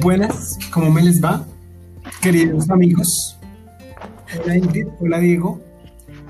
Buenas, 0.00 0.58
¿cómo 0.72 0.90
me 0.90 1.02
les 1.02 1.22
va? 1.22 1.44
Queridos 2.22 2.70
amigos. 2.70 3.38
Hola 4.42 4.56
Ingrid, 4.56 4.86
hola 4.98 5.18
Diego. 5.18 5.60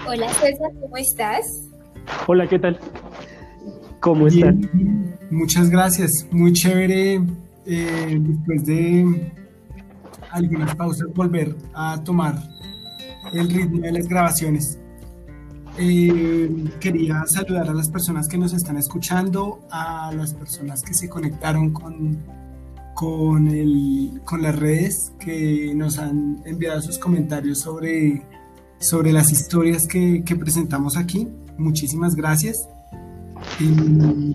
Hola 0.08 0.28
César, 0.28 0.72
¿cómo 0.80 0.96
estás? 0.96 1.68
Hola, 2.26 2.48
¿qué 2.48 2.58
tal? 2.58 2.80
¿Cómo 4.00 4.26
están? 4.26 4.68
Muchas 5.30 5.70
gracias, 5.70 6.26
muy 6.32 6.52
chévere 6.52 7.22
eh, 7.64 8.18
después 8.20 8.66
de 8.66 9.30
algunas 10.30 10.74
pausas 10.74 11.06
volver 11.14 11.54
a 11.72 12.02
tomar 12.02 12.42
el 13.32 13.48
ritmo 13.50 13.82
de 13.82 13.92
las 13.92 14.08
grabaciones. 14.08 14.80
Eh, 15.78 16.64
quería 16.80 17.22
saludar 17.26 17.68
a 17.68 17.74
las 17.74 17.88
personas 17.88 18.26
que 18.26 18.36
nos 18.36 18.52
están 18.52 18.76
escuchando, 18.78 19.60
a 19.70 20.10
las 20.12 20.34
personas 20.34 20.82
que 20.82 20.92
se 20.92 21.08
conectaron 21.08 21.72
con, 21.72 22.18
con, 23.00 24.42
las 24.42 24.58
redes, 24.58 25.12
que 25.18 25.72
nos 25.74 25.98
han 25.98 26.42
enviado 26.44 26.82
sus 26.82 26.98
comentarios 26.98 27.60
sobre, 27.60 28.22
sobre 28.78 29.12
las 29.12 29.32
historias 29.32 29.86
que, 29.86 30.22
presentamos 30.38 30.96
aquí. 30.96 31.28
Muchísimas 31.56 32.14
gracias. 32.14 32.68
Y, 33.58 34.34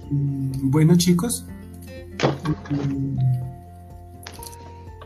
bueno 0.64 0.96
chicos, 0.96 1.46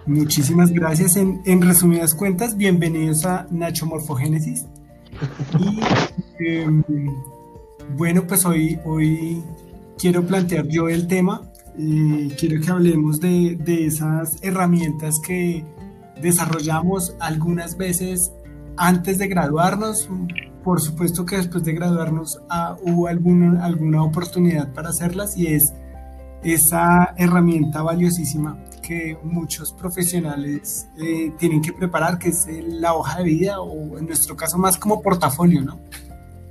muchísimas 0.05 0.71
gracias. 0.71 1.17
En, 1.17 1.41
en 1.45 1.61
resumidas 1.61 2.15
cuentas, 2.15 2.55
bienvenidos 2.55 3.25
a 3.25 3.47
Nacho 3.51 3.85
Morfogénesis. 3.85 4.65
Y 5.59 5.79
Em, 6.39 6.83
bueno, 7.97 8.25
pues 8.25 8.45
hoy, 8.45 8.79
hoy 8.85 9.43
quiero 9.97 10.25
plantear 10.25 10.67
yo 10.67 10.87
el 10.87 11.07
tema. 11.07 11.48
Eh, 11.81 12.35
quiero 12.37 12.59
que 12.59 12.71
hablemos 12.71 13.21
de, 13.21 13.55
de, 13.55 13.85
esas 13.85 14.43
herramientas 14.43 15.17
que 15.25 15.63
desarrollamos 16.21 17.15
algunas 17.21 17.77
veces 17.77 18.33
antes 18.75 19.17
de 19.17 19.29
graduarnos. 19.29 20.09
Por 20.61 20.81
supuesto 20.81 21.25
que 21.25 21.37
después 21.37 21.63
de 21.63 21.71
graduarnos 21.71 22.41
ah, 22.49 22.75
hubo 22.83 23.07
alguna, 23.07 23.63
alguna 23.63 24.03
oportunidad 24.03 24.73
para 24.73 24.89
hacerlas 24.89 25.37
y 25.37 25.47
es 25.47 25.73
esa 26.43 27.13
herramienta 27.17 27.81
valiosísima 27.81 28.61
que 28.81 29.17
muchos 29.23 29.71
profesionales 29.71 30.89
eh, 30.97 31.31
tienen 31.37 31.61
que 31.61 31.71
preparar, 31.71 32.19
que 32.19 32.27
es 32.29 32.45
la 32.67 32.93
hoja 32.93 33.19
de 33.19 33.23
vida 33.23 33.61
o 33.61 33.97
en 33.97 34.05
nuestro 34.05 34.35
caso 34.35 34.57
más 34.57 34.77
como 34.77 35.01
portafolio, 35.01 35.61
¿no? 35.61 35.79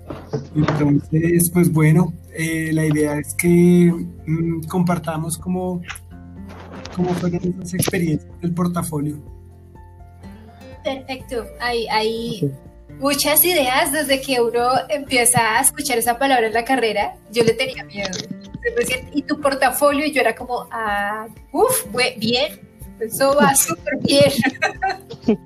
Entonces, 0.54 1.50
pues 1.50 1.70
bueno, 1.70 2.14
eh, 2.40 2.70
la 2.72 2.86
idea 2.86 3.18
es 3.18 3.34
que 3.34 3.92
mm, 4.26 4.62
compartamos 4.68 5.36
cómo, 5.36 5.82
cómo 6.94 7.08
fueron 7.14 7.40
esas 7.42 7.74
experiencias 7.74 8.40
del 8.40 8.54
portafolio. 8.54 9.16
Perfecto, 10.84 11.44
hay, 11.60 11.88
hay 11.88 12.54
muchas 13.00 13.44
ideas 13.44 13.90
desde 13.90 14.20
que 14.20 14.40
uno 14.40 14.70
empieza 14.88 15.58
a 15.58 15.60
escuchar 15.62 15.98
esa 15.98 16.16
palabra 16.16 16.46
en 16.46 16.54
la 16.54 16.64
carrera. 16.64 17.16
Yo 17.32 17.42
le 17.42 17.54
tenía 17.54 17.82
miedo. 17.82 18.16
Y 19.12 19.22
tu 19.22 19.40
portafolio, 19.40 20.06
y 20.06 20.12
yo 20.12 20.20
era 20.20 20.36
como, 20.36 20.68
ah, 20.70 21.26
uff, 21.52 21.86
bien, 22.18 22.60
eso 23.00 23.34
va 23.34 23.52
súper 23.56 23.98
bien. 24.02 24.30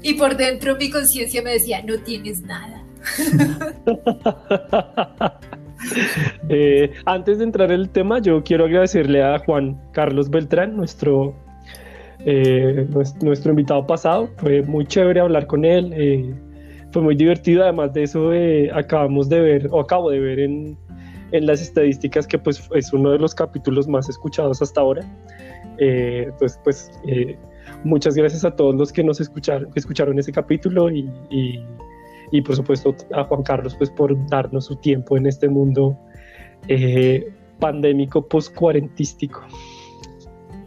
Y 0.00 0.14
por 0.14 0.36
dentro 0.36 0.76
mi 0.76 0.90
conciencia 0.90 1.42
me 1.42 1.52
decía, 1.52 1.82
no 1.82 1.98
tienes 1.98 2.40
nada. 2.42 2.84
Eh, 6.48 6.90
antes 7.04 7.38
de 7.38 7.44
entrar 7.44 7.70
en 7.70 7.80
el 7.80 7.88
tema, 7.88 8.18
yo 8.18 8.42
quiero 8.42 8.64
agradecerle 8.64 9.22
a 9.22 9.38
Juan 9.38 9.80
Carlos 9.92 10.28
Beltrán, 10.28 10.76
nuestro, 10.76 11.36
eh, 12.26 12.84
nuestro, 13.22 13.50
invitado 13.50 13.86
pasado. 13.86 14.28
Fue 14.38 14.62
muy 14.62 14.84
chévere 14.84 15.20
hablar 15.20 15.46
con 15.46 15.64
él. 15.64 15.92
Eh, 15.94 16.34
fue 16.90 17.00
muy 17.00 17.14
divertido. 17.14 17.62
Además 17.62 17.92
de 17.92 18.02
eso, 18.02 18.32
acabamos 18.74 19.28
de 19.28 19.40
ver, 19.40 19.68
o 19.70 19.78
acabo 19.78 20.10
de 20.10 20.18
ver 20.18 20.40
en, 20.40 20.76
en, 21.30 21.46
las 21.46 21.62
estadísticas 21.62 22.26
que 22.26 22.38
pues 22.38 22.68
es 22.74 22.92
uno 22.92 23.12
de 23.12 23.20
los 23.20 23.32
capítulos 23.32 23.86
más 23.86 24.08
escuchados 24.08 24.60
hasta 24.60 24.80
ahora. 24.80 25.02
entonces, 25.78 26.58
pues 26.64 26.90
Muchas 27.84 28.16
gracias 28.16 28.44
a 28.44 28.50
todos 28.50 28.74
los 28.74 28.92
que 28.92 29.04
nos 29.04 29.20
escucharon, 29.20 29.68
escucharon 29.74 30.18
ese 30.18 30.32
capítulo 30.32 30.90
y, 30.90 31.08
y, 31.30 31.64
por 32.42 32.56
supuesto 32.56 32.94
a 33.14 33.24
Juan 33.24 33.42
Carlos 33.42 33.74
pues 33.76 33.90
por 33.90 34.14
darnos 34.28 34.66
su 34.66 34.76
tiempo 34.76 35.16
en 35.16 35.26
este 35.26 35.48
mundo 35.48 35.98
eh, 36.68 37.32
pandémico 37.58 38.26
post-cuarentístico. 38.26 39.40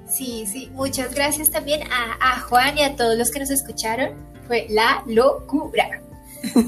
Sí, 0.07 0.45
sí, 0.45 0.69
muchas 0.73 1.15
gracias 1.15 1.49
también 1.49 1.81
a, 1.83 2.39
Juan 2.41 2.77
y 2.77 2.81
a 2.81 2.95
todos 2.95 3.17
los 3.17 3.31
que 3.31 3.39
nos 3.39 3.49
escucharon. 3.49 4.09
Fue 4.47 4.67
la 4.69 5.03
locura. 5.07 6.01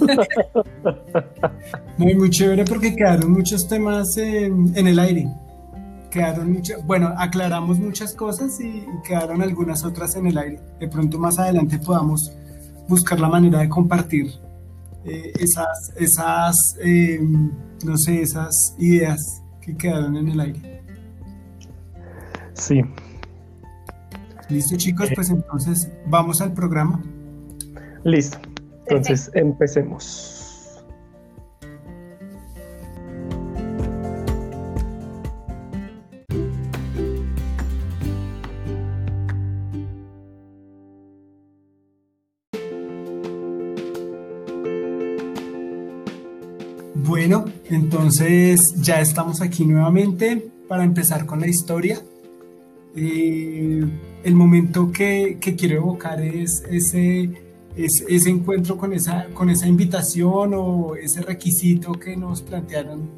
Muy, 1.98 2.14
muy 2.16 2.30
chévere 2.30 2.64
porque 2.64 2.96
quedaron 2.96 3.32
muchos 3.32 3.68
temas 3.68 4.18
en 4.18 4.88
el 4.88 5.00
aire 5.00 5.28
quedaron 6.14 6.54
muchas, 6.54 6.86
bueno, 6.86 7.12
aclaramos 7.18 7.80
muchas 7.80 8.14
cosas 8.14 8.60
y, 8.62 8.86
quedaron 9.04 9.42
algunas 9.42 9.84
otras 9.84 10.16
en 10.16 10.28
el 10.28 10.38
aire. 10.38 10.60
De 10.80 10.88
pronto 10.88 11.18
más 11.18 11.40
adelante 11.40 11.80
podamos 11.80 12.32
buscar 12.88 13.20
la 13.20 13.30
manera 13.30 13.60
de 13.60 13.68
compartir 13.68 14.32
eh, 15.06 15.34
esas, 15.40 15.94
esas 15.98 16.78
em, 16.82 17.52
no 17.86 17.98
sé, 17.98 18.22
esas 18.22 18.76
ideas 18.78 19.42
que 19.62 19.76
quedaron 19.76 20.16
en 20.16 20.30
el 20.30 20.40
aire. 20.40 20.84
Sí. 22.54 22.82
Listo 24.50 24.78
chicos, 24.78 25.10
pues 25.16 25.30
entonces 25.30 25.90
vamos 26.08 26.42
al 26.42 26.54
programa. 26.54 27.02
Listo. 28.04 28.38
Entonces 28.88 29.32
empecemos. 29.34 30.33
Entonces 48.04 48.76
ya 48.82 49.00
estamos 49.00 49.40
aquí 49.40 49.64
nuevamente 49.64 50.52
para 50.68 50.84
empezar 50.84 51.26
con 51.26 51.40
la 51.40 51.48
historia. 51.48 52.02
Eh, 52.98 53.82
el 54.26 54.36
momento 54.36 54.92
que, 54.92 55.38
quiero 55.58 55.78
evocar 55.78 56.20
es 56.20 56.66
ese, 56.70 57.30
ese 57.78 58.30
encuentro 58.30 58.76
con 58.76 58.92
esa, 58.92 59.28
con 59.34 59.50
esa 59.50 59.68
invitación 59.68 60.52
o 60.54 60.98
ese 60.98 61.22
requisito 61.22 61.94
que 61.94 62.18
nos 62.18 62.42
plantearon 62.42 63.10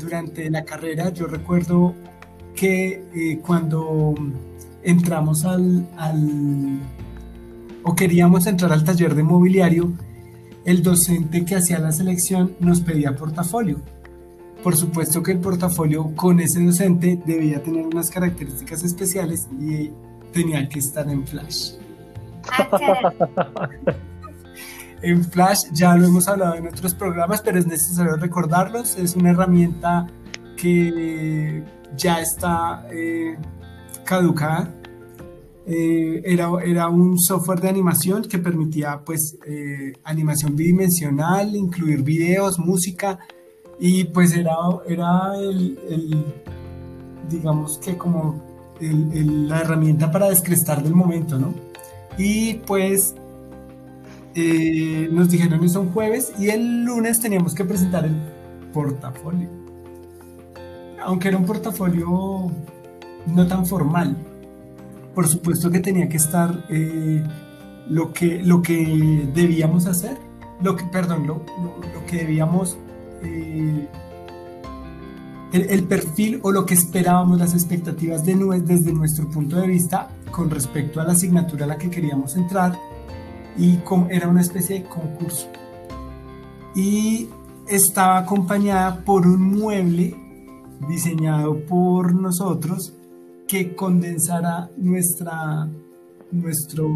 durante 0.00 0.50
la 0.50 0.64
carrera. 0.64 1.12
Yo 1.12 1.28
recuerdo 1.28 1.94
que 2.56 3.04
eh, 3.14 3.38
cuando 3.46 4.12
entramos 4.82 5.44
al, 5.44 5.88
al, 5.96 6.80
o 7.84 7.94
queríamos 7.94 8.48
entrar 8.48 8.72
al 8.72 8.82
taller 8.82 9.14
de 9.14 9.22
mobiliario, 9.22 9.92
el 10.64 10.82
docente 10.82 11.44
que 11.44 11.54
hacía 11.54 11.78
la 11.78 11.92
selección 11.92 12.56
nos 12.58 12.80
pedía 12.80 13.14
portafolio. 13.14 13.80
Por 14.66 14.76
supuesto 14.76 15.22
que 15.22 15.30
el 15.30 15.38
portafolio 15.38 16.12
con 16.16 16.40
ese 16.40 16.60
docente 16.60 17.22
debía 17.24 17.62
tener 17.62 17.86
unas 17.86 18.10
características 18.10 18.82
especiales 18.82 19.46
y 19.60 19.92
tenía 20.32 20.68
que 20.68 20.80
estar 20.80 21.08
en 21.08 21.24
Flash. 21.24 21.74
en 25.02 25.22
Flash 25.22 25.66
ya 25.70 25.94
lo 25.94 26.08
hemos 26.08 26.26
hablado 26.26 26.56
en 26.56 26.66
otros 26.66 26.94
programas, 26.94 27.42
pero 27.42 27.60
es 27.60 27.66
necesario 27.68 28.16
recordarlos. 28.16 28.98
Es 28.98 29.14
una 29.14 29.30
herramienta 29.30 30.08
que 30.56 31.62
ya 31.96 32.20
está 32.20 32.88
eh, 32.90 33.36
caducada 34.04 34.74
eh, 35.68 36.22
era, 36.24 36.48
era 36.64 36.88
un 36.88 37.18
software 37.18 37.60
de 37.60 37.68
animación 37.68 38.22
que 38.22 38.38
permitía 38.38 39.00
pues 39.04 39.36
eh, 39.46 39.94
animación 40.04 40.54
bidimensional, 40.54 41.56
incluir 41.56 42.02
videos, 42.02 42.58
música 42.58 43.18
y 43.78 44.04
pues 44.04 44.34
era, 44.34 44.56
era 44.88 45.36
el, 45.38 45.78
digamos 47.28 47.78
que 47.78 47.96
como 47.96 48.42
la 48.80 49.60
herramienta 49.60 50.10
para 50.10 50.28
descrestar 50.28 50.82
del 50.82 50.94
momento, 50.94 51.38
¿no? 51.38 51.54
Y 52.18 52.54
pues 52.66 53.14
eh, 54.34 55.08
nos 55.10 55.30
dijeron 55.30 55.64
eso 55.64 55.80
un 55.80 55.92
jueves 55.92 56.32
y 56.38 56.48
el 56.50 56.84
lunes 56.84 57.20
teníamos 57.20 57.54
que 57.54 57.64
presentar 57.64 58.04
el 58.04 58.16
portafolio. 58.72 59.48
Aunque 61.02 61.28
era 61.28 61.36
un 61.36 61.46
portafolio 61.46 62.50
no 63.26 63.46
tan 63.46 63.64
formal, 63.66 64.16
por 65.14 65.26
supuesto 65.26 65.70
que 65.70 65.80
tenía 65.80 66.08
que 66.10 66.18
estar 66.18 66.66
eh, 66.68 67.24
lo, 67.88 68.12
que, 68.12 68.42
lo 68.42 68.60
que 68.60 69.26
debíamos 69.34 69.86
hacer, 69.86 70.18
lo 70.60 70.76
que, 70.76 70.84
perdón, 70.84 71.26
lo, 71.26 71.42
que 72.06 72.18
debíamos 72.18 72.76
eh, 73.22 73.88
el, 75.52 75.84
perfil 75.84 76.40
o 76.42 76.52
lo 76.52 76.66
que 76.66 76.74
esperábamos, 76.74 77.38
las 77.38 77.54
expectativas 77.54 78.24
de, 78.24 78.34
desde 78.64 78.92
nuestro 78.92 79.28
punto 79.30 79.56
de 79.56 79.66
vista 79.66 80.10
con 80.30 80.50
respecto 80.50 81.00
a 81.00 81.04
la 81.04 81.12
asignatura 81.12 81.64
a 81.64 81.68
la 81.68 81.78
que 81.78 81.90
queríamos 81.90 82.36
entrar 82.36 82.78
y 83.56 83.78
era 84.10 84.28
una 84.28 84.40
especie 84.40 84.80
de 84.80 84.88
concurso. 84.88 85.48
Y 86.74 87.28
estaba 87.68 88.18
acompañada 88.18 89.02
por 89.04 89.26
un 89.26 89.58
mueble 89.58 90.14
diseñado 90.88 91.58
por 91.64 92.14
nosotros 92.14 92.92
que 93.48 93.74
condensara 93.74 94.68
nuestra 94.76 95.68
nuestro 96.32 96.86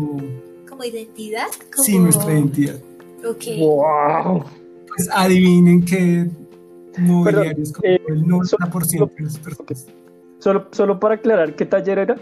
como 0.68 0.84
identidad 0.84 1.46
sí 1.82 1.98
nuestra 1.98 2.32
identidad. 2.34 2.76
Ok. 3.24 3.44
Wow 3.58 4.59
pues 4.94 5.08
adivinen 5.12 5.84
qué 5.84 6.28
mobiliario 6.98 7.62
es 7.62 7.72
como 7.72 7.88
eh, 7.88 8.00
el 8.08 8.24
90% 8.24 9.10
de 9.16 9.24
las 9.24 9.38
personas. 9.38 9.86
solo, 10.38 10.68
solo 10.72 11.00
para 11.00 11.16
aclarar 11.16 11.54
qué 11.54 11.66
taller 11.66 11.98
era 11.98 12.16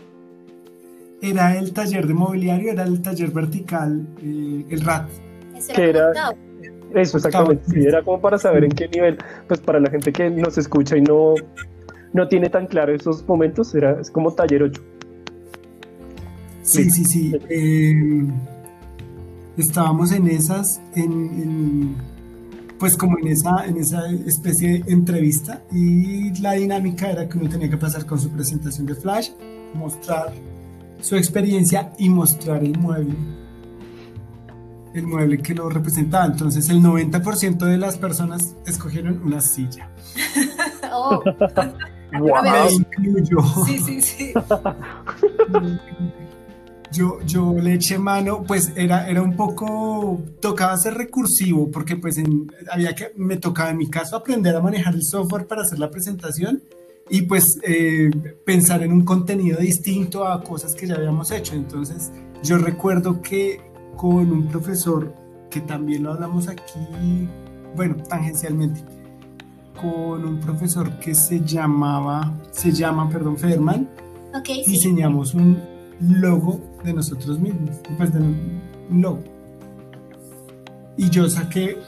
era 1.21 1.59
el 1.59 1.73
taller 1.73 2.07
de 2.07 2.15
mobiliario 2.15 2.73
era 2.73 2.85
el 2.85 3.03
taller 3.03 3.31
vertical 3.31 4.07
eh, 4.23 4.65
el 4.69 4.81
RAT 4.83 5.09
Eso 5.57 5.73
que 5.73 5.91
era 5.91 6.13
eso 6.95 7.19
exactamente 7.19 7.65
sí, 7.67 7.81
era 7.85 8.03
como 8.03 8.21
para 8.21 8.39
saber 8.39 8.65
en 8.65 8.71
qué 8.71 8.89
nivel. 8.89 9.19
Pues 9.47 9.61
para 9.61 9.79
la 9.79 9.91
gente 9.91 10.11
que 10.11 10.31
nos 10.31 10.57
escucha 10.57 10.97
y 10.97 11.03
no 11.03 11.35
no 12.13 12.29
tiene 12.29 12.49
tan 12.49 12.67
claro 12.67 12.95
esos 12.95 13.27
momentos, 13.27 13.75
era, 13.75 14.01
es 14.01 14.11
como 14.11 14.33
taller 14.33 14.63
8. 14.63 14.83
Sí, 16.63 16.91
sí, 16.91 17.05
sí. 17.05 17.37
Eh, 17.49 18.25
estábamos 19.57 20.13
en 20.13 20.27
esas, 20.29 20.81
en, 20.95 21.13
en, 21.13 21.97
pues 22.79 22.97
como 22.97 23.19
en 23.19 23.29
esa, 23.29 23.67
en 23.67 23.77
esa 23.77 24.09
especie 24.11 24.83
de 24.83 24.93
entrevista 24.93 25.63
y 25.73 26.39
la 26.41 26.53
dinámica 26.53 27.11
era 27.11 27.29
que 27.29 27.39
uno 27.39 27.49
tenía 27.49 27.69
que 27.69 27.77
pasar 27.77 28.07
con 28.07 28.21
su 28.21 28.31
presentación 28.31 28.87
de 28.87 28.95
Flash, 28.95 29.31
mostrar 29.75 30.33
su 31.01 31.17
experiencia 31.17 31.93
y 31.99 32.09
mostrar 32.09 32.63
el 32.63 32.79
mueble, 32.79 33.15
el 34.95 35.07
mueble 35.07 35.39
que 35.39 35.55
lo 35.55 35.69
representaba. 35.69 36.27
Entonces 36.27 36.69
el 36.71 36.83
90% 36.83 37.59
de 37.59 37.79
las 37.79 37.97
personas 37.99 38.55
escogieron 38.67 39.23
una 39.25 39.41
silla. 39.41 39.91
Oh, 40.91 41.23
Wow. 42.13 42.43
Me 42.43 42.73
incluyo. 42.73 43.39
sí, 43.67 43.79
sí, 43.79 44.01
sí. 44.01 44.33
Yo, 46.91 47.19
yo 47.27 47.53
le 47.53 47.75
eché 47.75 47.99
mano, 47.99 48.45
pues 48.45 48.73
era, 48.75 49.09
era 49.09 49.21
un 49.23 49.37
poco, 49.37 50.23
tocaba 50.41 50.77
ser 50.79 50.95
recursivo, 50.95 51.71
porque 51.71 51.97
pues 51.97 52.17
en- 52.17 52.51
había 52.73 52.95
que, 52.95 53.13
me 53.17 53.37
tocaba 53.37 53.71
en 53.71 53.77
mi 53.77 53.89
caso 53.91 54.17
aprender 54.17 54.57
a 54.57 54.61
manejar 54.61 54.95
el 54.95 55.03
software 55.03 55.47
para 55.47 55.63
hacer 55.63 55.79
la 55.79 55.91
presentación 55.91 56.63
y 57.11 57.23
pues 57.23 57.59
eh, 57.63 58.11
pensar 58.45 58.83
en 58.83 58.93
un 58.93 59.05
contenido 59.05 59.59
distinto 59.59 60.27
a 60.27 60.43
cosas 60.43 60.75
que 60.75 60.87
ya 60.87 60.95
habíamos 60.95 61.31
hecho. 61.31 61.55
Entonces 61.55 62.11
yo 62.43 62.57
recuerdo 62.57 63.21
que 63.21 63.61
con 63.97 64.31
un 64.33 64.47
profesor, 64.49 65.13
que 65.51 65.61
también 65.61 66.05
lo 66.05 66.13
hablamos 66.13 66.49
aquí, 66.49 67.29
bueno, 67.77 67.97
tangencialmente, 68.09 68.81
con 69.81 70.25
un 70.25 70.41
profesor 70.41 70.99
que 71.01 71.15
se 71.15 71.41
llamaba, 71.45 72.35
se 72.51 72.73
llama, 72.73 73.09
perdón, 73.11 73.37
Federman, 73.37 73.89
Ok, 74.35 74.47
sí. 74.65 74.71
diseñamos 74.73 75.35
un 75.35 75.59
logo 76.01 76.61
de 76.85 76.93
nosotros 76.93 77.39
mismos, 77.39 77.77
pues 77.97 78.13
de 78.13 78.21
un 78.21 78.61
logo. 78.91 79.23
Y 80.97 81.11
yo 81.11 81.29
saqué 81.29 81.79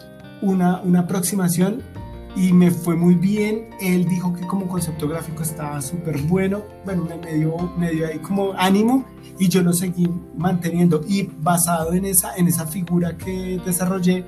una, 0.42 0.80
una 0.82 1.00
aproximación 1.00 1.82
y 2.36 2.52
me 2.52 2.70
fue 2.70 2.96
muy 2.96 3.14
bien. 3.14 3.70
Él 3.80 4.06
dijo 4.06 4.32
que 4.32 4.46
como 4.46 4.68
concepto 4.68 5.08
gráfico 5.08 5.42
estaba 5.42 5.80
súper 5.82 6.20
bueno. 6.22 6.62
Bueno, 6.84 7.04
me, 7.04 7.16
me 7.16 7.34
dio, 7.34 7.56
me 7.76 7.90
dio 7.90 8.06
ahí 8.06 8.18
como 8.18 8.52
ánimo 8.52 9.04
y 9.38 9.48
yo 9.48 9.62
lo 9.62 9.72
seguí 9.72 10.08
manteniendo. 10.36 11.02
Y 11.08 11.28
basado 11.38 11.92
en 11.92 12.04
esa, 12.04 12.36
en 12.36 12.46
esa 12.48 12.66
figura 12.66 13.16
que 13.16 13.60
desarrollé, 13.64 14.24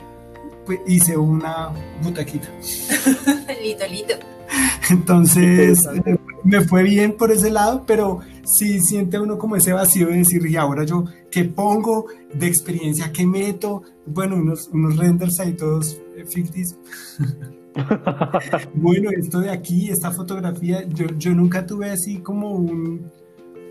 pues 0.66 0.80
hice 0.86 1.16
una 1.16 1.70
butaquita. 2.02 2.48
lindo, 3.62 3.86
lindo. 3.88 4.14
Entonces, 4.90 5.88
me 6.44 6.60
fue 6.62 6.82
bien 6.82 7.16
por 7.16 7.30
ese 7.30 7.50
lado, 7.50 7.84
pero 7.86 8.20
sí 8.44 8.80
siente 8.80 9.18
uno 9.18 9.38
como 9.38 9.56
ese 9.56 9.72
vacío 9.72 10.08
de 10.08 10.18
decir, 10.18 10.44
y 10.46 10.56
ahora 10.56 10.84
yo, 10.84 11.04
¿qué 11.30 11.44
pongo 11.44 12.06
de 12.34 12.46
experiencia? 12.46 13.12
¿Qué 13.12 13.26
meto? 13.26 13.82
Bueno, 14.06 14.36
unos, 14.36 14.68
unos 14.72 14.96
renders 14.96 15.40
ahí 15.40 15.52
todos 15.52 16.00
eh, 16.16 16.24
ficticios. 16.26 16.78
bueno, 18.74 19.10
esto 19.10 19.40
de 19.40 19.50
aquí, 19.50 19.90
esta 19.90 20.10
fotografía, 20.10 20.86
yo, 20.88 21.06
yo 21.16 21.34
nunca 21.34 21.66
tuve 21.66 21.90
así 21.90 22.18
como 22.18 22.50
un, 22.50 23.10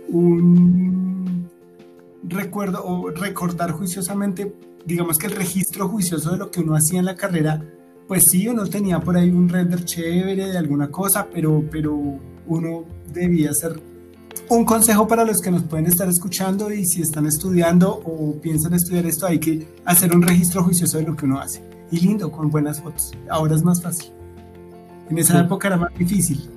un 0.09 1.50
recuerdo 2.24 2.83
o 2.85 3.09
recordar 3.09 3.71
juiciosamente, 3.71 4.56
digamos 4.85 5.17
que 5.17 5.27
el 5.27 5.35
registro 5.35 5.88
juicioso 5.88 6.31
de 6.31 6.38
lo 6.38 6.51
que 6.51 6.62
uno 6.62 6.75
hacía 6.75 7.00
en 7.00 7.06
la 7.06 7.15
carrera, 7.15 7.63
pues 8.07 8.24
sí, 8.29 8.47
uno 8.47 8.65
tenía 8.67 9.00
por 9.00 9.15
ahí 9.15 9.29
un 9.29 9.47
render 9.47 9.85
chévere 9.85 10.47
de 10.47 10.57
alguna 10.57 10.89
cosa, 10.89 11.27
pero, 11.31 11.63
pero 11.71 11.95
uno 12.47 12.83
debía 13.13 13.51
hacer 13.51 13.79
un 14.51 14.65
consejo 14.65 15.07
para 15.07 15.24
los 15.24 15.42
que 15.42 15.50
nos 15.50 15.63
pueden 15.63 15.86
estar 15.86 16.09
escuchando 16.09 16.71
y 16.74 16.86
si 16.86 17.01
están 17.01 17.25
estudiando 17.25 17.89
o 18.03 18.33
piensan 18.42 18.74
estudiar 18.74 19.06
esto, 19.06 19.25
hay 19.25 19.39
que 19.39 19.65
hacer 19.86 20.13
un 20.13 20.21
registro 20.21 20.62
juicioso 20.62 20.98
de 20.98 21.06
lo 21.06 21.15
que 21.15 21.24
uno 21.25 21.39
hace. 21.39 21.63
Y 21.89 22.01
lindo, 22.01 22.30
con 22.30 22.50
buenas 22.50 22.81
fotos. 22.81 23.13
Ahora 23.30 23.56
es 23.56 23.63
más 23.63 23.81
fácil. 23.81 24.12
En 25.09 25.18
esa 25.18 25.39
Sí. 25.39 25.45
época 25.45 25.69
era 25.69 25.77
más 25.77 25.94
difícil. 25.98 26.50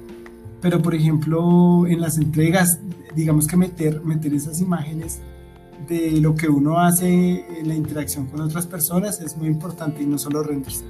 Pero, 0.60 0.82
por 0.82 0.92
ejemplo, 0.92 1.86
en 1.86 2.00
las 2.00 2.18
entregas, 2.18 2.80
digamos 3.14 3.46
que 3.46 3.56
meter, 3.56 4.00
meter 4.02 4.34
esas 4.34 4.60
imágenes 4.60 5.20
de 5.88 6.12
lo 6.20 6.34
que 6.34 6.48
uno 6.48 6.80
hace 6.80 7.44
en 7.60 7.68
la 7.68 7.74
interacción 7.76 8.26
con 8.26 8.40
otras 8.40 8.66
personas 8.66 9.20
es 9.20 9.36
muy 9.36 9.46
importante 9.46 10.02
y 10.02 10.06
no 10.06 10.18
solo 10.18 10.42
renders. 10.42 10.82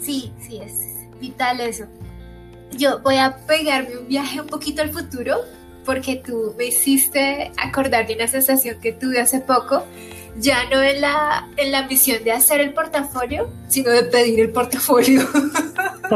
Sí, 0.00 0.30
sí, 0.40 0.58
es 0.58 0.72
vital 1.20 1.60
eso. 1.60 1.86
Yo 2.78 3.00
voy 3.02 3.16
a 3.16 3.36
pegarme 3.48 3.98
un 3.98 4.06
viaje 4.06 4.40
un 4.40 4.46
poquito 4.46 4.82
al 4.82 4.90
futuro 4.92 5.38
porque 5.86 6.16
tú 6.16 6.54
me 6.58 6.66
hiciste 6.66 7.50
acordar 7.56 8.06
de 8.06 8.14
una 8.16 8.26
sensación 8.28 8.78
que 8.80 8.92
tuve 8.92 9.20
hace 9.20 9.40
poco, 9.40 9.86
ya 10.38 10.68
no 10.68 10.82
en 10.82 11.00
la, 11.00 11.48
en 11.56 11.72
la 11.72 11.86
misión 11.86 12.22
de 12.24 12.32
hacer 12.32 12.60
el 12.60 12.74
portafolio, 12.74 13.50
sino 13.68 13.90
de 13.90 14.02
pedir 14.02 14.40
el 14.40 14.50
portafolio. 14.50 15.26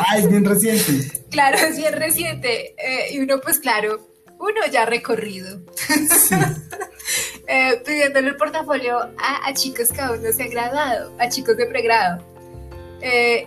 Ah, 0.00 0.18
es 0.18 0.28
bien 0.28 0.44
reciente. 0.44 0.92
claro, 1.30 1.58
es 1.58 1.76
bien 1.76 1.92
reciente. 1.92 2.74
eh, 2.78 3.12
y 3.12 3.20
uno, 3.20 3.40
pues 3.40 3.58
claro, 3.60 4.08
uno 4.40 4.60
ya 4.72 4.84
recorrido. 4.86 5.60
Sí. 5.76 6.34
eh, 7.48 7.80
pidiéndole 7.84 8.30
el 8.30 8.36
portafolio 8.36 8.98
a, 8.98 9.46
a 9.46 9.54
chicos 9.54 9.90
que 9.92 10.00
aún 10.00 10.22
no 10.22 10.32
se 10.32 10.44
han 10.44 10.50
graduado, 10.50 11.12
a 11.18 11.28
chicos 11.28 11.56
de 11.56 11.66
pregrado. 11.66 12.24
Eh, 13.00 13.46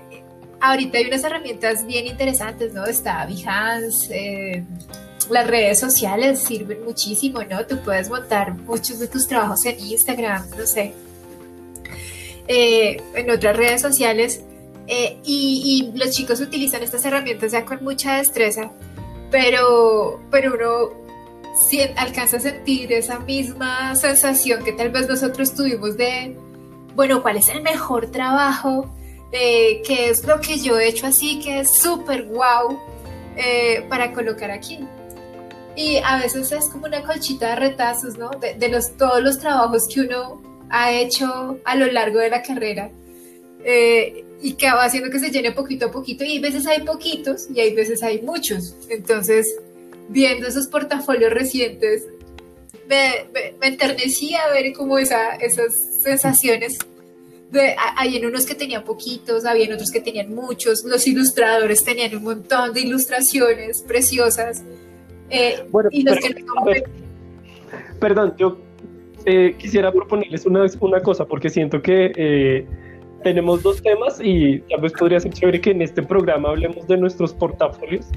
ahorita 0.61 0.97
hay 0.97 1.05
unas 1.07 1.23
herramientas 1.23 1.85
bien 1.85 2.07
interesantes, 2.07 2.73
¿no? 2.73 2.85
Está 2.85 3.25
Behance, 3.25 4.15
eh, 4.15 4.63
las 5.29 5.47
redes 5.47 5.79
sociales 5.79 6.39
sirven 6.39 6.83
muchísimo, 6.83 7.41
¿no? 7.43 7.65
Tú 7.65 7.79
puedes 7.83 8.09
montar 8.09 8.55
muchos 8.55 8.99
de 8.99 9.07
tus 9.07 9.27
trabajos 9.27 9.65
en 9.65 9.79
Instagram, 9.79 10.49
no 10.57 10.65
sé, 10.65 10.93
eh, 12.47 13.01
en 13.15 13.29
otras 13.29 13.55
redes 13.57 13.81
sociales. 13.81 14.41
eh, 14.87 15.19
y, 15.23 15.91
y 15.93 15.97
los 15.97 16.09
chicos 16.11 16.41
utilizan 16.41 16.83
estas 16.83 17.05
herramientas 17.05 17.51
ya 17.53 17.63
con 17.65 17.83
mucha 17.83 18.17
destreza, 18.17 18.71
pero, 19.29 20.19
pero 20.31 20.53
uno 20.55 21.01
si 21.55 21.81
alcanza 21.81 22.37
a 22.37 22.39
sentir 22.39 22.91
esa 22.93 23.19
misma 23.19 23.95
sensación 23.95 24.63
que 24.63 24.73
tal 24.73 24.89
vez 24.89 25.07
nosotros 25.07 25.53
tuvimos 25.53 25.97
de, 25.97 26.35
bueno, 26.95 27.21
¿cuál 27.21 27.37
es 27.37 27.49
el 27.49 27.61
mejor 27.61 28.07
trabajo? 28.11 28.89
Eh, 29.31 29.81
¿Qué 29.85 30.09
es 30.09 30.25
lo 30.25 30.41
que 30.41 30.59
yo 30.59 30.77
he 30.77 30.89
hecho 30.89 31.07
así 31.07 31.39
que 31.39 31.61
es 31.61 31.77
súper 31.77 32.23
wow 32.23 32.77
eh, 33.37 33.85
para 33.89 34.11
colocar 34.13 34.51
aquí? 34.51 34.79
Y 35.75 35.97
a 35.97 36.17
veces 36.17 36.51
es 36.51 36.65
como 36.65 36.85
una 36.85 37.01
colchita 37.01 37.51
de 37.51 37.55
retazos, 37.55 38.17
¿no? 38.17 38.29
De, 38.31 38.55
de 38.55 38.69
los, 38.69 38.97
todos 38.97 39.21
los 39.21 39.39
trabajos 39.39 39.87
que 39.87 40.01
uno 40.01 40.41
ha 40.69 40.91
hecho 40.91 41.59
a 41.63 41.75
lo 41.75 41.85
largo 41.87 42.19
de 42.19 42.29
la 42.29 42.41
carrera. 42.41 42.91
Eh, 43.63 44.25
y 44.41 44.53
que 44.53 44.65
va 44.65 44.85
haciendo 44.85 45.11
que 45.11 45.19
se 45.19 45.29
llene 45.29 45.51
poquito 45.51 45.87
a 45.87 45.91
poquito. 45.91 46.23
Y 46.23 46.31
hay 46.31 46.39
veces 46.39 46.65
hay 46.65 46.81
poquitos 46.81 47.47
y 47.53 47.59
hay 47.59 47.75
veces 47.75 48.01
hay 48.03 48.21
muchos. 48.21 48.75
Entonces, 48.89 49.55
viendo 50.09 50.47
esos 50.47 50.67
portafolios 50.67 51.31
recientes, 51.31 52.03
me, 52.89 53.27
me, 53.33 53.53
me 53.59 53.67
enternecía 53.67 54.41
ver 54.51 54.73
como 54.73 54.97
esa, 54.97 55.35
esas 55.35 55.73
sensaciones. 56.03 56.79
En 57.53 58.25
unos 58.25 58.45
que 58.45 58.55
tenían 58.55 58.83
poquitos, 58.83 59.45
había 59.45 59.65
en 59.65 59.73
otros 59.73 59.91
que 59.91 59.99
tenían 59.99 60.33
muchos, 60.33 60.83
los 60.85 61.05
ilustradores 61.05 61.83
tenían 61.83 62.15
un 62.15 62.23
montón 62.23 62.73
de 62.73 62.81
ilustraciones 62.81 63.83
preciosas. 63.85 64.63
eh, 65.29 65.65
Bueno, 65.69 65.89
y 65.91 66.03
los 66.03 66.17
pero, 66.19 66.35
que 66.35 66.43
a 66.57 66.63
ver, 66.65 66.83
perdón, 67.99 68.33
yo 68.37 68.57
eh, 69.25 69.55
quisiera 69.57 69.91
proponerles 69.91 70.45
una, 70.45 70.65
una 70.79 71.01
cosa, 71.01 71.25
porque 71.25 71.49
siento 71.49 71.81
que 71.81 72.11
eh, 72.15 72.65
tenemos 73.23 73.61
dos 73.61 73.81
temas 73.81 74.19
y 74.21 74.59
tal 74.61 74.81
vez 74.81 74.93
podría 74.93 75.19
ser 75.19 75.33
chévere 75.33 75.61
que 75.61 75.71
en 75.71 75.81
este 75.81 76.01
programa 76.01 76.49
hablemos 76.49 76.87
de 76.87 76.97
nuestros 76.97 77.33
portafolios 77.33 78.07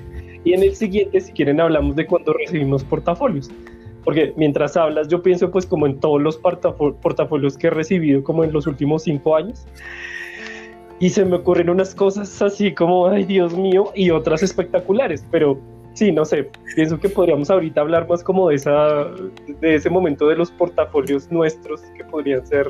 y 0.44 0.52
en 0.52 0.62
el 0.62 0.74
siguiente, 0.74 1.20
si 1.20 1.32
quieren, 1.32 1.60
hablamos 1.60 1.96
de 1.96 2.06
cuando 2.06 2.32
recibimos 2.34 2.84
portafolios. 2.84 3.50
Porque 4.04 4.34
mientras 4.36 4.76
hablas, 4.76 5.08
yo 5.08 5.22
pienso 5.22 5.50
pues 5.50 5.66
como 5.66 5.86
en 5.86 5.98
todos 5.98 6.20
los 6.20 6.36
portafolios 6.36 7.56
que 7.56 7.68
he 7.68 7.70
recibido 7.70 8.22
como 8.22 8.44
en 8.44 8.52
los 8.52 8.66
últimos 8.66 9.04
cinco 9.04 9.36
años. 9.36 9.66
Y 11.00 11.10
se 11.10 11.24
me 11.24 11.36
ocurren 11.36 11.70
unas 11.70 11.94
cosas 11.94 12.40
así 12.40 12.72
como, 12.72 13.08
ay 13.08 13.24
Dios 13.24 13.56
mío, 13.56 13.90
y 13.94 14.10
otras 14.10 14.42
espectaculares. 14.42 15.26
Pero 15.30 15.58
sí, 15.94 16.12
no 16.12 16.24
sé, 16.24 16.50
pienso 16.76 16.98
que 16.98 17.08
podríamos 17.08 17.50
ahorita 17.50 17.80
hablar 17.80 18.08
más 18.08 18.22
como 18.22 18.50
de, 18.50 18.56
esa, 18.56 19.04
de 19.60 19.74
ese 19.74 19.90
momento 19.90 20.28
de 20.28 20.36
los 20.36 20.50
portafolios 20.50 21.30
nuestros 21.30 21.80
que 21.96 22.04
podrían 22.04 22.46
ser, 22.46 22.68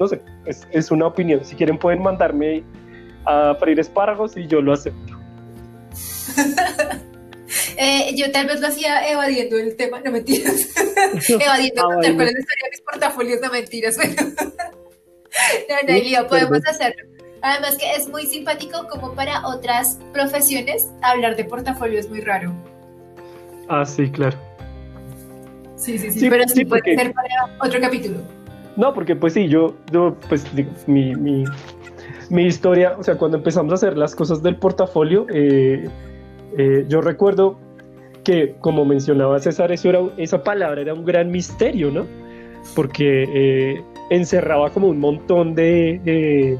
no 0.00 0.08
sé, 0.08 0.20
es, 0.46 0.66
es 0.70 0.90
una 0.90 1.06
opinión. 1.06 1.44
Si 1.44 1.54
quieren 1.54 1.78
pueden 1.78 2.02
mandarme 2.02 2.64
a 3.26 3.54
freír 3.58 3.78
espárragos 3.78 4.36
y 4.36 4.46
yo 4.46 4.60
lo 4.60 4.72
acepto. 4.72 5.18
Eh, 7.76 8.14
yo 8.16 8.30
tal 8.32 8.46
vez 8.46 8.60
lo 8.60 8.68
hacía 8.68 9.08
evadiendo 9.10 9.58
el 9.58 9.76
tema, 9.76 10.00
no 10.00 10.10
mentiras. 10.10 10.68
evadiendo 11.28 11.82
ah, 11.82 11.94
contar 11.94 12.14
cuál 12.14 12.28
es 12.28 12.34
la 12.34 12.40
historia 12.40 12.64
de 12.64 12.70
mis 12.70 12.80
portafolios, 12.80 13.40
no 13.40 13.50
mentiras. 13.50 13.96
no, 15.68 16.20
no, 16.20 16.28
podemos 16.28 16.60
hacerlo. 16.66 17.02
Además 17.42 17.76
que 17.76 17.92
es 17.92 18.08
muy 18.08 18.26
simpático 18.26 18.86
como 18.88 19.14
para 19.14 19.46
otras 19.46 19.98
profesiones 20.12 20.86
hablar 21.02 21.36
de 21.36 21.44
portafolio 21.44 21.98
es 21.98 22.08
muy 22.08 22.20
raro. 22.20 22.52
Ah, 23.68 23.84
sí, 23.84 24.10
claro. 24.10 24.38
Sí, 25.76 25.98
sí, 25.98 26.12
sí, 26.12 26.30
pero 26.30 26.46
sí, 26.46 26.64
puede 26.64 26.94
ser 26.94 27.12
para 27.12 27.56
otro 27.60 27.80
capítulo. 27.80 28.18
No, 28.76 28.94
porque 28.94 29.16
pues 29.16 29.34
sí, 29.34 29.48
yo, 29.48 29.74
yo 29.90 30.16
pues 30.28 30.44
mi, 30.86 31.14
mi, 31.16 31.44
mi 32.30 32.46
historia, 32.46 32.94
o 32.98 33.02
sea, 33.02 33.16
cuando 33.16 33.36
empezamos 33.38 33.72
a 33.72 33.74
hacer 33.74 33.98
las 33.98 34.14
cosas 34.14 34.42
del 34.42 34.56
portafolio, 34.56 35.26
eh, 35.34 35.88
eh, 36.56 36.84
yo 36.88 37.00
recuerdo 37.00 37.58
que, 38.24 38.54
como 38.60 38.84
mencionaba 38.84 39.38
César, 39.38 39.72
esa 39.72 40.44
palabra 40.44 40.80
era 40.80 40.94
un 40.94 41.04
gran 41.04 41.30
misterio, 41.30 41.90
¿no? 41.90 42.06
Porque 42.74 43.24
eh, 43.28 43.82
encerraba 44.10 44.70
como 44.70 44.88
un 44.88 44.98
montón 44.98 45.54
de, 45.54 46.58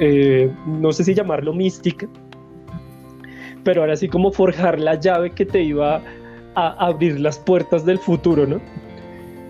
eh, 0.00 0.50
no 0.66 0.92
sé 0.92 1.04
si 1.04 1.14
llamarlo 1.14 1.52
mística, 1.52 2.06
pero 3.64 3.82
ahora 3.82 3.96
sí 3.96 4.08
como 4.08 4.32
forjar 4.32 4.80
la 4.80 4.94
llave 4.94 5.30
que 5.30 5.44
te 5.44 5.62
iba 5.62 6.00
a 6.54 6.86
abrir 6.86 7.20
las 7.20 7.38
puertas 7.38 7.84
del 7.84 7.98
futuro, 7.98 8.46
¿no? 8.46 8.60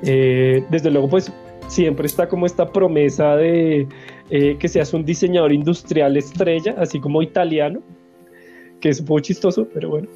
desde 0.03 0.91
luego, 0.91 1.09
pues 1.09 1.33
siempre 1.67 2.07
está 2.07 2.29
como 2.29 2.47
esta 2.47 2.71
promesa 2.71 3.35
de 3.35 3.89
que 4.31 4.69
seas 4.69 4.93
un 4.95 5.05
diseñador 5.05 5.53
industrial 5.53 6.17
estrella, 6.17 6.77
así 6.79 7.01
como 7.01 7.23
italiano, 7.23 7.83
que 8.81 8.91
es 8.91 9.01
un 9.01 9.07
poco 9.07 9.21
chistoso, 9.21 9.69
pero 9.73 9.91
bueno. 9.91 10.09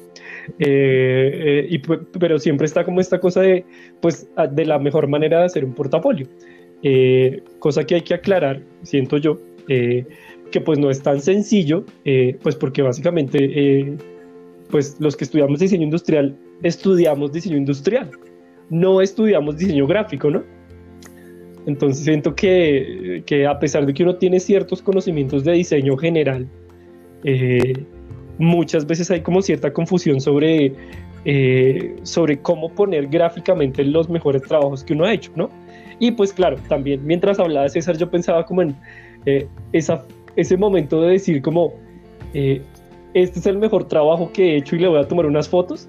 Eh, 0.59 1.67
eh, 1.69 1.81
pero 2.19 2.39
siempre 2.39 2.65
está 2.65 2.83
como 2.83 2.99
esta 2.99 3.19
cosa 3.19 3.41
de, 3.41 3.65
pues, 4.01 4.27
de 4.51 4.65
la 4.65 4.79
mejor 4.79 5.07
manera 5.07 5.39
de 5.39 5.45
hacer 5.45 5.65
un 5.65 5.73
portafolio. 5.73 6.27
Eh, 6.83 7.43
cosa 7.59 7.83
que 7.83 7.95
hay 7.95 8.01
que 8.01 8.13
aclarar, 8.13 8.61
siento 8.83 9.17
yo, 9.17 9.37
que 9.67 10.59
pues 10.65 10.79
no 10.79 10.89
es 10.89 11.01
tan 11.01 11.21
sencillo, 11.21 11.85
pues 12.41 12.55
porque 12.55 12.81
básicamente, 12.81 13.95
pues 14.69 14.97
los 14.99 15.15
que 15.15 15.23
estudiamos 15.23 15.59
diseño 15.59 15.83
industrial, 15.83 16.35
estudiamos 16.61 17.31
diseño 17.31 17.55
industrial, 17.55 18.11
no 18.69 19.01
estudiamos 19.01 19.57
diseño 19.57 19.87
gráfico, 19.87 20.29
¿no? 20.29 20.43
Entonces 21.67 22.03
siento 22.03 22.35
que, 22.35 23.23
que 23.25 23.45
a 23.45 23.59
pesar 23.59 23.85
de 23.85 23.93
que 23.93 24.03
uno 24.03 24.15
tiene 24.15 24.39
ciertos 24.39 24.81
conocimientos 24.81 25.43
de 25.45 25.53
diseño 25.53 25.95
general, 25.95 26.49
eh, 27.23 27.85
muchas 28.41 28.85
veces 28.85 29.09
hay 29.11 29.21
como 29.21 29.41
cierta 29.41 29.71
confusión 29.71 30.19
sobre, 30.19 30.73
eh, 31.25 31.95
sobre 32.03 32.39
cómo 32.39 32.69
poner 32.69 33.07
gráficamente 33.07 33.83
los 33.83 34.09
mejores 34.09 34.41
trabajos 34.41 34.83
que 34.83 34.93
uno 34.93 35.05
ha 35.05 35.13
hecho, 35.13 35.31
¿no? 35.35 35.49
Y 35.99 36.11
pues 36.11 36.33
claro, 36.33 36.57
también 36.67 37.05
mientras 37.05 37.39
hablaba 37.39 37.69
César 37.69 37.97
yo 37.97 38.09
pensaba 38.09 38.45
como 38.45 38.63
en 38.63 38.75
eh, 39.25 39.47
esa, 39.71 40.03
ese 40.35 40.57
momento 40.57 41.01
de 41.01 41.11
decir 41.11 41.41
como, 41.41 41.73
eh, 42.33 42.61
este 43.13 43.39
es 43.39 43.45
el 43.45 43.57
mejor 43.57 43.87
trabajo 43.87 44.31
que 44.33 44.53
he 44.53 44.57
hecho 44.57 44.75
y 44.75 44.79
le 44.79 44.87
voy 44.87 44.99
a 44.99 45.07
tomar 45.07 45.27
unas 45.27 45.47
fotos, 45.47 45.87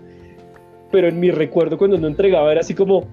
pero 0.90 1.08
en 1.08 1.18
mi 1.18 1.30
recuerdo 1.30 1.78
cuando 1.78 1.96
no 1.96 2.06
entregaba 2.06 2.52
era 2.52 2.60
así 2.60 2.74
como, 2.74 3.06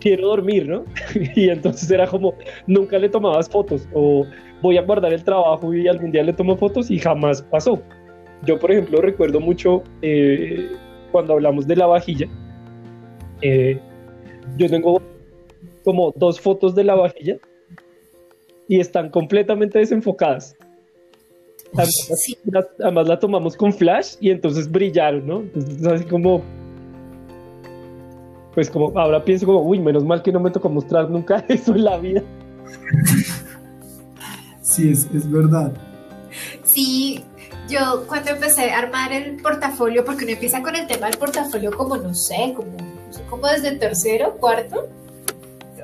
quiero 0.00 0.28
dormir, 0.28 0.68
¿no? 0.68 0.84
y 1.34 1.48
entonces 1.48 1.90
era 1.90 2.06
como, 2.06 2.34
nunca 2.66 2.98
le 2.98 3.08
tomabas 3.08 3.48
fotos 3.48 3.88
o 3.94 4.26
voy 4.60 4.76
a 4.76 4.82
guardar 4.82 5.14
el 5.14 5.24
trabajo 5.24 5.72
y 5.72 5.88
algún 5.88 6.12
día 6.12 6.22
le 6.22 6.34
tomo 6.34 6.56
fotos 6.56 6.90
y 6.90 6.98
jamás 6.98 7.40
pasó. 7.40 7.80
Yo, 8.46 8.58
por 8.58 8.72
ejemplo, 8.72 9.00
recuerdo 9.00 9.40
mucho 9.40 9.82
eh, 10.02 10.70
cuando 11.12 11.34
hablamos 11.34 11.66
de 11.66 11.76
la 11.76 11.86
vajilla. 11.86 12.28
Eh, 13.42 13.78
yo 14.56 14.68
tengo 14.68 15.00
como 15.84 16.12
dos 16.16 16.40
fotos 16.40 16.74
de 16.74 16.84
la 16.84 16.94
vajilla 16.94 17.38
y 18.68 18.80
están 18.80 19.10
completamente 19.10 19.78
desenfocadas. 19.78 20.56
Además, 22.82 23.08
la 23.08 23.18
tomamos 23.18 23.56
con 23.56 23.72
flash 23.72 24.14
y 24.20 24.30
entonces 24.30 24.70
brillaron, 24.70 25.26
¿no? 25.26 25.40
Entonces, 25.40 25.86
así 25.86 26.04
como. 26.04 26.42
Pues 28.54 28.68
como 28.68 28.98
ahora 28.98 29.24
pienso 29.24 29.46
como, 29.46 29.62
uy, 29.62 29.78
menos 29.78 30.04
mal 30.04 30.22
que 30.22 30.32
no 30.32 30.40
me 30.40 30.50
tocó 30.50 30.68
mostrar 30.68 31.08
nunca 31.08 31.44
eso 31.48 31.74
en 31.74 31.84
la 31.84 31.98
vida. 31.98 32.22
Sí, 34.62 34.90
es, 34.90 35.08
es 35.14 35.30
verdad. 35.30 35.72
Sí, 36.64 37.22
yo 37.70 38.04
cuando 38.06 38.32
empecé 38.32 38.70
a 38.70 38.78
armar 38.78 39.12
el 39.12 39.36
portafolio, 39.36 40.04
porque 40.04 40.24
uno 40.24 40.32
empieza 40.32 40.62
con 40.62 40.76
el 40.76 40.86
tema 40.86 41.06
del 41.06 41.18
portafolio 41.18 41.70
como, 41.76 41.96
no 41.96 42.14
sé, 42.14 42.52
como, 42.54 42.76
como 43.28 43.46
desde 43.46 43.72
tercero, 43.76 44.36
cuarto, 44.36 44.88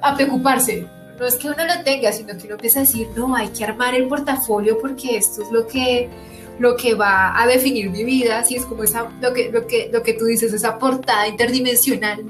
a 0.03 0.15
preocuparse. 0.15 0.87
No 1.19 1.27
es 1.27 1.37
que 1.37 1.49
uno 1.49 1.65
lo 1.65 1.83
tenga, 1.83 2.13
sino 2.13 2.37
que 2.37 2.45
uno 2.45 2.55
empieza 2.55 2.81
a 2.81 2.83
decir, 2.83 3.09
no, 3.17 3.35
hay 3.35 3.49
que 3.49 3.65
armar 3.65 3.95
el 3.95 4.07
portafolio 4.07 4.79
porque 4.79 5.17
esto 5.17 5.43
es 5.43 5.51
lo 5.51 5.67
que, 5.67 6.11
lo 6.59 6.77
que 6.77 6.95
va 6.95 7.41
a 7.41 7.47
definir 7.47 7.89
mi 7.91 8.05
vida, 8.05 8.41
así 8.41 8.57
es 8.57 8.67
como 8.67 8.85
esa, 8.85 9.11
lo, 9.23 9.33
que, 9.33 9.51
lo, 9.51 9.67
que, 9.67 9.89
lo 9.91 10.03
que 10.03 10.13
tú 10.13 10.27
dices, 10.27 10.53
esa 10.53 10.79
portada 10.79 11.27
interdimensional 11.27 12.25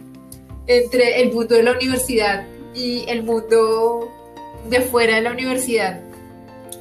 entre 0.69 1.23
el 1.23 1.33
mundo 1.33 1.55
de 1.55 1.63
la 1.65 1.73
universidad 1.73 2.45
y 2.75 3.05
el 3.09 3.23
mundo 3.25 4.13
de 4.69 4.81
fuera 4.83 5.17
de 5.17 5.23
la 5.23 5.33
universidad. 5.33 6.01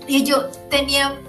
Y 0.08 0.24
yo 0.24 0.50
tenía 0.70 1.20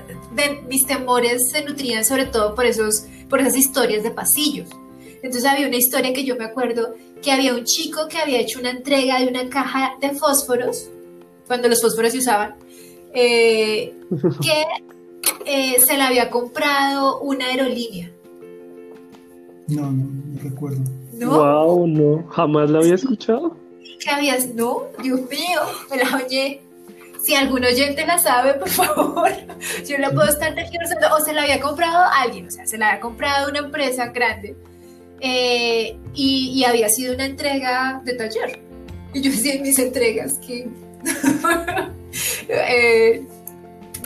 mis 0.69 0.87
temores 0.87 1.50
se 1.50 1.64
nutrían 1.64 2.05
sobre 2.05 2.26
todo 2.26 2.55
por, 2.55 2.66
esos, 2.66 3.05
por 3.28 3.40
esas 3.40 3.57
historias 3.57 4.02
de 4.02 4.11
pasillos. 4.11 4.69
Entonces 5.16 5.45
había 5.45 5.66
una 5.66 5.76
historia 5.76 6.12
que 6.12 6.25
yo 6.25 6.37
me 6.37 6.45
acuerdo 6.45 6.95
que 7.23 7.33
había 7.33 7.55
un 7.55 7.64
chico 7.64 8.09
que 8.09 8.19
había 8.19 8.40
hecho 8.40 8.61
una 8.61 8.71
entrega 8.71 9.19
de 9.19 9.28
una 9.28 9.49
caja 9.49 9.97
de 10.00 10.11
fósforos, 10.11 10.88
cuando 11.47 11.69
los 11.69 11.81
fósforos 11.81 12.12
se 12.12 12.19
usaban, 12.19 12.55
eh, 13.14 13.95
que 14.43 14.64
eh, 15.47 15.81
se 15.81 15.97
la 15.97 16.09
había 16.09 16.31
comprado 16.31 17.21
una 17.21 17.47
aerolínea. 17.47 18.12
No, 19.69 19.90
no, 19.90 20.05
no 20.05 20.40
recuerdo. 20.43 20.83
¿No? 21.14 21.38
Wow, 21.38 21.87
no, 21.87 22.26
jamás 22.28 22.71
la 22.71 22.78
había 22.78 22.95
escuchado. 22.95 23.57
¿Qué 23.99 24.11
habías? 24.11 24.55
No, 24.55 24.85
Dios 25.02 25.21
mío, 25.28 25.61
me 25.90 25.97
la 25.97 26.23
oye 26.25 26.61
si 27.26 27.35
algún 27.35 27.64
oyente 27.64 28.06
la 28.06 28.18
sabe, 28.18 28.54
por 28.54 28.68
favor, 28.68 29.30
yo 29.88 29.99
la 29.99 30.12
puedo 30.12 30.28
estar 30.28 30.54
tergiversando. 30.54 31.09
O 31.16 31.21
se 31.21 31.33
la 31.33 31.42
había 31.42 31.61
comprado 31.61 32.04
alguien, 32.14 32.47
o 32.47 32.50
sea, 32.50 32.66
se 32.66 32.78
la 32.78 32.90
había 32.90 33.00
comprado 33.00 33.50
una 33.50 33.59
empresa 33.59 34.06
grande 34.06 34.54
eh, 35.21 35.99
y, 36.14 36.62
había 36.64 36.88
sido 36.88 37.14
una 37.14 37.26
entrega 37.26 38.00
de 38.04 38.14
taller. 38.14 38.61
Y 39.12 39.23
yo 39.23 39.30
decía 39.33 39.61
mis 39.61 39.78
entregas 39.80 40.38
que 40.47 40.68
eh, 42.49 43.25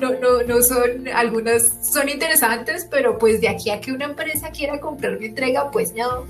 no, 0.01 0.13
no, 0.13 0.43
no 0.45 0.63
son, 0.63 1.09
algunas 1.09 1.77
son 1.83 2.09
interesantes, 2.09 2.89
pero 2.91 3.19
pues 3.19 3.43
de 3.43 3.49
aquí 3.49 3.69
a 3.69 3.81
que 3.83 3.93
una 3.93 4.07
empresa 4.07 4.51
quiera 4.51 4.81
comprar 4.81 5.19
mi 5.19 5.27
entrega, 5.27 5.71
pues 5.71 5.95
no. 5.95 6.25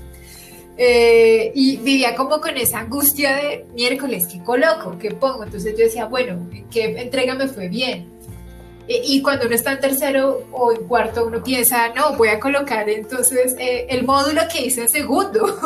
Eh, 0.77 1.51
y 1.53 1.77
vivía 1.77 2.15
como 2.15 2.39
con 2.39 2.57
esa 2.57 2.79
angustia 2.79 3.35
de 3.35 3.65
miércoles, 3.73 4.27
¿qué 4.27 4.41
coloco? 4.41 4.97
¿Qué 4.97 5.11
pongo? 5.11 5.43
Entonces 5.43 5.73
yo 5.77 5.85
decía, 5.85 6.05
bueno, 6.05 6.49
¿qué 6.71 6.85
entrega 7.01 7.35
me 7.35 7.47
fue 7.47 7.67
bien? 7.67 8.09
Eh, 8.87 9.01
y 9.05 9.21
cuando 9.21 9.45
uno 9.45 9.55
está 9.55 9.73
en 9.73 9.79
tercero 9.79 10.47
o 10.51 10.71
en 10.71 10.87
cuarto, 10.87 11.25
uno 11.25 11.43
piensa, 11.43 11.93
no, 11.93 12.15
voy 12.15 12.29
a 12.29 12.39
colocar 12.39 12.89
entonces 12.89 13.55
eh, 13.59 13.85
el 13.89 14.05
módulo 14.05 14.41
que 14.51 14.65
hice 14.65 14.83
en 14.83 14.89
segundo. 14.89 15.59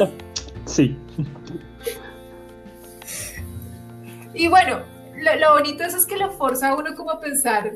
sí. 0.66 0.96
Y 4.34 4.48
bueno, 4.48 4.80
lo, 5.14 5.52
bonito 5.52 5.84
es, 5.84 6.06
que 6.06 6.16
lo 6.16 6.30
forza 6.30 6.70
a 6.70 6.74
uno 6.74 6.94
como 6.96 7.10
a 7.10 7.20
pensar, 7.20 7.70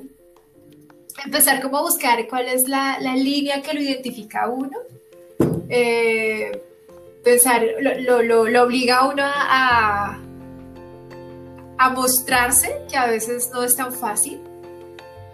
empezar 1.23 1.61
como 1.61 1.77
a 1.77 1.83
buscar 1.83 2.27
cuál 2.29 2.49
es 2.49 2.67
la, 2.67 2.99
la 2.99 3.15
línea 3.15 3.61
que 3.61 3.75
lo 3.75 3.81
identifica 3.83 4.45
a 4.45 4.49
uno 4.49 4.79
pensar, 7.25 7.63
lo, 7.81 8.23
lo, 8.23 8.45
lo, 8.49 8.63
obliga 8.63 8.99
a 8.99 9.09
uno 9.09 9.23
a, 9.25 10.19
a 11.79 11.91
mostrarse, 11.91 12.83
que 12.91 12.97
a 12.97 13.07
veces 13.07 13.51
no 13.53 13.63
es 13.63 13.77
tan 13.77 13.93
fácil, 13.93 14.41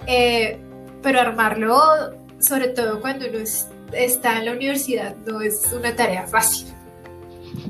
eh, 0.07 0.59
pero 1.03 1.21
armarlo, 1.21 1.81
sobre 2.41 2.69
todo 2.69 3.01
cuando 3.01 3.29
uno 3.29 3.39
está 3.93 4.39
en 4.39 4.47
la 4.47 4.53
universidad, 4.53 5.15
no 5.27 5.41
es 5.41 5.71
una 5.73 5.95
tarea 5.95 6.27
fácil. 6.27 6.69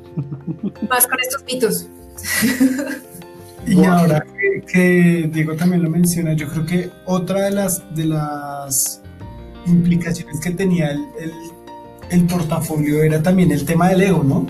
Más 0.88 1.06
con 1.06 1.20
estos 1.20 1.44
mitos. 1.44 1.88
Y 3.66 3.84
ahora 3.84 4.24
que, 4.66 5.28
Diego 5.32 5.54
también 5.54 5.82
lo 5.82 5.90
menciona, 5.90 6.32
yo 6.32 6.48
creo 6.48 6.66
que 6.66 6.90
otra 7.06 7.42
de 7.42 7.50
las, 7.52 7.94
de 7.94 8.06
las 8.06 9.00
implicaciones 9.66 10.40
que 10.40 10.50
tenía 10.50 10.90
el, 10.90 11.04
el, 11.20 11.32
portafolio 12.20 13.02
era 13.02 13.22
también 13.22 13.50
el 13.50 13.64
tema 13.64 13.88
del 13.88 14.02
ego, 14.02 14.22
¿no? 14.22 14.46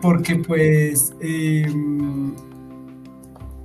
Porque 0.00 0.36
pues 0.36 1.12
em, 1.20 2.32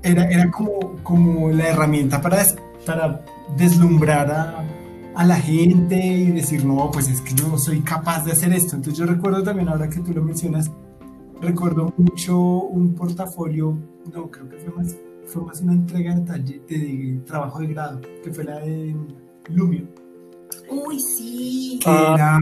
era, 0.03 0.25
era 0.25 0.49
como, 0.49 0.95
como 1.03 1.49
la 1.51 1.69
herramienta 1.69 2.21
para, 2.21 2.43
para 2.85 3.23
deslumbrar 3.57 4.31
a, 4.31 4.65
a 5.15 5.25
la 5.25 5.35
gente 5.35 5.95
y 5.95 6.31
decir, 6.31 6.65
no, 6.65 6.89
pues 6.91 7.09
es 7.09 7.21
que 7.21 7.33
yo 7.33 7.57
soy 7.57 7.81
capaz 7.81 8.25
de 8.25 8.31
hacer 8.31 8.53
esto. 8.53 8.75
Entonces 8.75 8.97
yo 8.97 9.05
recuerdo 9.05 9.43
también, 9.43 9.69
ahora 9.69 9.89
que 9.89 9.99
tú 9.99 10.13
lo 10.13 10.23
mencionas, 10.23 10.71
recuerdo 11.41 11.93
mucho 11.97 12.39
un 12.39 12.93
portafolio, 12.93 13.77
no, 14.13 14.29
creo 14.29 14.49
que 14.49 14.57
fue 14.57 14.73
más, 14.73 14.95
fue 15.25 15.43
más 15.43 15.61
una 15.61 15.73
entrega 15.73 16.15
de, 16.15 17.21
trabajo 17.25 17.59
de 17.59 17.67
grado, 17.67 18.01
que 18.23 18.31
fue 18.31 18.43
la 18.43 18.59
de 18.59 18.95
Lumio. 19.49 19.87
Uy, 20.69 20.99
sí. 20.99 21.79
era, 21.85 22.39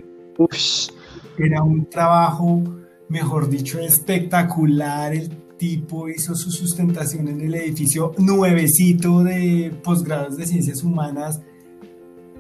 era 1.38 1.64
un 1.64 1.90
trabajo, 1.90 2.64
mejor 3.08 3.50
dicho, 3.50 3.80
espectacular. 3.80 5.14
El 5.14 5.30
tipo 5.58 6.08
hizo 6.10 6.36
su 6.36 6.52
sustentación 6.52 7.28
en 7.28 7.42
el 7.42 7.56
edificio 7.56 8.14
nuevecito 8.18 9.24
de 9.24 9.74
posgrados 9.84 10.38
de 10.38 10.48
ciencias 10.48 10.84
humanas 10.84 11.42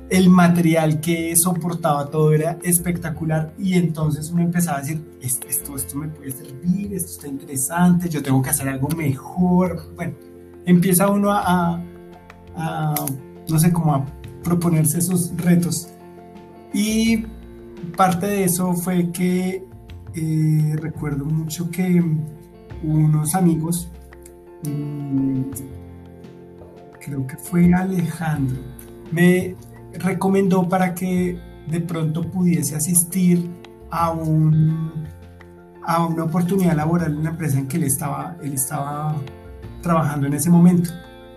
el 0.09 0.29
material 0.29 0.99
que 0.99 1.35
soportaba 1.35 2.09
todo 2.09 2.33
era 2.33 2.57
espectacular 2.63 3.53
y 3.59 3.75
entonces 3.75 4.31
uno 4.31 4.41
empezaba 4.41 4.79
a 4.79 4.81
decir, 4.81 5.03
esto, 5.21 5.75
esto, 5.75 5.97
me 5.97 6.07
puede 6.07 6.31
servir, 6.31 6.93
esto 6.93 7.11
está 7.11 7.27
interesante, 7.27 8.09
yo 8.09 8.23
tengo 8.23 8.41
que 8.41 8.49
hacer 8.49 8.67
algo 8.67 8.89
mejor. 8.89 9.93
Bueno, 9.95 10.15
empieza 10.65 11.09
uno 11.09 11.31
a, 11.31 11.83
no 13.47 13.59
sé, 13.59 13.71
como 13.71 13.93
a 13.93 14.05
proponerse 14.43 14.97
esos 14.97 15.31
retos. 15.37 15.89
Y 16.73 17.25
parte 17.95 18.27
de 18.27 18.43
eso 18.45 18.73
fue 18.73 19.11
que 19.11 19.63
eh, 20.15 20.75
recuerdo 20.77 21.25
mucho 21.25 21.69
que 21.69 22.03
unos 22.83 23.35
amigos, 23.35 23.89
mm, 24.63 25.41
creo 27.01 27.27
que 27.27 27.37
fue 27.37 27.73
Alejandro, 27.73 28.61
me 29.11 29.55
recomendó 29.93 30.67
para 30.67 30.93
que 30.93 31.39
de 31.67 31.81
pronto 31.81 32.29
pudiese 32.29 32.75
asistir 32.75 33.49
a, 33.91 34.11
un, 34.11 35.05
a 35.83 36.05
una 36.05 36.23
oportunidad 36.23 36.75
laboral 36.75 37.15
en 37.15 37.23
la 37.23 37.29
empresa 37.31 37.59
en 37.59 37.67
que 37.67 37.77
él 37.77 37.83
estaba, 37.83 38.37
él 38.41 38.53
estaba 38.53 39.15
trabajando 39.81 40.27
en 40.27 40.33
ese 40.33 40.49
momento. 40.49 40.91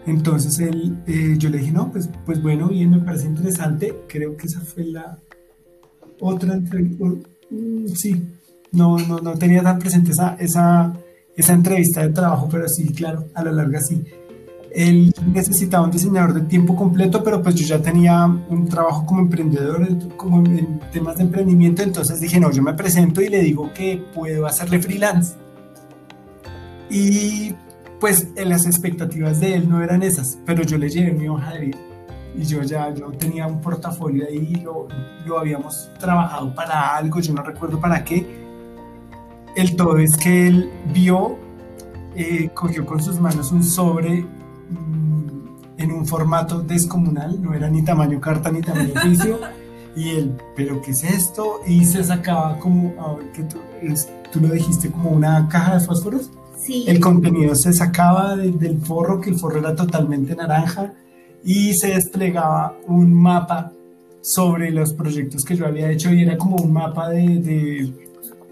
Entonces 0.06 0.58
él, 0.58 0.99
eh, 1.06 1.37
yo 1.38 1.49
le 1.49 1.58
dije, 1.58 1.72
no, 1.72 1.92
pues, 1.92 2.11
pues 2.26 2.42
bueno, 2.42 2.68
bien, 2.68 2.90
me 2.90 2.99
parece 2.99 3.26
interesante. 3.26 4.02
Creo 4.08 4.37
que 4.37 4.46
esa 4.46 4.61
fue 4.61 4.84
la 4.84 5.18
otra 6.23 6.55
entrevista. 6.55 7.05
Mm, 7.50 7.87
sí, 7.95 8.23
no, 8.73 8.97
no, 8.99 9.19
no 9.19 9.35
tenía 9.35 9.62
tan 9.62 9.79
presente 9.79 10.12
esa, 10.12 10.37
esa, 10.38 10.93
esa 11.37 11.52
entrevista 11.52 12.02
de 12.02 12.11
trabajo, 12.11 12.49
pero 12.50 12.69
sí, 12.69 12.93
claro, 12.93 13.29
a 13.35 13.45
la 13.45 13.52
larga 13.52 13.81
sí 13.81 14.02
él 14.75 15.14
necesitaba 15.33 15.85
un 15.85 15.91
diseñador 15.91 16.35
de 16.35 16.41
tiempo 16.43 16.75
completo, 16.75 17.23
pero 17.23 17.43
pues 17.43 17.55
yo 17.57 17.67
ya 17.67 17.83
tenía 17.83 18.25
un 18.26 18.69
trabajo 18.69 19.05
como 19.07 19.21
emprendedor, 19.21 19.87
como 20.17 20.45
en 20.47 20.81
temas 20.93 21.17
de 21.17 21.25
emprendimiento, 21.25 21.83
entonces 21.83 22.21
dije, 22.21 22.41
no, 22.41 22.50
yo 22.50 22.62
me 22.62 22.75
presento 22.75 23.21
y 23.21 23.29
le 23.29 23.43
digo 23.43 23.73
que 23.75 24.02
puedo 24.14 24.46
hacerle 24.46 24.81
freelance. 24.81 25.35
Y 26.90 27.55
pues 28.01 28.29
las 28.37 28.66
expectativas 28.66 29.40
de 29.40 29.55
él 29.55 29.68
no 29.68 29.83
eran 29.83 30.03
esas, 30.03 30.38
pero 30.44 30.62
yo 30.62 30.79
le 30.79 30.88
llevé 30.88 31.12
mi 31.12 31.29
hoja 31.29 31.53
de 31.55 31.61
vida 31.61 31.79
y 32.37 32.45
yo 32.45 32.62
ya 32.62 32.92
yo 32.95 33.11
tenía 33.11 33.47
un 33.47 33.61
portafolio 33.61 34.27
ahí, 34.27 34.57
lo, 34.57 34.88
lo 35.27 35.38
habíamos 35.38 35.90
trabajado 35.99 36.55
para 36.55 36.97
algo, 36.97 37.21
yo 37.21 37.35
no 37.35 37.42
recuerdo 37.42 37.79
para 37.79 38.05
qué. 38.05 38.42
El 39.55 39.77
todo 39.77 39.99
es 39.99 40.16
que 40.16 40.47
él 40.47 40.71
vio, 40.92 41.37
eh, 42.16 42.51
cogió 42.55 42.87
con 42.87 43.03
sus 43.03 43.21
manos 43.21 43.53
un 43.53 43.62
sobre 43.62 44.25
en 45.79 45.92
un 45.92 46.07
formato 46.07 46.61
descomunal, 46.61 47.42
no 47.42 47.55
era 47.55 47.68
ni 47.68 47.83
tamaño 47.83 48.21
carta 48.21 48.51
ni 48.51 48.61
tamaño 48.61 48.92
oficio. 48.97 49.38
y 49.97 50.11
él, 50.11 50.37
¿pero 50.57 50.81
qué 50.81 50.92
es 50.92 51.05
esto? 51.05 51.61
Y 51.66 51.85
se 51.85 52.03
sacaba 52.05 52.59
como, 52.59 52.95
que 53.35 53.42
tú, 53.42 53.59
tú, 54.33 54.40
lo 54.40 54.49
dijiste, 54.49 54.90
como 54.90 55.11
una 55.11 55.49
caja 55.49 55.79
de 55.79 55.85
fósforos. 55.85 56.31
Sí. 56.57 56.85
El 56.87 57.01
contenido 57.01 57.57
se 57.57 57.73
sacaba 57.73 58.37
del 58.37 58.81
forro, 58.81 59.21
que 59.21 59.31
el 59.31 59.37
forro 59.37 59.59
era 59.59 59.75
totalmente 59.75 60.37
naranja, 60.37 60.92
y 61.44 61.74
se 61.74 61.88
desplegaba 61.88 62.76
un 62.87 63.12
mapa 63.12 63.72
sobre 64.20 64.70
los 64.70 64.92
proyectos 64.94 65.44
que 65.44 65.57
yo 65.57 65.66
había 65.66 65.90
hecho 65.90 66.12
y 66.12 66.22
era 66.22 66.37
como 66.38 66.57
un 66.57 66.72
mapa 66.72 67.09
de, 67.09 67.92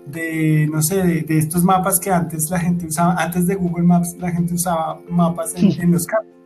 de, 0.07 0.69
no 0.71 0.83
sé, 0.83 1.03
de, 1.03 1.39
estos 1.39 1.63
mapas 1.63 2.01
que 2.01 2.11
antes 2.11 2.51
la 2.51 2.59
gente 2.59 2.87
usaba, 2.87 3.15
antes 3.15 3.47
de 3.47 3.55
Google 3.55 3.85
Maps 3.85 4.17
la 4.19 4.33
gente 4.33 4.55
usaba 4.55 5.01
mapas 5.09 5.55
en, 5.55 5.81
en 5.81 5.93
los 5.93 6.07
campos 6.07 6.41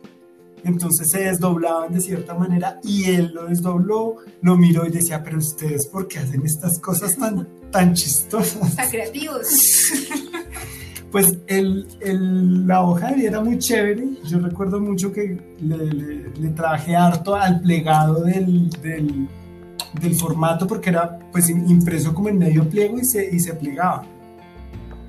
entonces 0.65 1.11
se 1.11 1.19
desdoblaban 1.19 1.93
de 1.93 2.01
cierta 2.01 2.33
manera 2.33 2.79
y 2.83 3.05
él 3.05 3.31
lo 3.33 3.45
desdobló, 3.45 4.15
lo 4.41 4.57
miró 4.57 4.85
y 4.87 4.89
decía, 4.89 5.23
pero 5.23 5.37
ustedes, 5.37 5.85
¿por 5.85 6.07
qué 6.07 6.19
hacen 6.19 6.43
estas 6.43 6.79
cosas 6.79 7.15
tan, 7.15 7.47
tan 7.71 7.93
chistosas? 7.93 8.75
Tan 8.75 8.89
creativos. 8.89 9.45
Pues 11.15 11.37
el, 11.47 11.87
el, 12.01 12.67
la 12.67 12.81
hoja 12.81 13.11
era 13.11 13.39
muy 13.39 13.57
chévere. 13.57 14.05
Yo 14.25 14.37
recuerdo 14.39 14.81
mucho 14.81 15.13
que 15.13 15.39
le, 15.61 15.77
le, 16.37 16.49
trabajé 16.49 16.93
harto 16.93 17.35
al 17.35 17.61
plegado 17.61 18.25
del, 18.25 18.69
del, 18.81 20.15
formato 20.15 20.67
porque 20.67 20.89
era 20.89 21.17
pues 21.31 21.49
impreso 21.49 22.13
como 22.13 22.27
en 22.27 22.37
medio 22.37 22.69
pliego 22.69 22.99
y 22.99 23.05
se, 23.05 23.33
y 23.33 23.39
se 23.39 23.53
plegaba. 23.53 24.03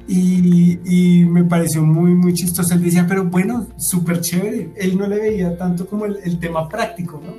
Y, 0.07 1.25
me 1.29 1.43
pareció 1.43 1.83
muy, 1.83 2.15
muy 2.15 2.35
chistoso. 2.35 2.73
Él 2.75 2.85
decía, 2.85 3.05
pero 3.09 3.25
bueno, 3.25 3.67
súper 3.77 4.21
chévere. 4.21 4.71
Él 4.77 4.97
no 4.97 5.09
le 5.09 5.19
veía 5.19 5.59
tanto 5.59 5.89
como 5.89 6.07
el, 6.07 6.39
tema 6.39 6.69
práctico, 6.69 7.21
¿no? 7.21 7.33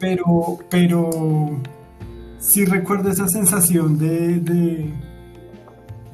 Pero, 0.00 0.58
pero 0.68 1.60
sí 2.40 2.64
recuerdo 2.64 3.08
esa 3.10 3.28
sensación 3.28 4.00
de, 4.00 4.40
de, 4.40 4.92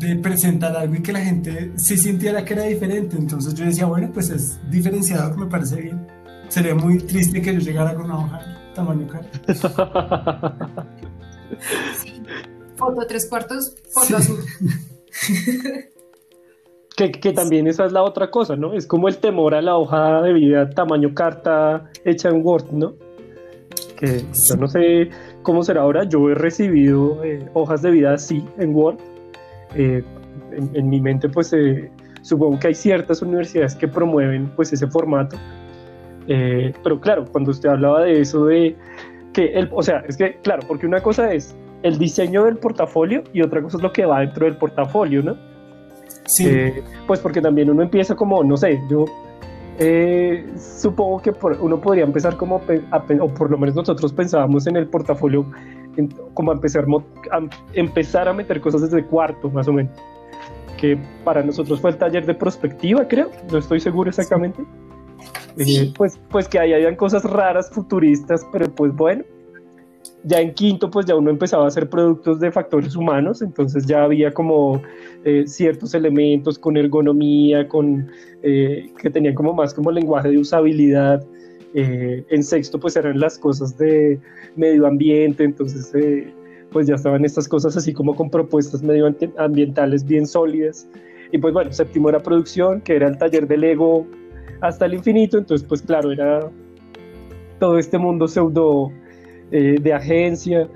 de, 0.01 0.17
presentar 0.17 0.77
algo 0.77 0.95
y 0.95 1.03
que 1.03 1.13
la 1.13 1.21
gente 1.21 1.73
sí 1.77 1.97
sintiera 1.97 2.45
que 2.45 2.55
era 2.55 2.65
diferente. 2.65 3.17
Entonces 3.17 3.55
yo 3.55 3.65
decía, 3.65 3.87
bueno, 3.87 4.11
pues 4.13 4.31
es 4.31 4.59
diferenciador, 4.71 5.37
me 5.37 5.47
parece 5.47 5.77
bien. 5.81 6.07
Sería 6.49 6.75
muy 6.75 6.99
triste 6.99 7.41
que 7.41 7.55
yo 7.55 7.61
llegara 7.61 7.95
con 7.95 8.07
una 8.07 8.19
hoja 8.19 8.73
tamaño 8.75 9.07
cara. 9.07 9.27
Sí. 11.97 12.23
Foto 12.77 13.05
tres 13.07 13.29
cuartos, 13.29 13.75
foto 13.93 14.17
azul. 14.17 14.39
Que, 16.97 17.33
también 17.33 17.67
esa 17.67 17.87
es 17.87 17.93
la 17.93 18.03
otra 18.03 18.31
cosa, 18.31 18.57
¿no? 18.57 18.75
Es 18.75 18.87
como 18.87 19.09
el 19.09 19.17
temor 19.17 19.55
a 19.55 19.63
la 19.63 19.79
hoja 19.79 20.21
de 20.21 20.35
vida 20.35 20.69
tamaño 20.69 21.15
carta 21.15 21.91
hecha 22.05 22.29
en 22.29 22.45
Word, 22.45 22.73
¿no? 22.73 22.93
Que 23.97 24.23
yo 24.49 24.57
no 24.57 24.69
sé 24.69 25.09
cómo 25.43 25.63
será 25.63 25.81
ahora, 25.81 26.05
yo 26.05 26.29
he 26.29 26.35
recibido 26.35 27.25
eh, 27.25 27.49
hojas 27.55 27.81
de 27.81 27.91
vida 27.91 28.13
así 28.13 28.45
en 28.59 28.75
Word. 28.75 28.99
Eh, 29.75 30.03
en, 30.53 30.89
mi 30.89 31.01
mente, 31.01 31.29
pues 31.29 31.53
eh, 31.53 31.91
supongo 32.23 32.59
que 32.59 32.69
hay 32.69 32.75
ciertas 32.75 33.23
universidades 33.23 33.75
que 33.75 33.87
promueven 33.87 34.51
pues 34.57 34.73
ese 34.73 34.87
formato. 34.87 35.37
pero 36.27 37.01
claro, 37.01 37.25
cuando 37.31 37.51
usted 37.51 37.69
hablaba 37.69 38.03
de 38.03 38.21
eso 38.21 38.47
de 38.47 38.77
que, 39.33 39.47
el, 39.53 39.69
o 39.73 39.83
sea, 39.83 40.03
es 40.09 40.17
que, 40.17 40.37
claro, 40.43 40.63
porque 40.67 40.87
una 40.87 41.01
cosa 41.01 41.33
es 41.33 41.55
el 41.83 41.99
diseño 41.99 42.45
del 42.45 42.57
portafolio 42.57 43.23
y 43.33 43.43
otra 43.43 43.63
cosa 43.63 43.77
es 43.79 43.83
lo 43.83 43.93
que 43.93 44.05
va 44.05 44.21
dentro 44.21 44.47
del 44.47 44.57
portafolio, 44.57 45.23
¿no? 45.23 45.37
Sí. 46.27 46.47
Eh, 46.47 46.83
pues 47.07 47.21
porque 47.21 47.41
también 47.41 47.71
uno 47.71 47.83
empieza 47.83 48.15
como, 48.15 48.45
no 48.45 48.57
sé, 48.57 48.81
yo 48.89 49.05
eh, 49.79 50.47
supongo 50.57 51.23
que 51.23 51.33
uno 51.61 51.81
podría 51.81 52.05
empezar 52.05 52.37
como, 52.37 52.57
o 52.57 53.29
por 53.29 53.51
lo 53.51 53.59
menos 53.59 53.75
nosotros 53.75 54.13
pensábamos 54.13 54.67
en 54.67 54.77
el 54.77 54.87
portafolio, 54.87 55.47
como 56.35 56.51
a 56.51 56.55
empezar, 56.55 56.87
a 57.31 57.41
empezar 57.75 58.29
a 58.29 58.33
meter 58.33 58.61
cosas 58.61 58.83
desde 58.83 59.05
cuarto, 59.05 59.51
más 59.51 59.69
o 59.69 59.73
menos. 59.73 59.93
Que 60.77 60.99
para 61.25 61.43
nosotros 61.43 61.81
fue 61.81 61.91
el 61.91 61.97
taller 61.97 62.25
de 62.27 62.35
prospectiva, 62.35 63.07
creo, 63.07 63.31
no 63.51 63.59
estoy 63.59 63.81
seguro 63.81 64.11
exactamente. 64.11 64.63
Eh, 65.59 65.93
pues, 65.97 66.19
pues 66.31 66.49
que 66.49 66.59
ahí 66.59 66.73
habían 66.73 66.97
cosas 66.97 67.25
raras, 67.25 67.71
futuristas, 67.71 68.47
pero 68.53 68.73
pues 68.75 68.95
bueno, 68.95 69.25
ya 70.25 70.41
en 70.41 70.55
quinto, 70.55 70.91
pues 70.91 71.07
ya 71.07 71.17
uno 71.17 71.31
empezaba 71.31 71.65
a 71.65 71.69
hacer 71.69 71.89
productos 71.89 72.41
de 72.41 72.51
factores 72.53 72.95
humanos, 72.97 73.43
entonces 73.43 73.87
ya 73.87 74.05
había 74.05 74.33
como 74.33 74.83
eh, 75.25 75.45
ciertos 75.47 75.95
elementos 75.95 76.59
con 76.59 76.77
ergonomía, 76.77 77.67
con, 77.69 78.11
eh, 78.43 78.91
que 79.01 79.11
tenían 79.11 79.35
como 79.35 79.55
más 79.55 79.73
como 79.75 79.91
lenguaje 79.91 80.31
de 80.31 80.39
usabilidad. 80.39 81.25
Eh, 81.75 82.25
en 82.29 82.43
sexto, 82.43 82.81
pues 82.81 82.97
eran 82.97 83.21
las 83.21 83.39
cosas 83.39 83.77
de 83.79 84.19
medio 84.57 84.87
ambiente, 84.87 85.45
entonces 85.45 85.93
pues 86.73 86.87
ya 86.87 86.95
estaban 86.95 87.25
estas 87.25 87.49
cosas 87.49 87.77
así 87.77 87.93
como 87.93 88.15
con 88.15 88.31
propuestas 88.31 88.83
medioambientales 88.83 90.05
bien 90.05 90.27
sólidas. 90.27 90.89
Y 91.33 91.39
pues 91.39 91.55
bueno, 91.55 91.73
séptimo 91.73 92.09
era 92.09 92.21
producción, 92.21 92.81
que 92.81 92.97
era 92.97 93.09
el 93.09 93.19
taller 93.19 93.47
de 93.47 93.57
Lego 93.57 94.07
hasta 94.61 94.87
el 94.87 94.95
infinito, 94.95 95.39
entonces 95.39 95.67
pues 95.67 95.83
claro, 95.83 96.11
era 96.13 96.51
todo 97.59 97.79
este 97.79 97.99
mundo 97.99 98.27
pseudo 98.27 98.91
eh, 99.53 99.77
de 99.81 99.93
agencia. 99.93 100.69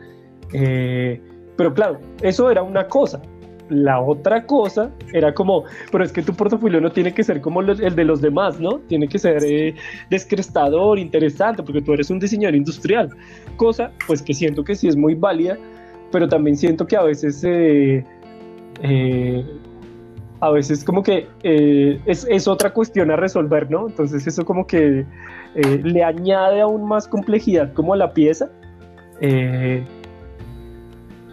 Eh, 0.53 1.21
pero 1.57 1.73
claro, 1.73 1.99
eso 2.23 2.51
era 2.51 2.63
una 2.63 2.87
cosa. 2.87 3.21
La 3.69 4.01
otra 4.01 4.45
cosa 4.45 4.91
era 5.13 5.33
como, 5.33 5.65
pero 5.91 6.05
es 6.05 6.13
que 6.13 6.23
tu 6.23 6.35
portafolio 6.35 6.81
no 6.81 6.93
tiene 6.93 7.15
que 7.15 7.25
ser 7.25 7.41
como 7.41 7.61
el 7.61 7.95
de 7.97 8.05
los 8.05 8.21
demás, 8.21 8.61
¿no? 8.61 8.79
Tiene 8.89 9.09
que 9.09 9.19
ser 9.19 9.43
eh, 9.45 9.75
descrestador, 10.11 10.99
interesante, 10.99 11.63
porque 11.63 11.81
tú 11.81 11.93
eres 11.93 12.11
un 12.11 12.19
diseñador 12.19 12.55
industrial. 12.55 13.11
Cosa, 13.57 13.91
pues 14.07 14.23
que 14.23 14.35
siento 14.35 14.65
que 14.65 14.75
sí 14.75 14.89
es 14.89 14.97
muy 14.97 15.15
válida, 15.15 15.57
pero 16.13 16.29
también 16.29 16.57
siento 16.57 16.87
que 16.87 16.97
a 16.97 17.03
veces, 17.03 17.45
a 20.41 20.51
veces 20.51 20.85
como 20.85 21.03
que 21.03 21.27
es, 21.43 22.27
es, 22.29 22.47
otra 22.47 22.71
cuestión 22.71 23.11
a 23.11 23.17
resolver, 23.17 23.71
¿no? 23.71 23.89
Entonces 23.89 24.27
eso 24.27 24.45
como 24.45 24.67
que 24.67 25.07
le 25.55 26.05
añade 26.05 26.61
aún 26.61 26.87
más 26.87 27.09
complejidad 27.09 27.73
como 27.73 27.95
a 27.95 27.97
la 27.97 28.13
pieza 28.13 28.51
eh, 29.21 29.83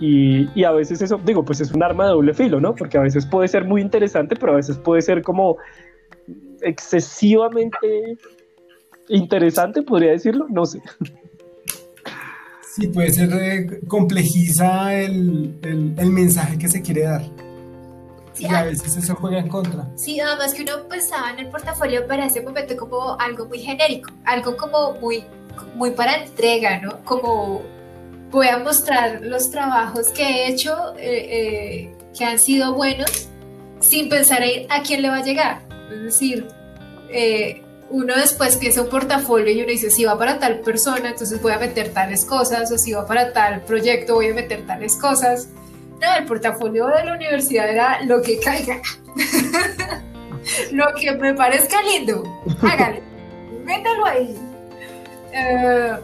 y, 0.01 0.63
a 0.63 0.71
veces 0.71 0.99
eso, 1.03 1.19
digo, 1.23 1.45
pues 1.45 1.61
es 1.61 1.71
un 1.71 1.83
arma 1.83 2.05
de 2.05 2.11
doble 2.11 2.33
filo, 2.33 2.59
¿no? 2.59 2.73
Porque 2.73 2.97
a 2.97 3.01
veces 3.01 3.23
puede 3.23 3.47
ser 3.47 3.65
muy 3.65 3.81
interesante, 3.81 4.35
pero 4.35 4.53
a 4.53 4.55
veces 4.55 4.75
puede 4.77 5.03
ser 5.03 5.21
como 5.21 5.57
excesivamente 6.61 8.17
interesante, 9.09 9.83
podría 9.83 10.11
decirlo, 10.11 10.47
no 10.49 10.65
sé. 10.65 10.81
Sí, 12.73 12.87
puede 12.87 13.11
ser, 13.11 13.29
eh, 13.33 13.81
complejiza 13.87 14.95
el, 14.95 15.59
el, 15.61 16.09
mensaje 16.09 16.57
que 16.57 16.67
se 16.67 16.81
quiere 16.81 17.03
dar. 17.03 17.21
y 18.39 18.45
a 18.45 18.63
veces 18.63 18.97
eso 18.97 19.13
juega 19.13 19.37
en 19.37 19.49
contra. 19.49 19.87
Sí, 19.95 20.19
además 20.19 20.55
que 20.55 20.63
uno 20.63 20.87
pensaba 20.89 21.31
en 21.31 21.39
el 21.39 21.49
portafolio 21.49 22.07
para 22.07 22.25
ese 22.25 22.41
momento 22.41 22.75
como 22.75 23.19
algo 23.19 23.45
muy 23.45 23.59
genérico, 23.59 24.09
algo 24.25 24.57
como 24.57 24.93
muy 24.93 25.25
muy 25.75 25.91
para 25.91 26.23
entrega, 26.23 26.79
¿no? 26.79 27.03
Como 27.03 27.61
voy 28.32 28.48
a 28.48 28.58
mostrar 28.58 29.22
los 29.22 29.52
trabajos 29.52 30.10
que 30.10 30.24
he 30.24 30.48
hecho 30.50 30.96
eh, 30.98 31.28
eh, 31.30 31.96
que 32.17 32.26
han 32.26 32.39
sido 32.39 32.74
buenos 32.74 33.28
sin 33.82 34.10
pensar 34.10 34.41
a 34.70 34.82
quién 34.84 35.02
le 35.02 35.10
va 35.10 35.17
a 35.17 35.24
llegar. 35.24 35.62
Es 35.91 36.04
decir, 36.04 36.48
eh, 37.10 37.62
uno 37.89 38.15
después 38.15 38.56
piensa 38.58 38.82
un 38.82 38.89
portafolio 38.89 39.52
y 39.52 39.60
uno 39.62 39.70
dice, 39.70 39.91
si 39.91 40.06
va 40.06 40.17
para 40.17 40.39
tal 40.39 40.62
persona, 40.62 41.10
entonces 41.10 41.41
voy 41.41 41.52
a 41.52 41.60
meter 41.60 41.94
tales 41.94 42.24
cosas, 42.26 42.72
o 42.72 42.78
si 42.78 42.94
va 42.94 43.06
para 43.06 43.34
tal 43.34 43.62
proyecto, 43.62 44.15
voy 44.15 44.30
a 44.30 44.34
meter 44.34 44.65
tales 44.65 44.96
cosas. 44.96 45.50
No, 46.00 46.15
el 46.17 46.26
portafolio 46.26 46.88
de 46.88 47.06
la 47.06 47.13
universidad 47.13 47.70
era 47.70 48.02
lo 48.04 48.22
que 48.22 48.39
caiga. 48.39 48.82
lo 50.72 50.86
que 50.96 51.12
me 51.13 51.34
parezca 51.34 51.82
lindo, 51.82 52.24
hágale, 52.62 53.02
métalo 53.65 54.06
ahí. 54.06 54.36
Eh, 55.34 55.98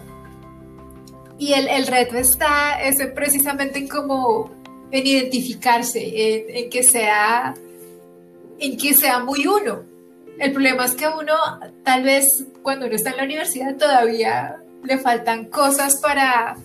y 1.40 1.54
el, 1.54 1.88
reto 1.88 2.18
está 2.18 2.78
precisamente 3.14 3.80
en 3.80 3.88
como 3.88 4.52
en 4.92 5.06
identificarse, 5.06 6.48
en, 6.60 6.70
que 6.70 6.84
sea 6.84 7.54
en 8.60 8.78
que 8.78 8.94
sea 8.94 9.20
muy 9.20 9.46
uno. 9.46 9.84
El 10.40 10.52
problema 10.52 10.86
es 10.86 10.94
que 10.94 11.08
uno, 11.08 11.34
tal 11.84 12.04
vez 12.04 12.46
cuando 12.62 12.86
uno 12.86 12.96
está 12.96 13.12
en 13.12 13.18
la 13.18 13.24
universidad, 13.24 13.76
todavía 13.76 14.58
le 14.84 14.98
faltan 14.98 15.46
cosas 15.46 16.00
para 16.02 16.58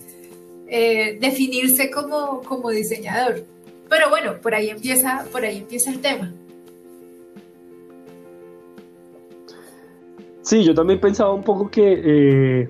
eh, 0.67 1.17
definirse 1.19 1.91
como, 1.91 2.41
como 2.41 2.69
diseñador. 2.69 3.45
Pero 3.89 4.09
bueno, 4.09 4.39
por 4.41 4.55
ahí 4.55 4.69
empieza, 4.69 5.25
por 5.31 5.43
ahí 5.43 5.57
empieza 5.57 5.91
el 5.91 5.99
tema. 6.01 6.31
Sí, 10.41 10.63
yo 10.63 10.73
también 10.73 10.99
pensaba 10.99 11.31
un 11.33 11.43
poco 11.43 11.69
que, 11.69 12.01
eh, 12.05 12.69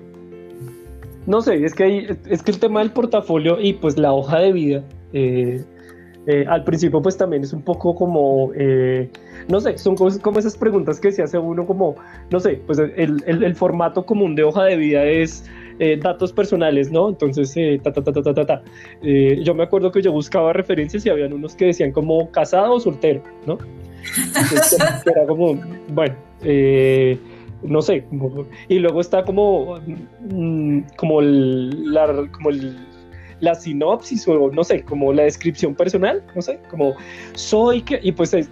no 1.26 1.40
sé, 1.40 1.64
es 1.64 1.74
que, 1.74 2.16
es 2.28 2.42
que 2.42 2.50
el 2.50 2.58
tema 2.58 2.80
del 2.80 2.90
portafolio 2.90 3.60
y 3.60 3.74
pues 3.74 3.98
la 3.98 4.12
hoja 4.12 4.38
de 4.40 4.52
vida, 4.52 4.84
eh, 5.12 5.64
eh, 6.26 6.44
al 6.48 6.64
principio 6.64 7.02
pues 7.02 7.16
también 7.16 7.42
es 7.42 7.52
un 7.52 7.62
poco 7.62 7.94
como, 7.94 8.50
no 9.48 9.60
sé, 9.60 9.78
son 9.78 9.96
como 9.96 10.38
esas 10.38 10.56
preguntas 10.56 11.00
que 11.00 11.12
se 11.12 11.22
hace 11.22 11.38
uno 11.38 11.66
como, 11.66 11.96
no 12.30 12.40
sé, 12.40 12.60
pues 12.66 12.78
el, 12.78 13.22
el, 13.26 13.54
formato 13.54 14.06
común 14.06 14.34
de 14.34 14.44
hoja 14.44 14.64
de 14.64 14.76
vida 14.76 15.04
es... 15.04 15.44
datos 16.00 16.32
personales, 16.32 16.92
¿no? 16.92 17.08
Entonces, 17.08 17.52
ta, 17.82 17.92
ta, 17.92 18.02
ta, 18.02 18.12
ta, 18.12 18.34
ta, 18.34 18.46
ta. 18.46 18.62
yo 19.02 19.54
me 19.54 19.64
acuerdo 19.64 19.90
que 19.90 20.02
yo 20.02 20.12
buscaba 20.12 20.52
referencias 20.52 21.04
y 21.04 21.10
habían 21.10 21.32
unos 21.32 21.56
que 21.56 21.66
decían 21.66 21.90
como 21.90 22.30
casado 22.30 22.74
o 22.74 22.80
soltero, 22.80 23.22
¿no? 23.46 23.58
Entonces, 24.16 24.78
era 25.06 25.26
como, 25.26 25.58
bueno, 25.88 26.14
eh, 26.42 27.18
no 27.64 27.82
sé, 27.82 28.04
y 28.68 28.78
luego 28.78 29.00
está 29.00 29.24
como, 29.24 29.80
mm, 30.20 30.80
como, 30.96 31.20
la, 31.20 32.28
como 32.32 32.50
la 33.40 33.54
sinopsis 33.54 34.26
o 34.28 34.50
no 34.50 34.64
sé, 34.64 34.82
como 34.82 35.12
la 35.12 35.24
descripción 35.24 35.74
personal, 35.74 36.22
no 36.34 36.42
sé, 36.42 36.58
como 36.70 36.94
soy, 37.34 37.84
y 38.02 38.12
pues 38.12 38.34
eh, 38.34 38.46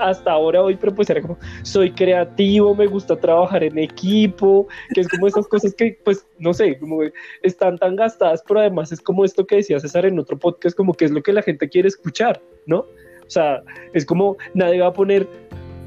hasta 0.00 0.32
ahora 0.32 0.62
hoy, 0.62 0.76
pero 0.76 0.94
pues 0.94 1.10
era 1.10 1.20
como 1.20 1.38
soy 1.62 1.92
creativo, 1.92 2.74
me 2.74 2.86
gusta 2.86 3.16
trabajar 3.16 3.64
en 3.64 3.78
equipo, 3.78 4.66
que 4.94 5.00
es 5.02 5.08
como 5.08 5.26
esas 5.26 5.46
cosas 5.48 5.74
que 5.74 5.98
pues 6.04 6.26
no 6.38 6.54
sé, 6.54 6.78
como 6.78 7.00
están 7.42 7.78
tan 7.78 7.96
gastadas, 7.96 8.42
pero 8.46 8.60
además 8.60 8.92
es 8.92 9.00
como 9.00 9.24
esto 9.24 9.46
que 9.46 9.56
decía 9.56 9.80
César 9.80 10.06
en 10.06 10.18
otro 10.18 10.38
podcast, 10.38 10.76
como 10.76 10.94
que 10.94 11.06
es 11.06 11.10
lo 11.10 11.22
que 11.22 11.32
la 11.32 11.42
gente 11.42 11.68
quiere 11.68 11.88
escuchar, 11.88 12.40
¿no? 12.66 12.78
O 13.26 13.30
sea, 13.30 13.62
es 13.94 14.04
como 14.04 14.36
nadie 14.52 14.80
va 14.80 14.88
a 14.88 14.92
poner 14.92 15.26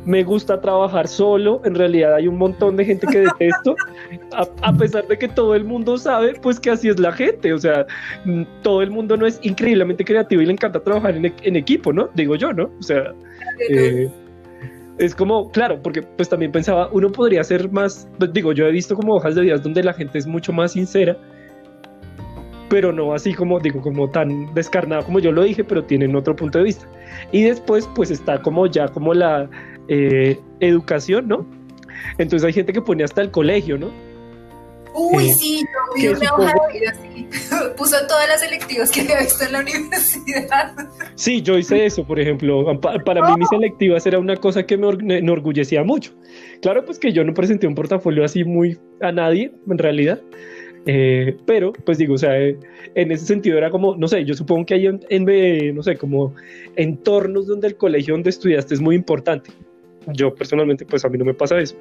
me 0.08 0.24
gusta 0.24 0.62
trabajar 0.62 1.06
solo, 1.06 1.62
en 1.66 1.76
realidad 1.76 2.16
hay 2.16 2.30
un 2.30 2.38
montón 2.38 2.78
de 2.78 2.86
gente 2.86 3.06
que 3.08 3.20
detesto, 3.20 3.76
a, 4.32 4.74
pesar 4.74 5.06
de 5.06 5.18
que 5.18 5.28
todo 5.28 5.54
el 5.54 5.66
mundo 5.66 5.98
sabe, 5.98 6.34
pues 6.42 6.62
que 6.62 6.70
así 6.70 6.88
es 6.88 6.98
la 6.98 7.12
gente, 7.12 7.52
o 7.52 7.58
sea, 7.58 7.86
todo 8.64 8.82
el 8.82 8.90
mundo 8.90 9.18
no 9.18 9.28
es 9.28 9.38
increíblemente 9.44 10.06
creativo 10.06 10.42
y 10.42 10.46
le 10.46 10.54
encanta 10.54 10.80
trabajar 10.80 11.18
en, 11.18 11.56
equipo, 11.58 11.92
¿no? 11.92 12.08
Digo 12.16 12.38
yo, 12.38 12.54
¿no? 12.54 12.72
O 12.80 12.82
sea, 12.82 13.14
eh, 13.70 14.10
es 14.98 15.14
como, 15.14 15.52
claro, 15.52 15.82
porque 15.84 16.02
pues 16.02 16.30
también 16.30 16.54
pensaba, 16.54 16.88
uno 16.94 17.12
podría 17.12 17.44
ser 17.44 17.70
más, 17.70 18.08
pues, 18.18 18.32
digo, 18.32 18.54
yo 18.54 18.66
he 18.66 18.72
visto 18.72 18.96
como 18.96 19.16
hojas 19.16 19.36
de 19.36 19.42
vida 19.42 19.58
donde 19.58 19.84
la 19.84 19.94
gente 19.94 20.20
es 20.20 20.26
mucho 20.26 20.54
más 20.54 20.72
sincera, 20.72 21.18
pero 22.70 22.94
no 22.94 23.14
así 23.14 23.34
como 23.34 23.60
digo, 23.60 23.82
como 23.82 24.10
tan 24.10 24.54
descarnado 24.54 25.04
como 25.04 25.20
yo 25.20 25.34
lo 25.34 25.44
dije, 25.44 25.66
pero 25.66 25.84
tienen 25.84 26.16
otro 26.16 26.34
punto 26.34 26.60
de 26.60 26.64
vista. 26.64 26.86
Y 27.34 27.44
después 27.44 27.90
pues 27.94 28.10
está 28.10 28.42
como 28.42 28.68
ya 28.68 28.88
como 28.88 29.14
la 29.14 29.50
eh, 29.88 30.40
educación, 30.60 31.28
¿no? 31.28 31.46
Entonces 32.18 32.46
hay 32.46 32.54
gente 32.54 32.74
que 32.74 32.82
pone 32.82 33.04
hasta 33.04 33.22
el 33.22 33.32
colegio, 33.32 33.78
¿no? 33.78 33.92
Uy, 34.94 35.28
eh, 35.30 35.34
sí, 35.34 35.66
yo 35.96 35.96
vi 35.96 36.08
una 36.08 36.34
hoja 36.34 36.54
de 36.68 36.80
vida 36.80 36.92
así. 36.92 37.28
Puso 37.78 37.96
todas 38.08 38.28
las 38.28 38.42
selectivas 38.42 38.92
que 38.92 39.02
había 39.02 39.20
visto 39.20 39.46
en 39.46 39.52
la 39.52 39.60
universidad. 39.60 40.76
Sí, 41.14 41.42
yo 41.42 41.58
hice 41.58 41.86
eso, 41.86 42.04
por 42.04 42.20
ejemplo. 42.20 42.80
Para 42.80 43.22
mí 43.30 43.34
mis 43.38 43.50
selectivas 43.50 44.06
era 44.08 44.18
una 44.18 44.36
cosa 44.36 44.66
que 44.66 44.76
me 44.76 45.18
enorgullecía 45.18 45.84
mucho. 45.84 46.14
Claro, 46.62 46.84
pues 46.84 46.98
que 46.98 47.14
yo 47.14 47.24
no 47.24 47.34
presenté 47.34 47.68
un 47.68 47.76
portafolio 47.76 48.26
así 48.26 48.44
muy 48.44 48.80
a 49.02 49.12
nadie, 49.12 49.52
en 49.70 49.78
realidad. 49.78 50.20
Eh, 50.88 51.38
pero, 51.46 51.74
pues 51.74 51.98
digo, 51.98 52.16
o 52.16 52.18
sea, 52.18 52.36
en 52.38 53.12
ese 53.12 53.26
sentido 53.26 53.58
era 53.58 53.70
como, 53.70 53.96
no 53.96 54.08
sé, 54.08 54.24
yo 54.24 54.34
supongo 54.34 54.66
que 54.66 54.74
hay, 54.74 54.86
en, 54.88 55.76
no 55.76 55.84
sé, 55.84 55.98
como 55.98 56.34
entornos 56.76 57.46
donde 57.46 57.68
el 57.68 57.78
colegio 57.78 58.14
donde 58.14 58.30
estudiaste 58.30 58.74
es 58.74 58.82
muy 58.82 58.96
importante. 58.96 59.52
Yo 60.14 60.34
personalmente, 60.34 60.86
pues 60.86 61.04
a 61.06 61.10
mí 61.10 61.18
no 61.18 61.26
me 61.26 61.34
pasa 61.34 61.60
eso. 61.60 61.76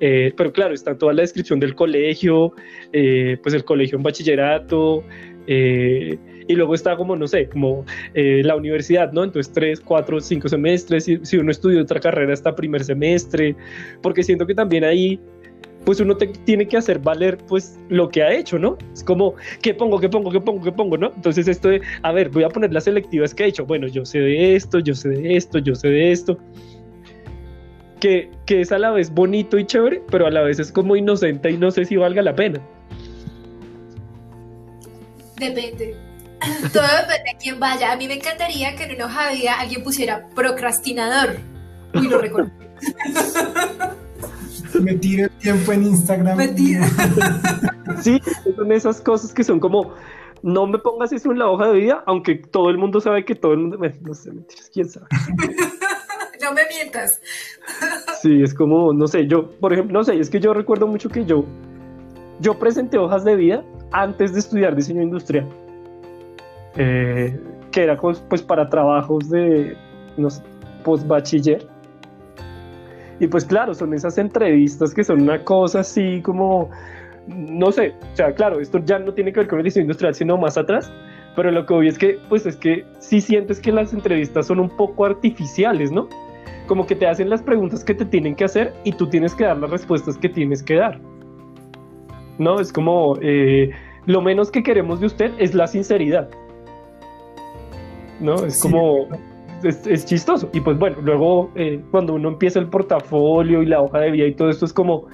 Eh, 0.00 0.32
pero 0.36 0.52
claro, 0.52 0.74
está 0.74 0.96
toda 0.96 1.12
la 1.12 1.22
descripción 1.22 1.60
del 1.60 1.74
colegio, 1.74 2.52
eh, 2.92 3.36
pues 3.42 3.54
el 3.54 3.64
colegio 3.64 3.98
en 3.98 4.02
bachillerato, 4.02 5.04
eh, 5.46 6.18
y 6.48 6.54
luego 6.54 6.74
está 6.74 6.96
como, 6.96 7.14
no 7.14 7.26
sé, 7.26 7.48
como 7.48 7.84
la 8.14 8.56
universidad, 8.56 9.12
¿no? 9.12 9.24
Entonces 9.24 9.52
tres, 9.52 9.80
cuatro, 9.80 10.20
cinco 10.20 10.48
semestres, 10.48 11.04
si, 11.04 11.18
si 11.22 11.36
uno 11.36 11.50
estudia 11.50 11.80
otra 11.82 12.00
carrera 12.00 12.32
hasta 12.32 12.54
primer 12.54 12.82
semestre, 12.84 13.54
porque 14.02 14.22
siento 14.22 14.46
que 14.46 14.54
también 14.54 14.84
ahí 14.84 15.20
pues 15.84 16.00
uno 16.00 16.16
tiene 16.16 16.66
que 16.66 16.76
hacer 16.76 16.98
valer 16.98 17.38
pues 17.48 17.78
lo 17.88 18.08
que 18.08 18.22
ha 18.22 18.32
hecho, 18.32 18.58
¿no? 18.58 18.76
Es 18.92 19.02
como, 19.02 19.34
¿qué 19.62 19.74
pongo, 19.74 19.98
qué 19.98 20.08
pongo, 20.08 20.30
qué 20.30 20.40
pongo, 20.40 20.62
qué 20.62 20.72
pongo, 20.72 20.96
¿no? 20.96 21.12
Entonces 21.14 21.48
esto 21.48 21.68
de, 21.68 21.82
a 22.02 22.12
ver, 22.12 22.28
voy 22.28 22.44
a 22.44 22.48
poner 22.48 22.72
las 22.72 22.84
selectivas 22.84 23.34
que 23.34 23.44
he 23.44 23.46
hecho, 23.48 23.66
bueno, 23.66 23.86
yo 23.88 24.04
sé 24.04 24.20
de 24.20 24.54
esto, 24.54 24.78
yo 24.78 24.94
sé 24.94 25.08
de 25.10 25.36
esto, 25.36 25.58
yo 25.58 25.74
sé 25.74 25.88
de 25.88 26.12
esto, 26.12 26.38
que, 28.02 28.30
es 28.48 28.72
a 28.72 28.78
la 28.78 28.90
vez 28.90 29.14
bonito 29.14 29.56
y 29.58 29.64
chévere, 29.64 30.02
pero 30.10 30.26
a 30.26 30.30
la 30.30 30.42
vez 30.42 30.58
es 30.58 30.72
como 30.72 30.96
inocente 30.96 31.50
y 31.50 31.56
no 31.56 31.70
sé 31.70 31.84
si 31.84 31.96
valga 31.96 32.20
la 32.20 32.34
pena. 32.34 32.60
Depende. 35.36 35.96
Todo 36.72 36.82
depende 36.82 37.30
de 37.32 37.38
quién 37.40 37.60
vaya. 37.60 37.92
A 37.92 37.96
mí 37.96 38.08
me 38.08 38.14
encantaría 38.14 38.74
que 38.74 38.84
en 38.84 38.96
una 38.96 39.06
hoja 39.06 39.28
de 39.28 39.36
vida 39.36 39.54
alguien 39.58 39.84
pusiera 39.84 40.28
procrastinador. 40.34 41.38
Y 41.94 42.08
lo 42.08 42.18
recuerdo. 42.18 42.50
Me 44.80 44.94
tiro 44.94 45.24
el 45.24 45.30
tiempo 45.32 45.72
en 45.72 45.84
Instagram. 45.84 46.36
Me 46.36 46.48
tiro. 46.48 46.82
Sí, 48.00 48.20
son 48.56 48.72
esas 48.72 49.00
cosas 49.00 49.34
que 49.34 49.44
son 49.44 49.60
como, 49.60 49.92
no 50.42 50.66
me 50.66 50.78
pongas 50.78 51.12
eso 51.12 51.30
en 51.30 51.38
la 51.38 51.48
hoja 51.48 51.68
de 51.68 51.80
vida, 51.80 52.02
aunque 52.06 52.36
todo 52.36 52.70
el 52.70 52.78
mundo 52.78 53.00
sabe 53.00 53.24
que 53.24 53.34
todo 53.34 53.52
el 53.52 53.58
mundo, 53.58 53.78
bueno, 53.78 53.94
no 54.00 54.14
sé, 54.14 54.32
mentiras, 54.32 54.70
quién 54.72 54.88
sabe. 54.88 55.06
No 56.42 56.52
me 56.52 56.62
mientas. 56.68 57.20
Sí, 58.20 58.42
es 58.42 58.52
como, 58.52 58.92
no 58.92 59.06
sé, 59.06 59.26
yo, 59.26 59.50
por 59.60 59.72
ejemplo, 59.72 59.98
no 59.98 60.04
sé, 60.04 60.18
es 60.18 60.28
que 60.28 60.40
yo 60.40 60.52
recuerdo 60.52 60.86
mucho 60.86 61.08
que 61.08 61.24
yo, 61.24 61.44
yo 62.40 62.58
presenté 62.58 62.98
hojas 62.98 63.24
de 63.24 63.36
vida 63.36 63.64
antes 63.92 64.32
de 64.32 64.40
estudiar 64.40 64.74
diseño 64.74 65.02
industrial, 65.02 65.48
eh, 66.76 67.38
que 67.70 67.82
era 67.82 67.96
pues, 67.96 68.42
para 68.42 68.68
trabajos 68.68 69.30
de, 69.30 69.76
no 70.16 70.30
sé, 70.30 70.42
post 70.84 71.06
bachiller. 71.06 71.66
Y 73.20 73.28
pues 73.28 73.44
claro, 73.44 73.72
son 73.74 73.94
esas 73.94 74.18
entrevistas 74.18 74.92
que 74.92 75.04
son 75.04 75.22
una 75.22 75.44
cosa 75.44 75.80
así 75.80 76.20
como, 76.22 76.70
no 77.28 77.70
sé, 77.70 77.94
o 78.12 78.16
sea, 78.16 78.34
claro, 78.34 78.58
esto 78.58 78.78
ya 78.84 78.98
no 78.98 79.14
tiene 79.14 79.32
que 79.32 79.40
ver 79.40 79.48
con 79.48 79.60
el 79.60 79.64
diseño 79.64 79.84
industrial, 79.84 80.14
sino 80.14 80.36
más 80.36 80.58
atrás, 80.58 80.90
pero 81.36 81.52
lo 81.52 81.64
que 81.64 81.74
voy 81.74 81.88
es 81.88 81.98
que, 81.98 82.18
pues 82.28 82.46
es 82.46 82.56
que 82.56 82.84
sí 82.98 83.20
sientes 83.20 83.60
que 83.60 83.70
las 83.70 83.92
entrevistas 83.92 84.46
son 84.46 84.58
un 84.58 84.70
poco 84.76 85.04
artificiales, 85.04 85.92
¿no? 85.92 86.08
Como 86.66 86.86
que 86.86 86.94
te 86.94 87.06
hacen 87.06 87.28
las 87.28 87.42
preguntas 87.42 87.84
que 87.84 87.94
te 87.94 88.04
tienen 88.04 88.34
que 88.34 88.44
hacer 88.44 88.72
y 88.84 88.92
tú 88.92 89.08
tienes 89.08 89.34
que 89.34 89.44
dar 89.44 89.58
las 89.58 89.70
respuestas 89.70 90.16
que 90.16 90.28
tienes 90.28 90.62
que 90.62 90.76
dar. 90.76 91.00
¿No? 92.38 92.60
Es 92.60 92.72
como, 92.72 93.16
eh, 93.20 93.70
lo 94.06 94.20
menos 94.22 94.50
que 94.50 94.62
queremos 94.62 95.00
de 95.00 95.06
usted 95.06 95.32
es 95.38 95.54
la 95.54 95.66
sinceridad. 95.66 96.28
¿No? 98.20 98.36
Es 98.44 98.60
Sí. 98.60 98.62
como, 98.70 99.08
es, 99.64 99.86
es 99.86 100.06
chistoso. 100.06 100.48
Y 100.52 100.60
pues 100.60 100.78
bueno, 100.78 100.96
luego 101.02 101.50
eh, 101.56 101.80
cuando 101.90 102.14
uno 102.14 102.28
empieza 102.28 102.58
el 102.58 102.68
portafolio 102.68 103.62
y 103.62 103.66
la 103.66 103.80
hoja 103.82 103.98
de 104.00 104.10
vida 104.10 104.26
y 104.26 104.34
todo 104.34 104.50
esto 104.50 104.64
es 104.64 104.72
como... 104.72 105.06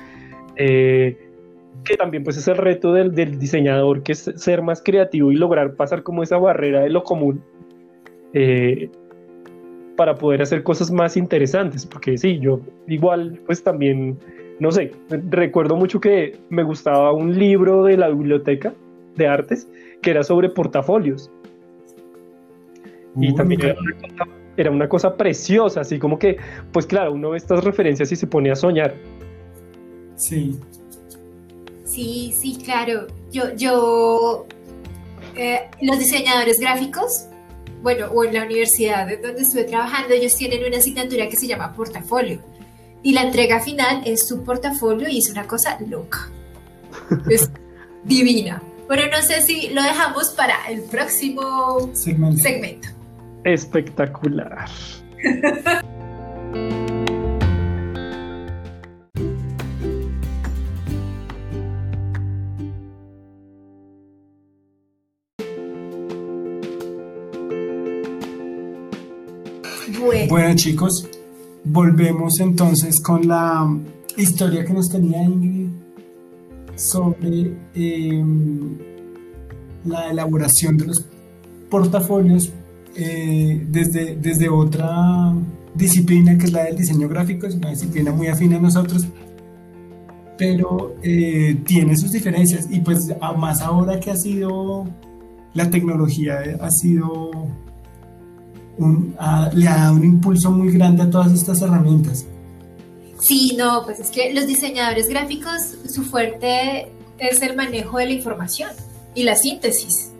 eh, 0.56 1.16
que 1.84 1.96
también 1.96 2.24
pues 2.24 2.36
es 2.36 2.48
el 2.48 2.56
reto 2.56 2.92
del, 2.92 3.14
del 3.14 3.38
diseñador, 3.38 4.02
que 4.02 4.12
es 4.12 4.30
ser 4.36 4.62
más 4.62 4.82
creativo 4.82 5.30
y 5.30 5.36
lograr 5.36 5.74
pasar 5.76 6.02
como 6.02 6.22
esa 6.24 6.36
barrera 6.36 6.80
de 6.80 6.90
lo 6.90 7.04
común 7.04 7.40
eh, 8.34 8.90
para 9.98 10.14
poder 10.14 10.40
hacer 10.42 10.62
cosas 10.62 10.92
más 10.92 11.16
interesantes, 11.16 11.84
porque 11.84 12.16
sí, 12.16 12.38
yo 12.38 12.60
igual 12.86 13.40
pues 13.46 13.64
también, 13.64 14.16
no 14.60 14.70
sé, 14.70 14.92
recuerdo 15.28 15.74
mucho 15.74 16.00
que 16.00 16.38
me 16.50 16.62
gustaba 16.62 17.12
un 17.12 17.36
libro 17.36 17.82
de 17.82 17.96
la 17.96 18.08
biblioteca 18.08 18.72
de 19.16 19.26
artes 19.26 19.66
que 20.00 20.10
era 20.12 20.22
sobre 20.22 20.50
portafolios 20.50 21.32
y 23.16 23.34
también 23.34 23.60
era 23.60 23.74
una, 23.80 23.92
cosa, 23.96 24.30
era 24.56 24.70
una 24.70 24.88
cosa 24.88 25.16
preciosa, 25.16 25.80
así 25.80 25.98
como 25.98 26.16
que, 26.16 26.36
pues 26.72 26.86
claro, 26.86 27.12
uno 27.12 27.30
ve 27.30 27.38
estas 27.38 27.64
referencias 27.64 28.12
y 28.12 28.14
se 28.14 28.28
pone 28.28 28.52
a 28.52 28.54
soñar. 28.54 28.94
Sí. 30.14 30.56
Sí, 31.84 32.32
sí, 32.36 32.56
claro. 32.64 33.08
Yo, 33.32 33.52
yo, 33.56 34.46
eh, 35.34 35.62
los 35.82 35.98
diseñadores 35.98 36.60
gráficos, 36.60 37.27
bueno, 37.82 38.06
o 38.06 38.24
en 38.24 38.34
la 38.34 38.44
universidad 38.44 39.06
donde 39.22 39.42
estuve 39.42 39.64
trabajando, 39.64 40.14
ellos 40.14 40.34
tienen 40.36 40.64
una 40.64 40.78
asignatura 40.78 41.28
que 41.28 41.36
se 41.36 41.46
llama 41.46 41.74
portafolio. 41.74 42.40
Y 43.02 43.12
la 43.12 43.22
entrega 43.22 43.60
final 43.60 44.02
es 44.04 44.26
su 44.26 44.42
portafolio 44.42 45.08
y 45.08 45.18
es 45.18 45.30
una 45.30 45.46
cosa 45.46 45.78
loca. 45.86 46.30
Es 47.30 47.50
divina. 48.04 48.62
Pero 48.88 49.10
no 49.10 49.22
sé 49.22 49.42
si 49.42 49.68
lo 49.68 49.82
dejamos 49.82 50.30
para 50.30 50.54
el 50.70 50.82
próximo 50.82 51.90
Segmento. 51.92 52.42
segmento. 52.42 52.88
Espectacular. 53.44 54.68
Bueno, 70.28 70.54
chicos, 70.56 71.08
volvemos 71.64 72.38
entonces 72.40 73.00
con 73.00 73.26
la 73.26 73.66
historia 74.18 74.62
que 74.62 74.74
nos 74.74 74.90
tenía 74.90 75.22
Ingrid 75.22 75.68
sobre 76.76 77.56
eh, 77.74 78.24
la 79.86 80.10
elaboración 80.10 80.76
de 80.76 80.88
los 80.88 81.06
portafolios 81.70 82.52
eh, 82.94 83.64
desde, 83.70 84.16
desde 84.16 84.50
otra 84.50 85.32
disciplina 85.74 86.36
que 86.36 86.44
es 86.44 86.52
la 86.52 86.64
del 86.64 86.76
diseño 86.76 87.08
gráfico, 87.08 87.46
es 87.46 87.54
una 87.54 87.70
disciplina 87.70 88.12
muy 88.12 88.26
afín 88.26 88.52
a 88.52 88.60
nosotros, 88.60 89.06
pero 90.36 90.96
eh, 91.02 91.56
tiene 91.64 91.96
sus 91.96 92.12
diferencias. 92.12 92.68
Y 92.70 92.80
pues 92.80 93.14
más 93.38 93.62
ahora 93.62 93.98
que 93.98 94.10
ha 94.10 94.16
sido 94.16 94.84
la 95.54 95.70
tecnología 95.70 96.38
ha 96.60 96.70
sido 96.70 97.30
le 98.78 99.68
ha 99.68 99.76
dado 99.76 99.94
un 99.94 100.04
impulso 100.04 100.50
muy 100.50 100.72
grande 100.72 101.02
a 101.02 101.10
todas 101.10 101.32
estas 101.32 101.60
herramientas. 101.62 102.26
Sí, 103.20 103.56
no, 103.58 103.82
pues 103.84 103.98
es 103.98 104.10
que 104.10 104.32
los 104.32 104.46
diseñadores 104.46 105.08
gráficos, 105.08 105.76
su 105.92 106.04
fuerte 106.04 106.88
es 107.18 107.42
el 107.42 107.56
manejo 107.56 107.98
de 107.98 108.06
la 108.06 108.12
información 108.12 108.70
y 109.14 109.24
la 109.24 109.34
síntesis. 109.34 110.12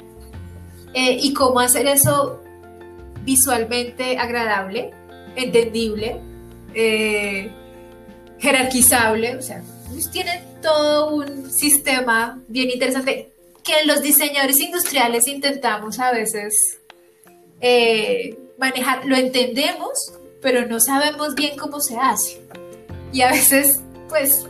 Eh, 0.95 1.19
y 1.21 1.33
cómo 1.33 1.61
hacer 1.61 1.87
eso 1.87 2.41
visualmente 3.25 4.19
agradable, 4.19 4.91
entendible, 5.37 6.21
eh, 6.75 7.53
jerarquizable, 8.39 9.37
o 9.37 9.43
sea, 9.43 9.63
pues 9.91 10.11
tiene 10.11 10.43
todo 10.63 11.15
un 11.15 11.51
sistema 11.51 12.41
bien 12.49 12.71
interesante 12.71 13.31
que 13.63 13.87
los 13.87 14.03
diseñadores 14.03 14.59
industriales 14.61 15.29
intentamos 15.29 15.99
a 16.01 16.11
veces 16.13 16.79
eh, 17.61 18.37
manejar, 18.59 19.07
lo 19.07 19.17
entendemos, 19.17 20.13
pero 20.43 20.67
no 20.67 20.81
sabemos 20.81 21.35
bien 21.35 21.57
cómo 21.57 21.81
se 21.81 21.97
hace 21.97 22.41
y 23.13 23.23
a 23.23 23.31
veces 23.31 23.81
pues 24.09 24.47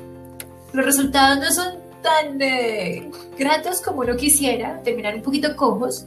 los 0.73 0.85
resultados 0.85 1.39
no 1.39 1.53
son 1.53 1.79
tan 2.03 2.41
eh, 2.41 3.11
gratos 3.39 3.81
como 3.81 4.01
uno 4.01 4.17
quisiera, 4.17 4.83
terminan 4.83 5.17
un 5.17 5.23
poquito 5.23 5.57
cojos. 5.57 6.07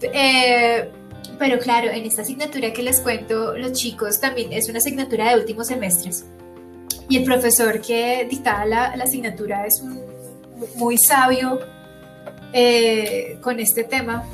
Eh, 0.00 0.90
pero 1.38 1.58
claro, 1.58 1.90
en 1.90 2.04
esta 2.04 2.22
asignatura 2.22 2.72
que 2.72 2.82
les 2.82 3.00
cuento, 3.00 3.56
los 3.56 3.72
chicos 3.72 4.20
también 4.20 4.52
es 4.52 4.68
una 4.68 4.78
asignatura 4.78 5.30
de 5.30 5.40
últimos 5.40 5.68
semestres. 5.68 6.24
Y 7.08 7.16
el 7.16 7.24
profesor 7.24 7.80
que 7.80 8.26
dictaba 8.28 8.66
la, 8.66 8.96
la 8.96 9.04
asignatura 9.04 9.66
es 9.66 9.82
muy 10.76 10.98
sabio 10.98 11.58
eh, 12.52 13.38
con 13.40 13.60
este 13.60 13.84
tema. 13.84 14.24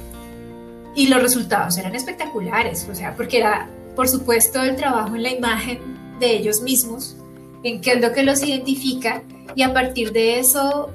Y 0.94 1.08
los 1.08 1.22
resultados 1.22 1.76
eran 1.76 1.94
espectaculares, 1.94 2.86
o 2.90 2.94
sea, 2.94 3.16
porque 3.16 3.38
era, 3.38 3.68
por 3.96 4.08
supuesto, 4.08 4.62
el 4.62 4.76
trabajo 4.76 5.16
en 5.16 5.22
la 5.22 5.30
imagen 5.30 5.80
de 6.20 6.36
ellos 6.36 6.60
mismos, 6.60 7.16
en 7.62 7.80
qué 7.80 7.92
es 7.92 8.00
lo 8.00 8.12
que 8.12 8.22
los 8.22 8.42
identifica 8.42 9.22
y 9.54 9.62
a 9.62 9.72
partir 9.72 10.12
de 10.12 10.38
eso 10.38 10.90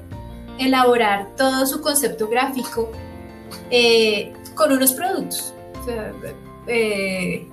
elaborar 0.58 1.34
todo 1.36 1.66
su 1.66 1.80
concepto 1.80 2.28
gráfico 2.28 2.90
eh, 3.70 4.32
con 4.54 4.72
unos 4.72 4.92
productos. 4.92 5.54
Eh, 6.66 7.46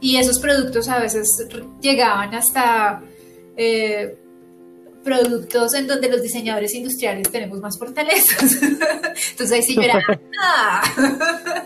y 0.00 0.16
esos 0.16 0.38
productos 0.38 0.88
a 0.88 0.98
veces 0.98 1.46
llegaban 1.80 2.34
hasta 2.34 3.02
eh, 3.56 4.18
productos 5.04 5.74
en 5.74 5.86
donde 5.86 6.08
los 6.08 6.22
diseñadores 6.22 6.74
industriales 6.74 7.30
tenemos 7.30 7.60
más 7.60 7.78
fortalezas. 7.78 8.62
Entonces 9.30 9.52
ahí 9.52 9.62
sí 9.62 9.76
ah, 10.42 10.82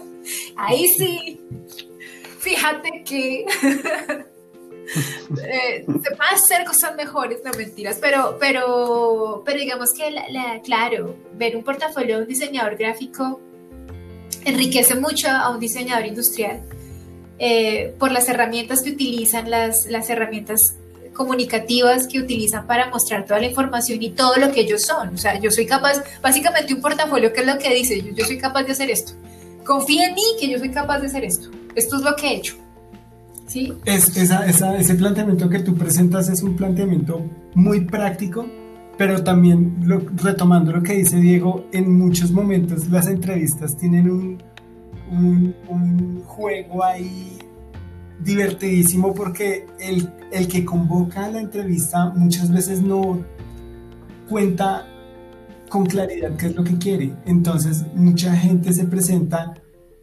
ahí 0.57 0.89
sí, 0.89 1.41
fíjate 2.41 3.03
que 3.05 3.47
eh, 5.43 5.85
se 5.87 5.87
pueden 5.87 6.35
hacer 6.35 6.65
cosas 6.67 6.97
mejores, 6.97 7.39
no 7.45 7.53
mentiras, 7.53 7.99
pero, 8.01 8.37
pero, 8.39 9.43
pero 9.45 9.59
digamos 9.59 9.93
que, 9.95 10.11
la, 10.11 10.61
claro, 10.63 11.17
ver 11.35 11.57
un 11.57 11.65
portafolio 11.65 12.17
de 12.17 12.23
un 12.23 12.29
diseñador 12.29 12.77
gráfico 12.77 13.41
enriquece 14.45 14.95
mucho 14.95 15.29
a 15.29 15.51
un 15.51 15.61
diseñador 15.61 16.07
industrial 16.07 16.63
eh, 17.39 17.95
por 17.99 18.11
las 18.13 18.29
herramientas 18.29 18.83
que 18.83 18.91
utilizan, 18.91 19.51
las, 19.51 19.87
las 19.87 20.11
herramientas 20.11 20.77
comunicativas 21.19 22.07
que 22.07 22.19
utilizan 22.19 22.67
para 22.67 22.89
mostrar 22.89 23.27
toda 23.27 23.41
la 23.41 23.47
información 23.47 24.03
y 24.03 24.11
todo 24.11 24.37
lo 24.37 24.51
que 24.51 24.61
ellos 24.61 24.83
son. 24.83 25.15
O 25.15 25.19
sea, 25.19 25.39
yo 25.39 25.51
soy 25.51 25.67
capaz, 25.67 26.03
básicamente 26.23 26.73
un 26.73 26.81
portafolio, 26.81 27.31
¿qué 27.35 27.41
es 27.41 27.47
lo 27.47 27.59
que 27.59 27.75
dice? 27.75 28.01
Yo, 28.01 28.15
yo 28.15 28.25
soy 28.25 28.39
capaz 28.39 28.63
de 28.63 28.73
hacer 28.73 28.91
esto. 28.91 29.13
Confía 29.67 30.09
en 30.09 30.15
mí 30.15 30.23
que 30.41 30.49
yo 30.49 30.59
soy 30.59 30.71
capaz 30.71 31.01
de 31.01 31.09
hacer 31.09 31.25
esto. 31.25 31.51
Esto 31.75 31.97
es 31.97 32.03
lo 32.03 32.17
que 32.17 32.29
he 32.29 32.37
hecho. 32.37 32.55
¿Sí? 33.47 33.75
Es, 33.85 34.17
esa, 34.17 34.47
esa, 34.47 34.77
ese 34.79 34.95
planteamiento 34.95 35.49
que 35.51 35.59
tú 35.59 35.75
presentas 35.75 36.31
es 36.31 36.43
un 36.43 36.57
planteamiento 36.57 37.23
muy 37.55 37.83
práctico 37.83 38.47
pero 38.99 39.23
también 39.23 39.77
retomando 40.17 40.73
lo 40.73 40.83
que 40.83 40.95
dice 40.95 41.19
Diego, 41.19 41.67
en 41.73 41.97
muchos 41.97 42.33
momentos 42.33 42.89
las 42.89 43.07
entrevistas 43.07 43.77
tienen 43.77 44.11
un, 44.11 44.43
un, 45.69 46.23
juego 46.27 46.85
ahí 46.85 47.38
divertidísimo 48.23 49.15
porque 49.15 49.67
el, 49.79 50.13
el, 50.33 50.49
que 50.49 50.65
convoca 50.65 51.29
la 51.31 51.41
entrevista 51.41 52.11
muchas 52.11 52.53
veces 52.53 52.83
no 52.83 53.25
cuenta 54.29 54.87
con 55.69 55.87
claridad 55.87 56.37
qué 56.37 56.47
es 56.47 56.57
lo 56.57 56.65
que 56.65 56.79
quiere. 56.79 57.15
Entonces 57.27 57.85
mucha 57.95 58.35
gente 58.35 58.73
se 58.73 58.85
presenta 58.85 59.55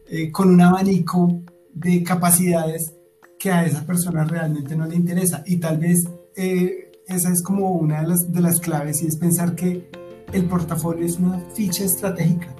eh, 0.08 0.30
con 0.30 0.50
un 0.50 0.60
abanico 0.60 1.42
de 1.74 2.02
capacidades 2.02 2.94
que 3.38 3.50
a 3.50 3.64
esa 3.66 3.84
persona 3.84 4.24
realmente 4.24 4.76
no 4.76 4.86
le 4.86 4.96
interesa 4.96 5.42
y 5.46 5.56
tal 5.58 5.78
vez 5.78 6.08
eh, 6.36 6.92
esa 7.06 7.30
es 7.30 7.42
como 7.42 7.72
una 7.72 8.00
de 8.00 8.08
las, 8.08 8.32
de 8.32 8.40
las 8.40 8.60
claves 8.60 9.02
y 9.02 9.06
es 9.06 9.16
pensar 9.16 9.54
que 9.54 9.88
el 10.32 10.44
portafolio 10.46 11.04
es 11.04 11.18
una 11.18 11.38
ficha 11.54 11.84
estratégica. 11.84 12.54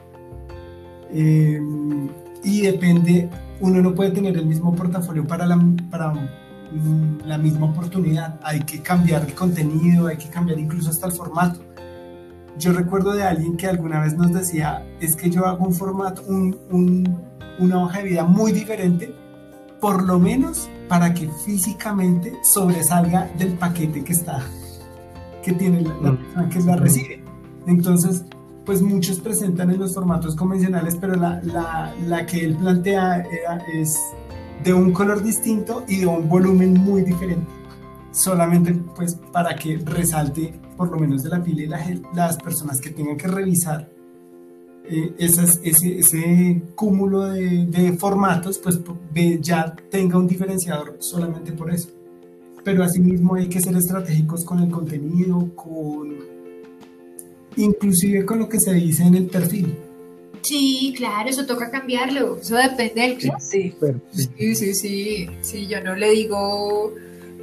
Eh, 1.13 1.61
y 2.45 2.61
depende, 2.63 3.29
uno 3.61 3.81
no 3.83 3.95
puede 3.95 4.11
tener 4.11 4.37
el 4.37 4.47
mismo 4.47 4.75
portafolio 4.75 5.27
para 5.27 5.47
la, 5.47 5.59
para 5.91 6.13
la 7.25 7.39
misma 7.39 7.67
oportunidad. 7.67 8.39
Hay 8.43 8.61
que 8.61 8.81
cambiar 8.83 9.23
el 9.23 9.35
contenido, 9.35 10.09
hay 10.09 10.17
que 10.17 10.29
cambiar 10.29 10.59
incluso 10.59 10.91
hasta 10.91 11.07
el 11.07 11.13
formato. 11.13 11.61
Yo 12.59 12.73
recuerdo 12.73 13.13
de 13.13 13.23
alguien 13.23 13.57
que 13.57 13.67
alguna 13.67 14.01
vez 14.01 14.17
nos 14.17 14.33
decía, 14.33 14.87
es 15.01 15.15
que 15.15 15.31
yo 15.31 15.47
hago 15.47 15.67
un 15.67 15.75
formato, 15.75 16.23
un, 16.27 16.57
un, 16.71 17.19
una 17.59 17.83
hoja 17.85 17.99
de 17.99 18.05
vida 18.05 18.25
muy 18.25 18.53
diferente, 18.53 19.15
por 19.81 20.03
lo 20.03 20.19
menos 20.19 20.69
para 20.89 21.13
que 21.13 21.29
físicamente 21.45 22.33
sobresalga 22.43 23.31
del 23.39 23.55
paquete 23.55 24.05
que 24.05 24.13
está, 24.13 24.41
que 25.43 25.53
tiene 25.53 25.83
la, 25.83 26.13
mm. 26.13 26.17
persona 26.17 26.49
que 26.49 26.61
la 26.61 26.77
recibe. 26.77 27.25
Entonces, 27.67 28.25
pues 28.67 28.83
muchos 28.83 29.21
presentan 29.21 29.71
en 29.71 29.79
los 29.79 29.95
formatos 29.95 30.35
convencionales, 30.35 30.97
pero 31.01 31.15
la, 31.15 31.41
la, 31.45 31.95
la 32.07 32.27
que 32.27 32.45
él 32.45 32.57
plantea 32.57 33.25
es 33.73 33.97
de 34.65 34.75
un 34.75 34.93
color 34.93 35.23
distinto 35.23 35.85
y 35.87 36.01
de 36.01 36.07
un 36.07 36.29
volumen 36.29 36.75
muy 36.75 37.03
diferente. 37.03 37.47
Solamente 38.11 38.75
pues 38.95 39.15
para 39.15 39.55
que 39.55 39.79
resalte 39.79 40.59
por 40.77 40.91
lo 40.91 40.99
menos 40.99 41.23
de 41.23 41.31
la 41.31 41.43
pila 41.43 41.63
y 41.63 41.67
la, 41.67 42.01
las 42.15 42.37
personas 42.39 42.81
que 42.81 42.91
tengan 42.91 43.17
que 43.17 43.29
revisar 43.29 43.89
eh, 44.89 45.15
ese, 45.19 45.45
ese, 45.65 46.63
cúmulo 46.75 47.27
de, 47.27 47.97
formatos, 47.99 48.59
pues 48.59 48.81
ya 49.41 49.75
tenga 49.91 50.19
un 50.19 50.27
diferenciador 50.27 50.97
solamente 50.99 51.53
por 51.53 51.73
eso. 51.73 51.91
Pero 52.65 52.83
asimismo 52.83 53.35
hay 53.37 53.49
que 53.49 53.61
ser 53.61 53.77
estratégicos 53.77 54.45
con 54.45 54.61
el 54.61 54.71
contenido, 54.71 55.55
con 55.55 56.36
inclusive 57.57 58.25
con 58.25 58.39
lo 58.39 58.49
que 58.49 58.61
se 58.61 58.73
dice 58.73 59.03
en 59.03 59.15
el 59.15 59.27
perfil. 59.27 59.75
Sí, 60.43 60.95
claro, 60.97 61.29
eso 61.29 61.45
toca 61.45 61.71
cambiarlo, 61.71 62.39
eso 62.41 62.57
depende 62.57 63.01
del 63.01 63.17
cliente. 63.17 63.41
Sí, 63.41 63.75
sí, 64.55 64.75
sí, 64.75 65.29
sí, 65.41 65.67
yo 65.67 65.81
no 65.81 65.97
le 65.97 66.11
digo, 66.11 66.95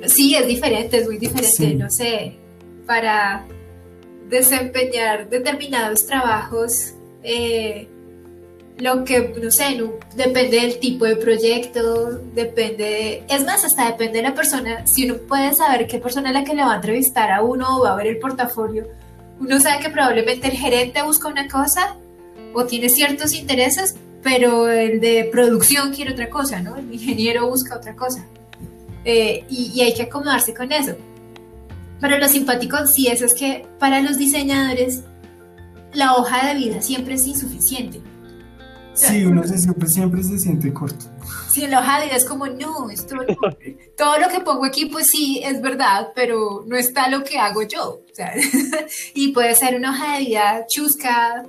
sí, 0.06 0.36
es 0.36 0.48
diferente, 0.48 0.98
es 0.98 1.08
muy 1.08 1.18
diferente, 1.18 1.76
no 1.76 1.90
sé, 1.90 2.38
para 2.86 3.46
desempeñar 4.30 5.30
determinados 5.30 6.06
trabajos 6.06 6.94
eh, 7.24 7.88
lo 8.78 9.04
que, 9.04 9.34
no 9.42 9.52
sé, 9.52 9.80
depende 10.16 10.60
del 10.62 10.80
tipo 10.80 11.06
de 11.06 11.16
proyecto, 11.16 12.20
depende, 12.34 13.24
es 13.30 13.46
más, 13.46 13.64
hasta 13.64 13.92
depende 13.92 14.18
de 14.18 14.24
la 14.24 14.34
persona, 14.34 14.86
si 14.88 15.06
uno 15.10 15.18
puede 15.28 15.54
saber 15.54 15.88
qué 15.88 16.00
persona 16.00 16.30
es 16.30 16.34
la 16.34 16.44
que 16.44 16.56
le 16.56 16.64
va 16.64 16.74
a 16.74 16.76
entrevistar 16.78 17.32
a 17.32 17.44
uno 17.44 17.78
o 17.78 17.84
va 17.84 17.94
a 17.94 17.96
ver 17.96 18.08
el 18.08 18.20
portafolio, 18.20 18.88
uno 19.40 19.60
sabe 19.60 19.84
que 19.84 19.90
probablemente 19.90 20.48
el 20.48 20.54
gerente 20.54 21.02
busca 21.04 21.28
una 21.28 21.48
cosa 21.48 21.96
o 22.54 22.66
tiene 22.66 22.90
ciertos 22.90 23.34
intereses, 23.34 23.96
pero 24.22 24.70
el 24.70 25.00
de 25.00 25.30
producción 25.32 25.94
quiere 25.94 26.14
otra 26.14 26.30
cosa, 26.30 26.62
¿no? 26.62 26.78
El 26.78 26.94
ingeniero 26.94 27.48
busca 27.50 27.76
otra 27.76 27.96
cosa. 27.96 28.26
Eh, 29.06 29.44
y, 29.50 29.72
y, 29.76 29.82
hay 29.82 29.94
que 29.94 30.04
acomodarse 30.04 30.54
con 30.54 30.72
eso. 30.72 30.96
Pero 32.00 32.18
lo 32.18 32.28
simpático 32.30 32.86
sí 32.88 33.08
es, 33.08 33.22
es 33.22 33.34
que 33.34 33.66
para 33.80 34.02
los 34.02 34.18
diseñadores 34.18 35.02
la 35.94 36.16
hoja 36.16 36.48
de 36.48 36.56
vida 36.56 36.82
siempre 36.82 37.16
es 37.16 37.28
insuficiente. 37.28 38.02
Sí, 38.94 39.26
uno 39.26 39.44
se, 39.44 39.58
siempre, 39.58 39.90
siempre 39.90 40.24
se 40.24 40.38
siente 40.38 40.72
corto. 40.72 41.06
Sí, 41.50 41.68
la 41.68 41.80
hoja 41.80 42.00
de 42.00 42.06
vida 42.06 42.16
es 42.16 42.26
como, 42.26 42.46
no, 42.48 42.90
esto 42.90 43.16
todo 43.98 44.20
lo 44.20 44.30
que 44.30 44.40
pongo 44.42 44.66
aquí, 44.66 44.86
pues 44.86 45.08
sí, 45.08 45.42
es 45.44 45.62
verdad, 45.62 46.10
pero 46.14 46.64
no 46.68 46.76
está 46.76 47.10
lo 47.10 47.24
que 47.24 47.40
hago 47.40 47.64
yo. 47.64 48.02
y 49.16 49.30
puede 49.30 49.56
ser 49.56 49.76
una 49.76 49.92
hoja 49.92 50.14
de 50.14 50.26
vida 50.26 50.66
chusca, 50.68 51.44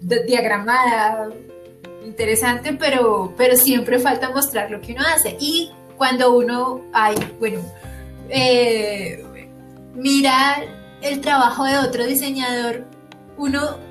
diagramada, 0.00 1.30
interesante, 2.04 2.72
pero, 2.72 3.34
pero 3.36 3.56
siempre 3.56 3.98
falta 3.98 4.30
mostrar 4.30 4.70
lo 4.70 4.80
que 4.80 4.92
uno 4.92 5.02
hace. 5.02 5.36
Y 5.40 5.72
cuando 5.96 6.36
uno, 6.36 6.82
hay, 6.92 7.16
bueno, 7.40 7.60
eh, 8.28 9.24
mira 9.94 10.62
el 11.02 11.20
trabajo 11.20 11.64
de 11.64 11.78
otro 11.78 12.06
diseñador, 12.06 12.84
uno 13.36 13.85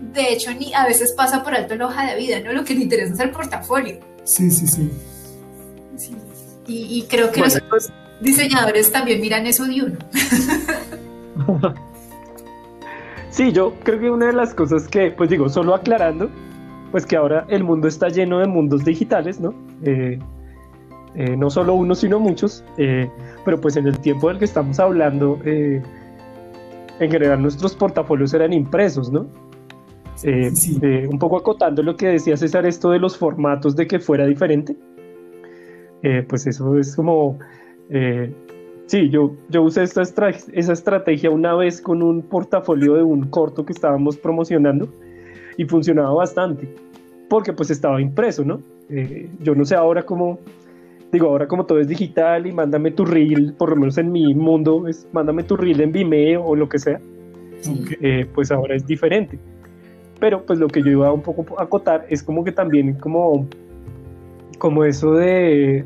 de 0.00 0.32
hecho 0.32 0.52
ni 0.54 0.72
a 0.74 0.86
veces 0.86 1.12
pasa 1.12 1.42
por 1.42 1.54
alto 1.54 1.74
la 1.76 1.86
hoja 1.86 2.06
de 2.06 2.16
vida, 2.16 2.40
¿no? 2.40 2.52
Lo 2.52 2.64
que 2.64 2.74
le 2.74 2.82
interesa 2.82 3.14
es 3.14 3.20
el 3.20 3.30
portafolio. 3.30 3.98
Sí, 4.24 4.50
sí, 4.50 4.66
sí. 4.66 4.90
Y, 6.70 7.06
creo 7.08 7.32
que 7.32 7.40
los 7.40 7.58
pues- 7.70 7.90
diseñadores 8.20 8.92
también 8.92 9.22
miran 9.22 9.46
eso 9.46 9.64
de 9.64 9.82
uno. 9.82 9.96
sí, 13.30 13.52
yo 13.52 13.74
creo 13.82 13.98
que 13.98 14.10
una 14.10 14.26
de 14.26 14.34
las 14.34 14.52
cosas 14.52 14.86
que, 14.86 15.10
pues 15.10 15.30
digo, 15.30 15.48
solo 15.48 15.74
aclarando, 15.74 16.30
pues 16.90 17.06
que 17.06 17.16
ahora 17.16 17.46
el 17.48 17.64
mundo 17.64 17.88
está 17.88 18.08
lleno 18.08 18.38
de 18.38 18.46
mundos 18.46 18.84
digitales, 18.84 19.40
¿no? 19.40 19.54
Eh, 19.82 20.18
eh, 21.14 21.36
no 21.38 21.48
solo 21.48 21.72
uno, 21.72 21.94
sino 21.94 22.20
muchos, 22.20 22.62
eh, 22.76 23.10
pero 23.46 23.58
pues 23.58 23.76
en 23.76 23.86
el 23.86 23.98
tiempo 23.98 24.28
del 24.28 24.38
que 24.38 24.44
estamos 24.44 24.78
hablando, 24.78 25.40
en 25.44 25.82
general 26.98 27.40
nuestros 27.40 27.74
portafolios 27.74 28.34
eran 28.34 28.52
impresos, 28.52 29.10
¿no? 29.10 29.26
Eh, 30.24 30.50
eh, 30.82 31.08
un 31.10 31.18
poco 31.18 31.36
acotando 31.36 31.82
lo 31.82 31.96
que 31.96 32.08
decía 32.08 32.36
César, 32.36 32.66
esto 32.66 32.90
de 32.90 32.98
los 32.98 33.16
formatos 33.16 33.76
de 33.76 33.86
que 33.86 34.00
fuera 34.00 34.26
diferente, 34.26 34.76
eh, 36.02 36.24
pues 36.28 36.46
eso 36.46 36.76
es 36.76 36.96
como, 36.96 37.38
sí, 38.86 39.10
yo, 39.10 39.34
yo 39.48 39.62
usé 39.62 39.84
esta 39.84 40.02
esa 40.02 40.72
estrategia 40.72 41.30
una 41.30 41.54
vez 41.54 41.80
con 41.80 42.02
un 42.02 42.22
portafolio 42.22 42.94
de 42.94 43.02
un 43.02 43.28
corto 43.30 43.64
que 43.64 43.72
estábamos 43.72 44.16
promocionando 44.16 44.88
y 45.56 45.64
funcionaba 45.66 46.12
bastante, 46.12 46.68
porque 47.28 47.52
pues 47.52 47.70
estaba 47.70 48.00
impreso, 48.00 48.44
¿no? 48.44 48.60
yo 49.40 49.54
no 49.54 49.66
sé 49.66 49.74
ahora 49.74 50.02
cómo, 50.02 50.38
digo, 51.12 51.28
ahora 51.28 51.46
como 51.46 51.66
todo 51.66 51.78
es 51.78 51.88
digital 51.88 52.46
y 52.46 52.52
mándame 52.52 52.90
tu 52.90 53.04
reel, 53.04 53.54
por 53.56 53.70
lo 53.70 53.76
menos 53.76 53.98
en 53.98 54.10
mi 54.10 54.34
mundo, 54.34 54.88
es 54.88 55.06
mándame 55.12 55.44
tu 55.44 55.56
reel 55.56 55.80
en 55.82 55.92
Vimeo 55.92 56.42
o 56.42 56.56
lo 56.56 56.68
que 56.68 56.78
sea, 56.78 57.00
pues 58.34 58.50
ahora 58.50 58.74
es 58.74 58.86
diferente. 58.86 59.38
Pero 60.20 60.44
pues 60.44 60.58
lo 60.58 60.68
que 60.68 60.82
yo 60.82 60.90
iba 60.90 61.12
un 61.12 61.22
poco 61.22 61.58
a 61.58 61.64
acotar 61.64 62.06
es 62.08 62.22
como 62.22 62.44
que 62.44 62.52
también 62.52 62.94
como, 62.94 63.46
como 64.58 64.84
eso 64.84 65.14
de, 65.14 65.84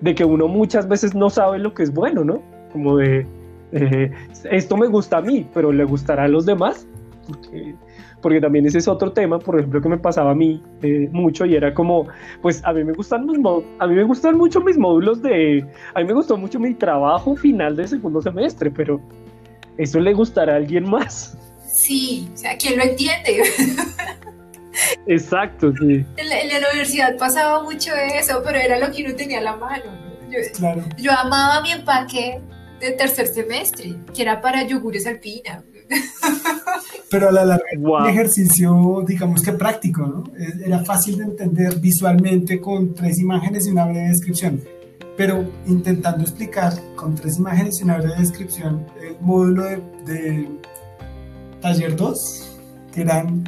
de 0.00 0.14
que 0.14 0.24
uno 0.24 0.48
muchas 0.48 0.88
veces 0.88 1.14
no 1.14 1.30
sabe 1.30 1.58
lo 1.58 1.72
que 1.74 1.84
es 1.84 1.92
bueno, 1.92 2.24
¿no? 2.24 2.42
Como 2.72 2.96
de, 2.96 3.26
eh, 3.72 4.10
esto 4.50 4.76
me 4.76 4.86
gusta 4.86 5.18
a 5.18 5.22
mí, 5.22 5.48
pero 5.54 5.72
le 5.72 5.84
gustará 5.84 6.24
a 6.24 6.28
los 6.28 6.46
demás. 6.46 6.86
Porque 7.26 7.74
porque 8.22 8.40
también 8.40 8.64
ese 8.64 8.78
es 8.78 8.88
otro 8.88 9.12
tema, 9.12 9.38
por 9.38 9.58
ejemplo, 9.58 9.82
que 9.82 9.88
me 9.88 9.98
pasaba 9.98 10.30
a 10.30 10.34
mí 10.34 10.62
eh, 10.82 11.08
mucho 11.12 11.44
y 11.44 11.56
era 11.56 11.74
como, 11.74 12.06
pues 12.40 12.64
a 12.64 12.72
mí 12.72 12.84
me 12.84 12.92
gustan 12.92 13.26
mis 13.26 13.38
a 13.78 13.86
mí 13.86 13.94
me 13.94 14.04
gustan 14.04 14.38
mucho 14.38 14.60
mis 14.60 14.78
módulos 14.78 15.20
de, 15.20 15.66
a 15.94 16.00
mí 16.00 16.06
me 16.06 16.14
gustó 16.14 16.36
mucho 16.36 16.58
mi 16.58 16.72
trabajo 16.72 17.34
final 17.34 17.76
de 17.76 17.88
segundo 17.88 18.22
semestre, 18.22 18.70
pero 18.70 19.00
eso 19.76 20.00
le 20.00 20.14
gustará 20.14 20.54
a 20.54 20.56
alguien 20.56 20.88
más. 20.88 21.36
Sí, 21.72 22.28
o 22.34 22.36
sea, 22.36 22.56
¿quién 22.58 22.76
lo 22.76 22.84
entiende? 22.84 23.42
Exacto, 25.06 25.72
sí. 25.80 26.04
En 26.16 26.28
la, 26.28 26.68
universidad 26.70 27.16
pasaba 27.16 27.62
mucho 27.62 27.92
eso, 27.94 28.42
pero 28.44 28.58
era 28.58 28.78
lo 28.78 28.92
que 28.92 29.04
uno 29.04 29.14
tenía 29.14 29.38
a 29.38 29.42
la 29.42 29.56
mano. 29.56 29.84
Yo, 30.30 30.38
claro. 30.56 30.82
yo 30.98 31.12
amaba 31.12 31.62
mi 31.62 31.72
empaque 31.72 32.40
de 32.80 32.90
tercer 32.92 33.28
semestre, 33.28 33.96
que 34.14 34.22
era 34.22 34.40
para 34.40 34.66
yogures 34.66 35.06
alpina. 35.06 35.62
Pero 37.10 37.28
a 37.28 37.32
la 37.32 37.44
larga, 37.44 37.64
un 37.76 38.08
ejercicio, 38.08 39.04
digamos 39.06 39.42
que 39.42 39.52
práctico, 39.52 40.06
¿no? 40.06 40.24
Era 40.64 40.82
fácil 40.82 41.18
de 41.18 41.24
entender 41.24 41.78
visualmente 41.78 42.60
con 42.60 42.94
tres 42.94 43.18
imágenes 43.18 43.66
y 43.66 43.70
una 43.70 43.84
breve 43.84 44.08
descripción. 44.08 44.62
Pero 45.16 45.44
intentando 45.66 46.22
explicar 46.22 46.72
con 46.96 47.14
tres 47.14 47.36
imágenes 47.36 47.78
y 47.80 47.84
una 47.84 47.98
breve 47.98 48.16
descripción 48.18 48.86
el 49.02 49.20
módulo 49.20 49.64
de, 49.64 50.48
taller 51.62 51.96
2, 51.96 52.58
que 52.92 53.00
eran, 53.00 53.44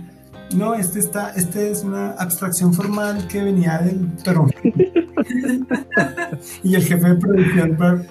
no, 0.57 0.75
este, 0.75 1.01
está, 1.01 1.31
este 1.31 1.71
es 1.71 1.85
una 1.85 2.13
abstracción 2.13 2.73
formal 2.73 3.29
que 3.29 3.45
venía 3.45 3.79
del 3.79 4.09
perón. 4.25 4.51
y 6.63 6.75
el 6.75 6.83
jefe 6.83 7.09
de 7.09 7.17
producción, 7.17 8.07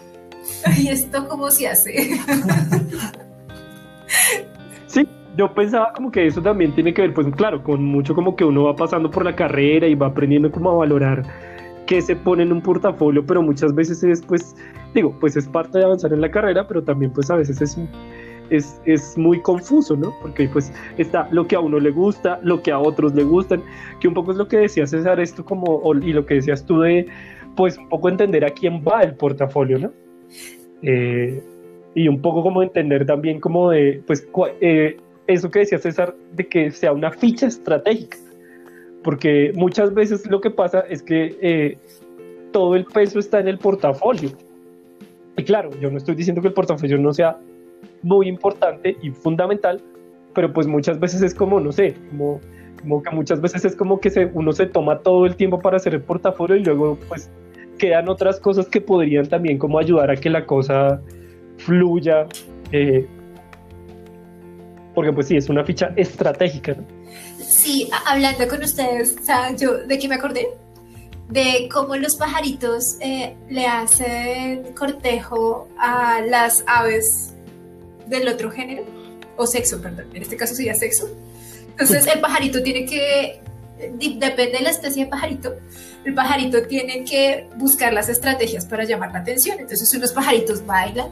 ¿y 0.78 0.90
esto 0.90 1.28
cómo 1.28 1.50
se 1.50 1.70
hace? 1.70 2.12
yo 5.38 5.54
pensaba 5.54 5.92
como 5.94 6.12
que 6.12 6.28
eso 6.28 6.42
también 6.42 6.74
tiene 6.76 6.94
que 6.94 7.02
ver, 7.02 7.14
pues 7.14 7.28
claro, 7.36 7.64
con 7.64 7.84
mucho 7.84 8.14
como 8.14 8.36
que 8.36 8.46
uno 8.46 8.66
va 8.66 8.76
pasando 8.76 9.10
por 9.10 9.26
la 9.26 9.36
carrera 9.36 9.88
y 9.88 9.96
va 9.96 10.08
aprendiendo 10.08 10.52
como 10.52 10.72
a 10.72 10.76
valorar 10.76 11.24
qué 11.88 12.02
se 12.02 12.16
pone 12.16 12.44
en 12.44 12.52
un 12.52 12.62
portafolio, 12.62 13.26
pero 13.26 13.42
muchas 13.42 13.74
veces 13.74 14.04
es 14.04 14.22
pues, 14.22 14.56
digo, 14.94 15.18
pues 15.20 15.36
es 15.36 15.48
parte 15.48 15.80
de 15.80 15.86
avanzar 15.86 16.14
en 16.14 16.22
la 16.22 16.30
carrera, 16.30 16.68
pero 16.68 16.84
también 16.84 17.12
pues 17.12 17.32
a 17.32 17.36
veces 17.36 17.62
es, 17.62 17.78
es, 18.50 18.82
es 18.86 19.18
muy 19.18 19.42
confuso, 19.42 19.96
¿no? 19.96 20.14
Porque 20.22 20.48
pues 20.48 20.72
está 20.98 21.28
lo 21.32 21.48
que 21.48 21.56
a 21.56 21.60
uno 21.60 21.80
le 21.80 21.92
gusta, 21.92 22.40
lo 22.44 22.62
que 22.62 22.72
a 22.72 22.80
otros 22.80 23.14
le 23.16 23.24
gustan, 23.24 23.64
que 24.00 24.08
un 24.08 24.14
poco 24.14 24.32
es 24.32 24.38
lo 24.38 24.48
que 24.48 24.58
decía 24.58 24.86
César, 24.86 25.20
esto 25.20 25.44
como, 25.44 25.82
y 26.02 26.14
lo 26.14 26.26
que 26.26 26.36
decías 26.36 26.66
tú 26.66 26.82
de, 26.82 27.08
pues 27.56 27.78
un 27.78 27.90
poco 27.90 28.10
entender 28.10 28.46
a 28.46 28.50
quién 28.50 28.84
va 28.84 29.02
el 29.02 29.16
portafolio, 29.16 29.80
¿no? 29.80 29.92
Eh, 30.82 31.42
y 31.96 32.08
un 32.08 32.22
poco 32.22 32.42
como 32.44 32.64
entender 32.64 33.06
también 33.06 33.40
como 33.40 33.70
de, 33.70 34.02
pues, 34.06 34.28
eh, 34.62 34.98
eso 35.28 35.50
que 35.50 35.60
decía 35.60 35.78
César, 35.78 36.16
de 36.34 36.48
que 36.48 36.72
sea 36.72 36.92
una 36.92 37.12
ficha 37.12 37.48
estratégica, 37.48 38.18
porque 39.04 39.52
muchas 39.56 39.94
veces 39.94 40.30
lo 40.30 40.42
que 40.42 40.50
pasa 40.50 40.82
es 40.90 41.04
que 41.04 41.38
eh, 41.42 41.78
todo 42.52 42.76
el 42.76 42.86
peso 42.86 43.20
está 43.20 43.40
en 43.40 43.48
el 43.48 43.58
portafolio. 43.58 44.32
Y 45.36 45.44
claro, 45.44 45.72
yo 45.80 45.90
no 45.90 45.98
estoy 45.98 46.16
diciendo 46.16 46.42
que 46.42 46.50
el 46.50 46.54
portafolio 46.54 46.98
no 46.98 47.14
sea 47.14 47.38
muy 48.04 48.28
importante 48.28 48.98
y 49.02 49.10
fundamental, 49.10 49.82
pero 50.36 50.54
pues 50.54 50.68
muchas 50.68 51.00
veces 51.00 51.22
es 51.22 51.34
como, 51.34 51.60
no 51.60 51.72
sé, 51.72 51.96
como, 52.10 52.40
como 52.80 53.02
que 53.02 53.10
muchas 53.12 53.42
veces 53.42 53.66
es 53.66 53.76
como 53.76 54.00
que 54.00 54.10
se, 54.10 54.26
uno 54.34 54.52
se 54.52 54.68
toma 54.68 55.00
todo 55.00 55.26
el 55.26 55.36
tiempo 55.36 55.60
para 55.60 55.78
hacer 55.78 55.96
el 55.96 56.02
portafolio 56.02 56.56
y 56.56 56.64
luego 56.64 56.98
pues 57.08 57.30
quedan 57.78 58.10
otras 58.10 58.40
cosas 58.40 58.68
que 58.68 58.82
podrían 58.82 59.28
también 59.28 59.58
como 59.58 59.80
ayudar 59.80 60.12
a 60.12 60.16
que 60.16 60.30
la 60.30 60.46
cosa 60.46 61.02
fluya. 61.58 62.28
Eh, 62.72 63.08
porque 64.94 65.12
pues 65.12 65.28
sí, 65.28 65.38
es 65.38 65.50
una 65.50 65.64
ficha 65.64 65.92
estratégica. 65.96 66.76
Sí, 67.40 67.90
hablando 68.06 68.48
con 68.48 68.62
ustedes, 68.62 69.16
¿saben 69.24 69.58
yo 69.58 69.78
de 69.86 69.98
qué 69.98 70.08
me 70.08 70.16
acordé? 70.16 70.48
De 71.30 71.68
cómo 71.72 71.96
los 71.96 72.16
pajaritos 72.16 72.98
eh, 73.00 73.36
le 73.50 73.66
hacen 73.66 74.74
cortejo 74.76 75.68
a 75.80 76.22
las 76.22 76.64
aves 76.68 77.34
del 78.08 78.28
otro 78.28 78.52
género, 78.52 78.86
o 79.36 79.48
sexo, 79.48 79.82
perdón, 79.82 80.08
en 80.14 80.22
este 80.22 80.38
caso 80.38 80.56
sería 80.56 80.76
sexo. 80.76 81.10
Entonces 81.70 82.06
el 82.08 82.22
pajarito 82.22 82.62
tiene 82.62 82.86
que, 82.86 83.42
depende 83.98 84.58
de 84.58 84.62
la 84.62 84.70
especie 84.70 85.06
de 85.06 85.10
pajarito, 85.10 85.56
el 86.06 86.14
pajarito 86.14 86.64
tiene 86.64 87.04
que 87.04 87.48
buscar 87.58 87.94
las 87.94 88.10
estrategias 88.10 88.66
para 88.66 88.84
llamar 88.84 89.12
la 89.12 89.20
atención. 89.20 89.60
Entonces 89.60 89.94
unos 89.94 90.12
pajaritos 90.12 90.66
bailan, 90.66 91.10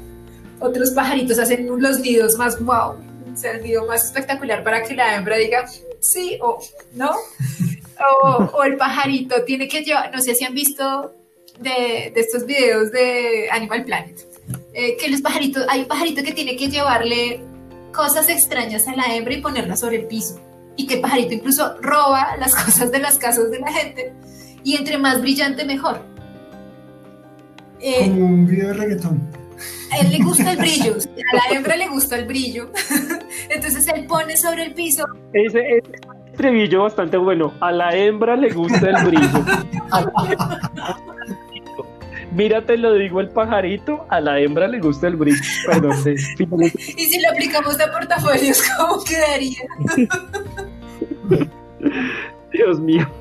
otros 0.60 0.92
pajaritos 0.92 1.40
hacen 1.40 1.68
los 1.82 2.00
nidos 2.00 2.38
más 2.38 2.60
wow, 2.64 2.96
o 3.34 3.38
sea, 3.38 3.54
el 3.54 3.64
nido 3.64 3.86
más 3.86 4.06
espectacular 4.06 4.64
para 4.64 4.84
que 4.84 4.94
la 4.94 5.16
hembra 5.16 5.38
diga 5.38 5.66
sí 6.00 6.38
o 6.42 6.60
no. 6.94 7.12
O, 8.54 8.64
el 8.64 8.78
pajarito 8.78 9.44
tiene 9.44 9.68
que 9.68 9.84
llevar, 9.84 10.12
no 10.12 10.20
sé 10.22 10.34
si 10.34 10.44
han 10.44 10.56
visto 10.56 11.14
de, 11.60 12.12
estos 12.16 12.46
videos 12.46 12.92
de 12.92 13.48
Animal 13.52 13.86
Planet, 13.86 14.20
eh, 14.74 14.98
que 14.98 15.10
los 15.10 15.22
pajaritos, 15.22 15.66
hay 15.70 15.82
un 15.82 15.88
pajarito 15.88 16.24
que 16.24 16.34
tiene 16.34 16.56
que 16.56 16.70
llevarle 16.70 17.42
cosas 17.94 18.30
extrañas 18.30 18.88
a 18.88 18.96
la 18.96 19.14
hembra 19.14 19.34
y 19.34 19.42
ponerla 19.42 19.76
sobre 19.76 19.98
el 19.98 20.06
piso. 20.08 20.40
Y 20.78 20.88
que 20.88 20.96
el 20.96 21.02
pajarito 21.02 21.34
incluso 21.34 21.76
roba 21.82 22.36
las 22.38 22.56
cosas 22.64 22.92
de 22.92 23.00
las 23.00 23.18
casas 23.18 23.52
de 23.52 23.60
la 23.60 23.72
gente. 23.72 24.14
Y 24.64 24.76
entre 24.76 24.98
más 24.98 25.22
brillante, 25.22 25.66
mejor. 25.66 26.02
Eh, 27.80 28.10
Como 28.10 28.26
un 28.26 28.48
video 28.48 28.68
de 28.68 28.74
reggaetón 28.74 29.42
a 29.92 29.98
él 30.00 30.12
le 30.12 30.20
gusta 30.20 30.52
el 30.52 30.58
brillo, 30.58 30.96
a 31.32 31.36
la 31.36 31.56
hembra 31.58 31.76
le 31.76 31.88
gusta 31.88 32.18
el 32.18 32.26
brillo. 32.26 32.72
Entonces 33.50 33.88
él 33.88 34.06
pone 34.06 34.38
sobre 34.38 34.66
el 34.66 34.74
piso. 34.74 35.06
Ese, 35.34 35.60
es 35.78 35.84
estribillo 36.32 36.84
bastante 36.84 37.18
bueno. 37.18 37.54
A 37.60 37.72
la 37.72 37.96
hembra 37.96 38.36
le 38.36 38.52
gusta 38.52 38.90
el 38.90 39.06
brillo. 39.06 39.46
Mírate, 42.32 42.78
lo 42.78 42.94
digo 42.94 43.20
el 43.20 43.30
pajarito, 43.30 44.06
a 44.10 44.22
la 44.22 44.40
hembra 44.40 44.68
le 44.68 44.80
gusta 44.80 45.08
el 45.08 45.16
brillo. 45.16 45.42
Perdón. 45.66 45.98
y 46.08 47.06
si 47.06 47.22
lo 47.22 47.30
aplicamos 47.30 47.80
a 47.80 47.92
portafolios, 47.92 48.64
¿cómo 48.78 49.04
quedaría? 49.04 49.62
Dios 52.52 52.80
mío. 52.80 53.08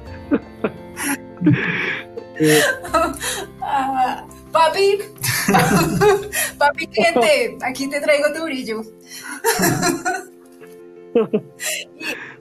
Ah, 3.63 4.27
Papi, 4.53 4.99
papi 6.59 6.87
cliente, 6.89 7.59
aquí 7.63 7.89
te 7.89 8.01
traigo 8.01 8.33
tu 8.37 8.45
brillo. 8.45 8.83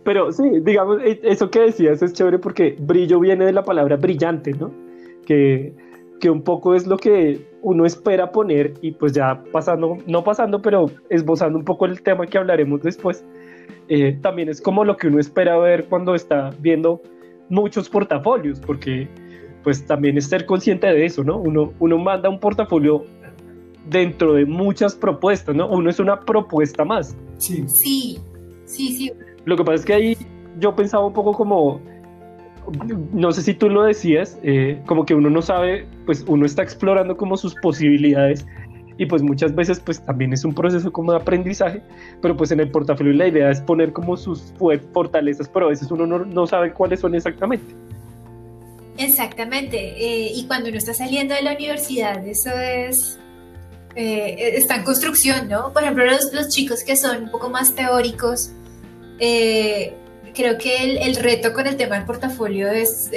Pero 0.03 0.31
sí, 0.31 0.43
digamos, 0.61 1.01
e, 1.03 1.19
eso 1.23 1.51
que 1.51 1.59
decías 1.59 2.01
es 2.01 2.13
chévere 2.13 2.39
porque 2.39 2.75
brillo 2.79 3.19
viene 3.19 3.45
de 3.45 3.53
la 3.53 3.63
palabra 3.63 3.95
brillante, 3.95 4.53
¿no? 4.53 4.73
Que, 5.25 5.73
que 6.19 6.29
un 6.29 6.41
poco 6.41 6.75
es 6.75 6.85
lo 6.85 6.97
que 6.97 7.47
uno 7.61 7.85
espera 7.85 8.31
poner 8.31 8.73
y 8.81 8.91
pues 8.91 9.13
ya 9.13 9.41
pasando, 9.51 9.97
no 10.05 10.23
pasando, 10.23 10.61
pero 10.61 10.89
esbozando 11.09 11.57
un 11.57 11.65
poco 11.65 11.85
el 11.85 12.01
tema 12.01 12.25
que 12.25 12.37
hablaremos 12.37 12.81
después, 12.81 13.25
eh, 13.87 14.17
también 14.21 14.49
es 14.49 14.61
como 14.61 14.85
lo 14.85 14.97
que 14.97 15.07
uno 15.07 15.19
espera 15.19 15.57
ver 15.57 15.85
cuando 15.85 16.15
está 16.15 16.51
viendo 16.59 17.01
muchos 17.49 17.89
portafolios, 17.89 18.59
porque 18.59 19.07
pues 19.63 19.85
también 19.85 20.17
es 20.17 20.25
ser 20.25 20.45
consciente 20.45 20.87
de 20.87 21.05
eso, 21.05 21.23
¿no? 21.23 21.37
Uno, 21.37 21.73
uno 21.79 21.97
manda 21.97 22.29
un 22.29 22.39
portafolio 22.39 23.03
dentro 23.89 24.33
de 24.33 24.45
muchas 24.45 24.95
propuestas, 24.95 25.55
¿no? 25.55 25.67
Uno 25.67 25.89
es 25.89 25.99
una 25.99 26.19
propuesta 26.19 26.85
más. 26.85 27.15
Sí. 27.37 27.63
Sí, 27.67 28.19
sí, 28.65 28.93
sí. 28.93 29.11
Lo 29.45 29.57
que 29.57 29.63
pasa 29.63 29.75
es 29.75 29.85
que 29.85 29.93
ahí 29.93 30.17
yo 30.59 30.75
pensaba 30.75 31.05
un 31.05 31.13
poco 31.13 31.33
como, 31.33 31.81
no 33.13 33.31
sé 33.31 33.41
si 33.41 33.53
tú 33.53 33.69
lo 33.69 33.83
decías, 33.83 34.39
eh, 34.43 34.81
como 34.85 35.05
que 35.05 35.13
uno 35.15 35.29
no 35.29 35.41
sabe, 35.41 35.85
pues 36.05 36.23
uno 36.27 36.45
está 36.45 36.63
explorando 36.63 37.17
como 37.17 37.37
sus 37.37 37.55
posibilidades 37.55 38.45
y 38.97 39.05
pues 39.05 39.21
muchas 39.21 39.55
veces 39.55 39.79
pues 39.79 40.01
también 40.05 40.33
es 40.33 40.43
un 40.43 40.53
proceso 40.53 40.91
como 40.91 41.13
de 41.13 41.19
aprendizaje, 41.19 41.81
pero 42.21 42.35
pues 42.35 42.51
en 42.51 42.59
el 42.59 42.69
portafolio 42.69 43.13
la 43.13 43.27
idea 43.27 43.49
es 43.49 43.61
poner 43.61 43.93
como 43.93 44.17
sus 44.17 44.53
fortalezas, 44.93 45.47
pero 45.47 45.67
a 45.67 45.69
veces 45.69 45.89
uno 45.89 46.05
no, 46.05 46.19
no 46.25 46.45
sabe 46.45 46.73
cuáles 46.73 46.99
son 46.99 47.15
exactamente. 47.15 47.73
Exactamente. 48.99 49.77
Eh, 49.77 50.31
y 50.35 50.45
cuando 50.45 50.67
uno 50.67 50.77
está 50.77 50.93
saliendo 50.93 51.33
de 51.33 51.41
la 51.41 51.53
universidad, 51.53 52.27
eso 52.27 52.51
es. 52.51 53.17
Eh, 53.95 54.57
está 54.57 54.75
en 54.75 54.83
construcción, 54.83 55.47
¿no? 55.47 55.73
Por 55.73 55.83
ejemplo, 55.83 56.05
los, 56.05 56.31
los, 56.33 56.49
chicos 56.49 56.83
que 56.83 56.95
son 56.95 57.23
un 57.23 57.31
poco 57.31 57.49
más 57.49 57.73
teóricos, 57.75 58.51
eh, 59.19 59.93
creo 60.33 60.57
que 60.57 61.01
el, 61.01 61.15
reto 61.15 61.53
con 61.53 61.67
el 61.67 61.75
tema 61.75 61.95
del 61.95 62.05
portafolio 62.05 62.67
es. 62.69 63.09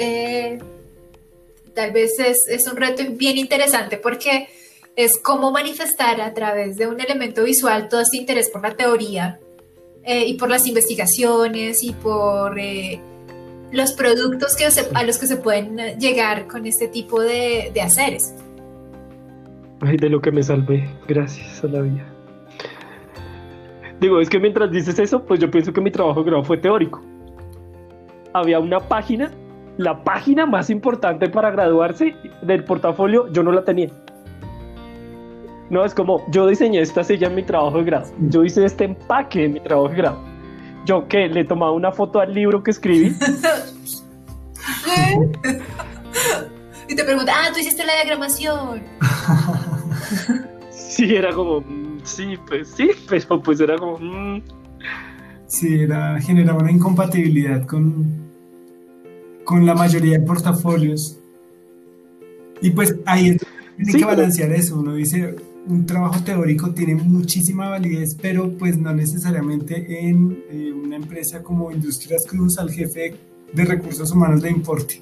tal 1.73 1.91
vez 1.91 2.13
es, 2.19 2.67
un 2.67 2.77
reto 2.77 3.03
bien 3.11 3.37
interesante 3.37 3.97
porque 3.97 4.47
es 4.95 5.17
cómo 5.17 5.51
manifestar 5.51 6.21
a 6.21 6.33
través 6.33 6.77
de 6.77 6.87
un 6.87 7.01
elemento 7.01 7.43
visual 7.43 7.89
todo 7.89 8.01
este 8.01 8.17
interés 8.17 8.49
por 8.49 8.61
la 8.61 8.75
teoría 8.75 9.39
y 10.05 10.33
por 10.35 10.49
las 10.49 10.67
investigaciones 10.67 11.81
y 11.81 11.93
por 11.93 12.57
los 13.71 13.93
productos 13.93 14.55
que 14.55 14.67
a 14.93 15.03
los 15.03 15.17
que 15.17 15.27
se 15.27 15.37
pueden 15.37 15.99
llegar 15.99 16.47
con 16.47 16.67
este 16.67 16.87
tipo 16.87 17.21
de, 17.21 17.71
de 17.73 17.81
haceres. 17.81 18.33
Ay, 19.81 19.97
de 19.97 20.09
lo 20.09 20.21
que 20.21 20.31
me 20.31 20.43
salvé, 20.43 20.87
gracias 21.07 21.63
a 21.63 21.67
la 21.67 21.81
vida. 21.81 22.12
Digo, 24.03 24.19
es 24.19 24.29
que 24.29 24.37
mientras 24.37 24.69
dices 24.69 24.99
eso, 24.99 25.23
pues 25.23 25.39
yo 25.39 25.49
pienso 25.49 25.71
que 25.71 25.79
mi 25.79 25.89
trabajo 25.89 26.21
de 26.23 26.29
grado 26.29 26.43
fue 26.43 26.57
teórico. 26.57 27.01
Había 28.33 28.59
una 28.59 28.81
página, 28.81 29.31
la 29.77 30.03
página 30.03 30.45
más 30.45 30.69
importante 30.69 31.29
para 31.29 31.51
graduarse 31.51 32.13
del 32.41 32.65
portafolio, 32.65 33.31
yo 33.31 33.43
no 33.43 33.53
la 33.53 33.63
tenía. 33.63 33.87
No, 35.69 35.85
es 35.85 35.93
como, 35.93 36.21
yo 36.31 36.47
diseñé 36.47 36.81
esta 36.81 37.01
silla 37.01 37.27
en 37.27 37.35
mi 37.35 37.43
trabajo 37.43 37.77
de 37.77 37.85
grado, 37.85 38.11
yo 38.27 38.43
hice 38.43 38.65
este 38.65 38.83
empaque 38.83 39.45
en 39.45 39.53
mi 39.53 39.61
trabajo 39.61 39.87
de 39.87 39.95
grado 39.95 40.19
¿Yo 40.85 41.07
qué? 41.07 41.29
¿Le 41.29 41.45
tomaba 41.45 41.71
una 41.71 41.93
foto 41.93 42.19
al 42.19 42.33
libro 42.33 42.61
que 42.61 42.71
escribí? 42.71 43.15
y 46.89 46.95
te 46.95 47.05
pregunta, 47.05 47.31
ah, 47.33 47.51
tú 47.53 47.59
hiciste 47.61 47.85
la 47.85 47.93
diagramación. 47.93 48.83
sí, 50.71 51.15
era 51.15 51.31
como, 51.31 51.63
sí, 52.03 52.35
pues 52.47 52.69
sí, 52.69 52.89
pero 53.07 53.41
pues 53.41 53.59
era 53.59 53.77
como... 53.77 53.97
Mm. 53.99 54.41
Sí, 55.47 55.81
era, 55.81 56.19
generaba 56.19 56.59
una 56.59 56.71
incompatibilidad 56.71 57.65
con, 57.67 58.05
con 59.43 59.65
la 59.65 59.75
mayoría 59.75 60.17
de 60.17 60.25
portafolios. 60.25 61.19
Y 62.61 62.71
pues 62.71 62.95
ahí 63.05 63.37
tiene 63.77 63.99
que 63.99 64.05
balancear 64.05 64.51
eso. 64.51 64.79
Uno 64.79 64.95
dice, 64.95 65.35
un 65.67 65.85
trabajo 65.85 66.23
teórico 66.23 66.71
tiene 66.71 66.95
muchísima 66.95 67.69
validez, 67.69 68.15
pero 68.19 68.51
pues 68.57 68.77
no 68.77 68.93
necesariamente 68.93 70.07
en 70.07 70.43
eh, 70.49 70.73
una 70.73 70.95
empresa 70.95 71.41
como 71.43 71.71
Industrias 71.71 72.25
Cruz 72.25 72.57
al 72.57 72.71
jefe 72.71 73.15
de 73.53 73.65
recursos 73.65 74.11
humanos 74.11 74.41
le 74.41 74.49
importe. 74.49 75.01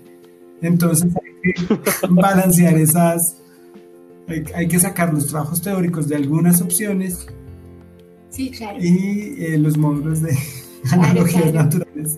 Entonces 0.61 1.09
hay 1.15 1.53
que 1.53 1.77
balancear 2.09 2.75
esas, 2.77 3.37
hay, 4.55 4.67
que 4.67 4.79
sacar 4.79 5.13
los 5.13 5.27
trabajos 5.27 5.61
teóricos 5.61 6.07
de 6.07 6.15
algunas 6.15 6.61
opciones 6.61 7.27
Sí, 8.31 8.49
claro. 8.49 8.77
Y 8.79 9.35
eh, 9.39 9.57
los 9.57 9.77
módulos 9.77 10.21
de 10.21 10.35
analogías 10.91 11.53
naturales. 11.53 12.17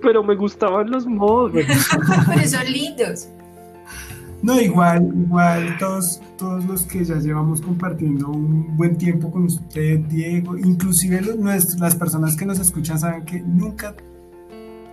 Pero 0.00 0.24
me 0.24 0.34
gustaban 0.34 0.90
los 0.90 1.06
módulos. 1.06 1.66
Pero 2.26 2.48
son 2.48 2.72
lindos. 2.72 3.28
No, 4.42 4.60
igual, 4.60 5.10
igual 5.14 5.76
todos, 5.78 6.20
todos 6.36 6.64
los 6.66 6.82
que 6.82 7.04
ya 7.04 7.16
llevamos 7.16 7.62
compartiendo 7.62 8.28
un 8.28 8.76
buen 8.76 8.96
tiempo 8.98 9.30
con 9.30 9.44
usted, 9.44 10.00
Diego, 10.00 10.58
inclusive 10.58 11.22
los, 11.22 11.78
las 11.78 11.96
personas 11.96 12.36
que 12.36 12.44
nos 12.44 12.58
escuchan 12.58 12.98
saben 12.98 13.24
que 13.24 13.40
nunca, 13.40 13.94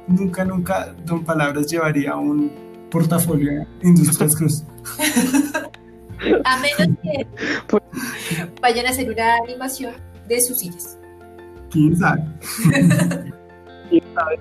nunca, 0.08 0.46
nunca 0.46 0.96
Don 1.06 1.26
Palabras 1.26 1.68
llevaría 1.68 2.16
un 2.16 2.50
portafolio 2.92 3.66
Industrias 3.84 4.36
Cruz. 4.36 4.64
A 6.46 6.60
menos 6.60 6.98
que 7.02 7.26
vayan 8.62 8.86
a 8.86 8.90
hacer 8.90 9.10
una 9.12 9.38
animación 9.38 9.94
de 10.28 10.40
sus 10.40 10.60
sillas. 10.60 11.00
¿Quién 11.72 11.96
sabe? 11.98 12.22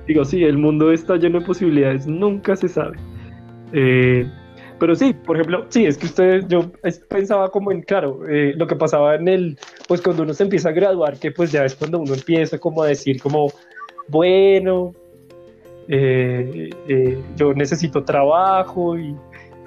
Digo, 0.06 0.24
sí, 0.24 0.44
el 0.44 0.58
mundo 0.58 0.92
está 0.92 1.16
lleno 1.16 1.40
de 1.40 1.46
posibilidades, 1.46 2.06
nunca 2.06 2.54
se 2.54 2.68
sabe. 2.68 2.98
Eh, 3.72 4.30
pero 4.78 4.94
sí, 4.94 5.14
por 5.14 5.36
ejemplo, 5.36 5.66
sí, 5.68 5.86
es 5.86 5.96
que 5.96 6.06
ustedes, 6.06 6.46
yo 6.48 6.70
pensaba 7.08 7.50
como 7.50 7.70
en, 7.70 7.82
claro, 7.82 8.26
eh, 8.28 8.54
lo 8.56 8.66
que 8.66 8.76
pasaba 8.76 9.14
en 9.14 9.28
el, 9.28 9.58
pues 9.86 10.00
cuando 10.00 10.22
uno 10.22 10.34
se 10.34 10.42
empieza 10.42 10.70
a 10.70 10.72
graduar, 10.72 11.18
que 11.18 11.30
pues 11.30 11.52
ya 11.52 11.64
es 11.64 11.74
cuando 11.74 11.98
uno 11.98 12.14
empieza 12.14 12.58
como 12.58 12.82
a 12.82 12.88
decir 12.88 13.20
como, 13.20 13.52
bueno, 14.08 14.92
eh, 15.92 16.70
eh, 16.86 17.20
yo 17.36 17.52
necesito 17.52 18.04
trabajo 18.04 18.96
y, 18.96 19.16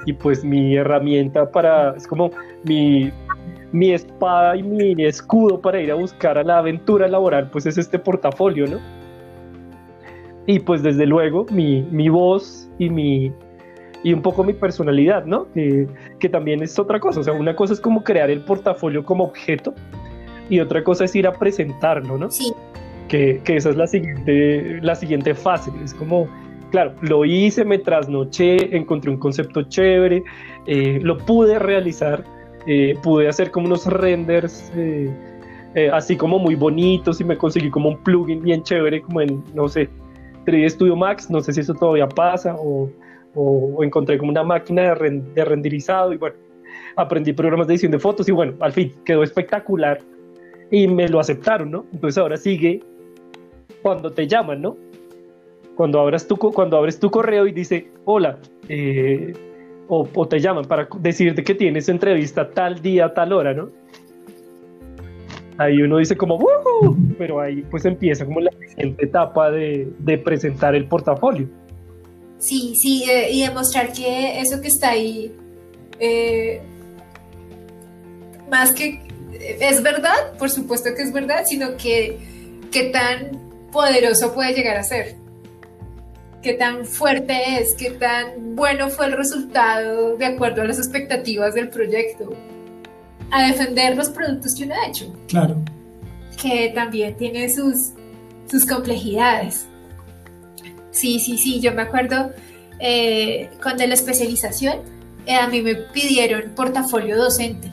y, 0.05 0.13
pues 0.13 0.45
mi 0.45 0.75
herramienta 0.77 1.51
para, 1.51 1.95
es 1.97 2.07
como 2.07 2.31
mi, 2.63 3.11
mi 3.73 3.91
espada 3.91 4.55
y 4.55 4.63
mi 4.63 5.03
escudo 5.03 5.59
para 5.59 5.81
ir 5.81 5.91
a 5.91 5.95
buscar 5.95 6.37
a 6.37 6.43
la 6.43 6.59
aventura 6.59 7.09
laboral, 7.09 7.49
pues 7.51 7.65
es 7.65 7.77
este 7.77 7.99
portafolio, 7.99 8.67
¿no? 8.67 8.79
Y 10.45 10.59
pues 10.59 10.81
desde 10.81 11.05
luego 11.05 11.45
mi, 11.51 11.81
mi 11.91 12.07
voz 12.07 12.69
y 12.79 12.89
mi, 12.89 13.33
y 14.01 14.13
un 14.13 14.21
poco 14.21 14.45
mi 14.45 14.53
personalidad, 14.53 15.25
¿no? 15.25 15.51
Que, 15.51 15.87
que, 16.19 16.29
también 16.29 16.63
es 16.63 16.79
otra 16.79 17.01
cosa. 17.01 17.19
O 17.19 17.23
sea, 17.23 17.33
una 17.33 17.53
cosa 17.55 17.73
es 17.73 17.81
como 17.81 18.01
crear 18.01 18.29
el 18.29 18.41
portafolio 18.41 19.03
como 19.03 19.25
objeto 19.25 19.73
y 20.49 20.59
otra 20.61 20.83
cosa 20.83 21.03
es 21.03 21.15
ir 21.15 21.27
a 21.27 21.33
presentarlo, 21.33 22.17
¿no? 22.17 22.31
Sí. 22.31 22.53
Que, 23.13 23.39
que 23.43 23.57
esa 23.57 23.69
es 23.69 23.75
la 23.75 23.85
siguiente, 23.85 24.79
la 24.81 24.95
siguiente 24.95 25.35
fase. 25.35 25.69
Es 25.83 25.93
como, 25.93 26.27
claro, 26.71 26.95
lo 27.01 27.25
hice, 27.25 27.63
me 27.63 27.77
trasnoché, 27.77 28.75
encontré 28.75 29.11
un 29.11 29.17
concepto 29.17 29.61
chévere, 29.61 30.23
eh, 30.65 30.99
lo 30.99 31.19
pude 31.19 31.59
realizar, 31.59 32.23
eh, 32.65 32.95
pude 33.03 33.27
hacer 33.27 33.51
como 33.51 33.67
unos 33.67 33.85
renders. 33.85 34.71
Eh, 34.75 35.11
así 35.91 36.17
como 36.17 36.39
muy 36.39 36.55
bonitos 36.55 37.21
y 37.21 37.23
me 37.23 37.37
conseguí 37.37 37.69
como 37.69 37.89
un 37.89 37.97
plugin 37.97 38.41
bien 38.41 38.63
chévere 38.63 39.03
como 39.03 39.21
en, 39.21 39.43
no 39.53 39.67
sé, 39.67 39.89
3D 40.47 40.69
Studio 40.69 40.95
Max, 40.95 41.29
no 41.29 41.39
sé 41.39 41.53
si 41.53 41.59
eso 41.59 41.75
todavía 41.75 42.09
pasa 42.09 42.55
o, 42.55 42.89
o, 43.35 43.83
encontré 43.83 44.17
como 44.17 44.31
una 44.31 44.43
máquina 44.43 44.95
de, 44.95 45.45
renderizado 45.45 46.13
y 46.13 46.17
bueno, 46.17 46.35
aprendí 46.95 47.31
programas 47.33 47.67
de 47.67 47.73
edición 47.73 47.91
de 47.91 47.99
fotos 47.99 48.27
y 48.27 48.31
bueno, 48.31 48.53
al 48.59 48.71
fin 48.71 48.91
quedó 49.05 49.21
espectacular 49.21 49.99
y 50.71 50.87
me 50.87 51.07
lo 51.07 51.19
aceptaron, 51.19 51.69
¿no? 51.69 51.85
Entonces 51.93 52.17
ahora 52.17 52.37
sigue 52.37 52.81
cuando 53.83 54.11
te 54.11 54.27
llaman, 54.27 54.61
¿no? 54.61 54.75
Cuando, 55.75 55.99
abras 55.99 56.25
tu, 56.27 56.37
cuando 56.37 56.77
abres 56.77 56.99
tu 56.99 57.11
correo 57.11 57.45
y 57.45 57.51
dice, 57.51 57.87
hola, 58.05 58.39
eh, 58.69 59.33
o, 59.87 60.27
te 60.27 60.39
llaman 60.39 60.65
para 60.65 60.87
decirte 60.99 61.43
que 61.43 61.53
tienes 61.53 61.89
entrevista 61.89 62.49
tal 62.49 62.81
día, 62.81 63.13
tal 63.13 63.33
hora, 63.33 63.53
¿no? 63.53 63.69
Ahí 65.57 65.81
uno 65.81 65.97
dice 65.97 66.17
como, 66.17 66.37
¡Woohoo! 66.37 66.97
pero 67.17 67.39
ahí 67.39 67.63
pues 67.69 67.85
empieza 67.85 68.25
como 68.25 68.39
la 68.39 68.51
siguiente 68.51 69.05
etapa 69.05 69.51
de, 69.51 69.87
de 69.99 70.17
presentar 70.17 70.73
el 70.73 70.87
portafolio. 70.87 71.47
Sí, 72.39 72.75
sí, 72.75 73.03
eh, 73.09 73.31
y 73.31 73.43
demostrar 73.43 73.93
que 73.93 74.39
eso 74.39 74.59
que 74.59 74.67
está 74.67 74.89
ahí, 74.89 75.31
eh, 75.99 76.61
más 78.49 78.73
que 78.73 79.01
es 79.39 79.81
verdad, 79.81 80.37
por 80.37 80.49
supuesto 80.49 80.89
que 80.95 81.03
es 81.03 81.13
verdad, 81.13 81.43
sino 81.45 81.77
que 81.77 82.17
qué 82.71 82.89
tan 82.89 83.42
poderoso 83.73 84.33
puede 84.33 84.53
llegar 84.53 84.77
a 84.77 84.83
ser, 84.83 85.15
qué 86.41 86.53
tan 86.53 86.85
fuerte 86.85 87.59
es, 87.59 87.73
qué 87.73 87.91
tan 87.91 88.55
bueno 88.55 88.89
fue 88.89 89.07
el 89.07 89.13
resultado 89.13 90.15
de 90.15 90.25
acuerdo 90.25 90.61
a 90.61 90.65
las 90.65 90.77
expectativas 90.77 91.55
del 91.55 91.69
proyecto, 91.69 92.33
a 93.31 93.47
defender 93.47 93.97
los 93.97 94.09
productos 94.09 94.55
que 94.55 94.65
uno 94.65 94.75
ha 94.75 94.87
hecho. 94.87 95.13
Claro. 95.27 95.57
Que 96.41 96.71
también 96.75 97.15
tiene 97.17 97.49
sus, 97.49 97.93
sus 98.49 98.65
complejidades. 98.65 99.65
Sí, 100.91 101.19
sí, 101.19 101.37
sí, 101.37 101.59
yo 101.59 101.73
me 101.73 101.81
acuerdo 101.81 102.31
eh, 102.79 103.49
cuando 103.61 103.85
la 103.87 103.93
especialización, 103.93 104.79
eh, 105.25 105.35
a 105.35 105.47
mí 105.47 105.61
me 105.61 105.75
pidieron 105.75 106.51
portafolio 106.55 107.17
docente. 107.17 107.71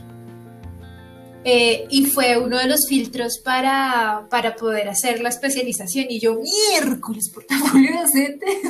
Eh, 1.45 1.87
y 1.89 2.05
fue 2.05 2.37
uno 2.37 2.59
de 2.59 2.67
los 2.67 2.87
filtros 2.87 3.39
para, 3.39 4.27
para 4.29 4.57
poder 4.57 4.89
hacer 4.89 5.21
la 5.21 5.31
especialización. 5.31 6.07
Y 6.11 6.21
yo, 6.21 6.37
miércoles, 6.37 7.31
portafolio 7.31 8.03
docente. 8.03 8.47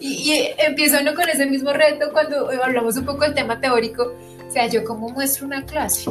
y, 0.00 0.32
y, 0.32 0.48
empieza 0.58 1.00
uno 1.00 1.14
con 1.14 1.28
ese 1.28 1.46
mismo 1.46 1.72
reto 1.72 2.10
cuando 2.12 2.50
hablamos 2.62 2.96
un 2.96 3.04
poco 3.04 3.24
del 3.24 3.34
tema 3.34 3.60
teórico. 3.60 4.14
O 4.48 4.50
sea, 4.50 4.66
yo 4.66 4.84
cómo 4.84 5.10
muestro 5.10 5.46
una 5.46 5.64
clase 5.64 6.10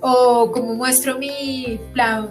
o 0.00 0.50
cómo 0.52 0.74
muestro 0.74 1.18
mi 1.18 1.80
plan 1.92 2.28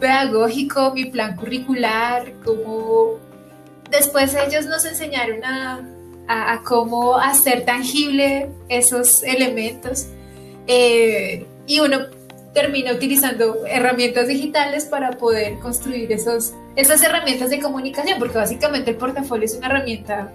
pedagógico, 0.00 0.92
mi 0.94 1.06
plan 1.06 1.36
curricular, 1.36 2.32
cómo 2.44 3.18
después 3.90 4.34
ellos 4.34 4.66
nos 4.66 4.84
enseñaron 4.84 5.44
a, 5.44 5.84
a, 6.28 6.62
cómo 6.62 7.16
hacer 7.16 7.64
tangible 7.64 8.50
esos 8.68 9.22
elementos 9.22 10.06
eh, 10.66 11.46
y 11.66 11.80
uno 11.80 11.98
termina 12.52 12.92
utilizando 12.92 13.66
herramientas 13.66 14.28
digitales 14.28 14.86
para 14.86 15.12
poder 15.12 15.58
construir 15.58 16.10
esos, 16.12 16.54
esas 16.74 17.02
herramientas 17.02 17.50
de 17.50 17.60
comunicación, 17.60 18.18
porque 18.18 18.38
básicamente 18.38 18.92
el 18.92 18.96
portafolio 18.96 19.44
es 19.44 19.54
una 19.54 19.66
herramienta 19.66 20.32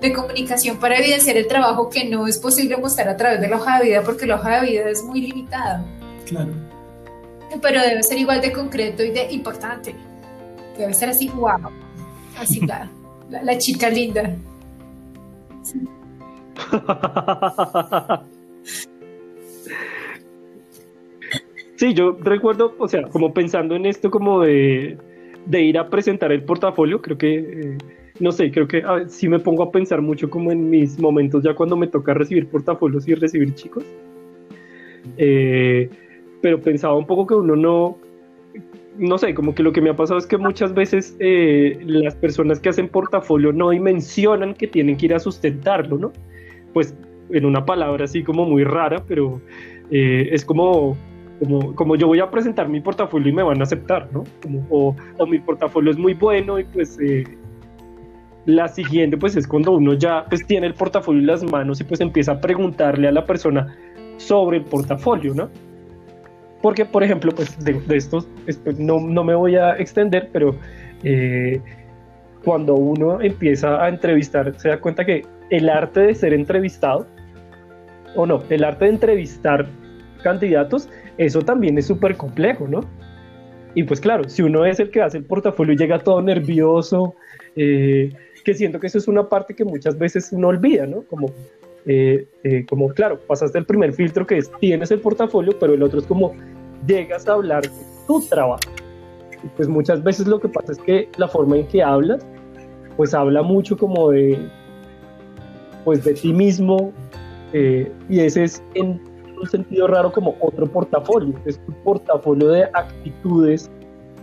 de 0.00 0.12
comunicación 0.12 0.78
para 0.78 0.98
evidenciar 0.98 1.36
el 1.36 1.48
trabajo 1.48 1.88
que 1.88 2.04
no 2.04 2.26
es 2.26 2.38
posible 2.38 2.76
mostrar 2.76 3.08
a 3.08 3.16
través 3.16 3.40
de 3.40 3.48
la 3.48 3.56
hoja 3.56 3.78
de 3.78 3.86
vida, 3.86 4.02
porque 4.02 4.26
la 4.26 4.36
hoja 4.36 4.60
de 4.60 4.70
vida 4.70 4.90
es 4.90 5.02
muy 5.02 5.20
limitada. 5.20 5.84
Claro 6.26 6.52
pero 7.62 7.80
debe 7.80 8.02
ser 8.02 8.18
igual 8.18 8.40
de 8.40 8.52
concreto 8.52 9.02
y 9.02 9.10
de 9.10 9.32
importante. 9.32 9.94
Debe 10.76 10.94
ser 10.94 11.10
así, 11.10 11.28
wow. 11.28 11.70
Así 12.38 12.60
la, 12.66 12.90
la, 13.28 13.58
chica 13.58 13.88
linda. 13.88 14.36
Sí. 15.62 15.80
yo 21.94 22.16
recuerdo, 22.20 22.74
o 22.78 22.88
sea, 22.88 23.02
como 23.04 23.32
pensando 23.32 23.76
en 23.76 23.86
esto 23.86 24.10
como 24.10 24.42
de, 24.42 24.98
ir 25.50 25.78
a 25.78 25.88
presentar 25.88 26.32
el 26.32 26.42
portafolio, 26.42 27.00
creo 27.00 27.16
que, 27.16 27.38
eh, 27.38 27.78
no 28.20 28.32
sé, 28.32 28.50
creo 28.50 28.66
que 28.66 28.82
sí 29.08 29.28
me 29.28 29.38
pongo 29.38 29.62
a 29.62 29.70
pensar 29.70 30.02
mucho 30.02 30.28
como 30.28 30.50
en 30.50 30.68
mis 30.68 30.98
momentos 30.98 31.44
ya 31.44 31.54
cuando 31.54 31.76
me 31.76 31.86
toca 31.86 32.14
recibir 32.14 32.48
portafolios 32.48 33.06
y 33.08 33.14
recibir 33.14 33.54
chicos. 33.54 33.84
Eh, 35.16 35.88
pero 36.42 36.60
pensaba 36.60 36.94
un 36.94 37.06
poco 37.06 37.26
que 37.26 37.34
uno 37.34 37.56
no, 37.56 37.98
no 38.98 39.18
sé, 39.18 39.34
como 39.34 39.54
que 39.54 39.62
lo 39.62 39.72
que 39.72 39.80
me 39.80 39.90
ha 39.90 39.96
pasado 39.96 40.18
es 40.18 40.26
que 40.26 40.36
muchas 40.36 40.74
veces 40.74 41.16
eh, 41.20 41.78
las 41.86 42.14
personas 42.16 42.60
que 42.60 42.68
hacen 42.68 42.88
portafolio 42.88 43.52
no 43.52 43.70
dimensionan 43.70 44.54
que 44.54 44.66
tienen 44.66 44.96
que 44.96 45.06
ir 45.06 45.14
a 45.14 45.18
sustentarlo, 45.18 45.98
¿no? 45.98 46.12
Pues 46.72 46.94
en 47.30 47.44
una 47.44 47.64
palabra 47.64 48.04
así 48.04 48.22
como 48.22 48.44
muy 48.44 48.64
rara, 48.64 49.02
pero 49.06 49.40
eh, 49.90 50.28
es 50.32 50.44
como, 50.44 50.96
como, 51.38 51.74
como, 51.74 51.96
yo 51.96 52.06
voy 52.06 52.20
a 52.20 52.30
presentar 52.30 52.68
mi 52.68 52.80
portafolio 52.80 53.28
y 53.28 53.32
me 53.32 53.42
van 53.42 53.60
a 53.60 53.64
aceptar, 53.64 54.08
¿no? 54.12 54.24
o, 54.70 54.94
o, 55.18 55.26
mi 55.26 55.38
portafolio 55.38 55.90
es 55.90 55.98
muy 55.98 56.14
bueno 56.14 56.58
y 56.58 56.64
pues 56.64 56.98
eh, 57.00 57.24
la 58.46 58.68
siguiente 58.68 59.16
pues 59.16 59.36
es 59.36 59.46
cuando 59.46 59.72
uno 59.72 59.94
ya 59.94 60.24
pues 60.28 60.46
tiene 60.46 60.66
el 60.66 60.74
portafolio 60.74 61.20
en 61.20 61.26
las 61.26 61.44
manos 61.44 61.80
y 61.80 61.84
pues 61.84 62.00
empieza 62.00 62.32
a 62.32 62.40
preguntarle 62.40 63.08
a 63.08 63.12
la 63.12 63.24
persona 63.24 63.76
sobre 64.16 64.58
el 64.58 64.64
portafolio, 64.64 65.34
¿no? 65.34 65.48
Porque, 66.62 66.84
por 66.84 67.02
ejemplo, 67.04 67.32
pues 67.32 67.56
de, 67.64 67.80
estos, 67.96 68.28
no, 68.78 68.98
no, 69.00 69.22
me 69.22 69.34
voy 69.34 69.56
a 69.56 69.76
extender, 69.76 70.28
pero 70.32 70.56
eh, 71.04 71.60
cuando 72.44 72.74
uno 72.74 73.20
empieza 73.20 73.82
a 73.82 73.88
entrevistar, 73.88 74.52
se 74.58 74.70
da 74.70 74.80
cuenta 74.80 75.04
que 75.04 75.24
el 75.50 75.68
arte 75.68 76.00
de 76.00 76.14
ser 76.14 76.32
entrevistado, 76.32 77.06
o 78.14 78.26
no, 78.26 78.42
el 78.48 78.64
arte 78.64 78.86
de 78.86 78.92
entrevistar 78.92 79.66
candidatos, 80.22 80.88
eso 81.16 81.42
también 81.42 81.78
es 81.78 81.86
súper 81.86 82.16
complejo, 82.16 82.66
¿no? 82.66 82.80
Y 83.74 83.84
pues 83.84 84.00
claro, 84.00 84.28
si 84.28 84.42
uno 84.42 84.64
es 84.64 84.80
el 84.80 84.90
que 84.90 85.02
hace 85.02 85.18
el 85.18 85.24
portafolio 85.24 85.74
y 85.74 85.76
llega 85.76 85.98
todo 85.98 86.20
nervioso, 86.22 87.14
eh, 87.54 88.12
que 88.44 88.54
siento 88.54 88.80
que 88.80 88.86
eso 88.86 88.98
es 88.98 89.08
una 89.08 89.28
parte 89.28 89.54
que 89.54 89.64
muchas 89.64 89.98
veces 89.98 90.32
uno 90.32 90.48
olvida, 90.48 90.86
¿no? 90.86 91.02
Como 91.02 91.32
eh, 91.90 92.26
eh, 92.44 92.66
como, 92.68 92.90
claro, 92.90 93.18
pasaste 93.18 93.58
el 93.58 93.64
primer 93.64 93.94
filtro 93.94 94.26
que 94.26 94.36
es, 94.36 94.50
tienes 94.60 94.90
el 94.90 95.00
portafolio, 95.00 95.58
pero 95.58 95.72
el 95.72 95.82
otro 95.82 96.00
es 96.00 96.06
como, 96.06 96.34
llegas 96.86 97.26
a 97.26 97.32
hablar 97.32 97.62
de 97.62 97.70
tu 98.06 98.20
trabajo. 98.28 98.60
Y 99.42 99.48
pues 99.56 99.68
muchas 99.68 100.02
veces 100.02 100.26
lo 100.26 100.38
que 100.38 100.48
pasa 100.48 100.72
es 100.72 100.78
que 100.78 101.08
la 101.16 101.28
forma 101.28 101.56
en 101.56 101.66
que 101.66 101.82
hablas, 101.82 102.26
pues 102.98 103.14
habla 103.14 103.42
mucho 103.42 103.78
como 103.78 104.10
de, 104.10 104.38
pues 105.86 106.04
de 106.04 106.12
ti 106.12 106.30
mismo, 106.30 106.92
eh, 107.52 107.90
y 108.08 108.20
ese 108.20 108.44
es 108.44 108.62
en 108.74 109.00
un 109.40 109.48
sentido 109.48 109.86
raro 109.86 110.12
como 110.12 110.36
otro 110.40 110.66
portafolio, 110.66 111.34
es 111.46 111.58
tu 111.64 111.72
portafolio 111.84 112.48
de 112.48 112.64
actitudes, 112.74 113.70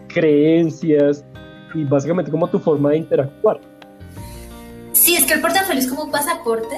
creencias 0.07 1.23
y 1.73 1.83
básicamente 1.83 2.31
como 2.31 2.47
tu 2.47 2.59
forma 2.59 2.91
de 2.91 2.97
interactuar. 2.97 3.59
Sí, 4.91 5.15
es 5.15 5.25
que 5.25 5.33
el 5.33 5.41
portafolio 5.41 5.79
es 5.79 5.87
como 5.87 6.03
un 6.03 6.11
pasaporte, 6.11 6.75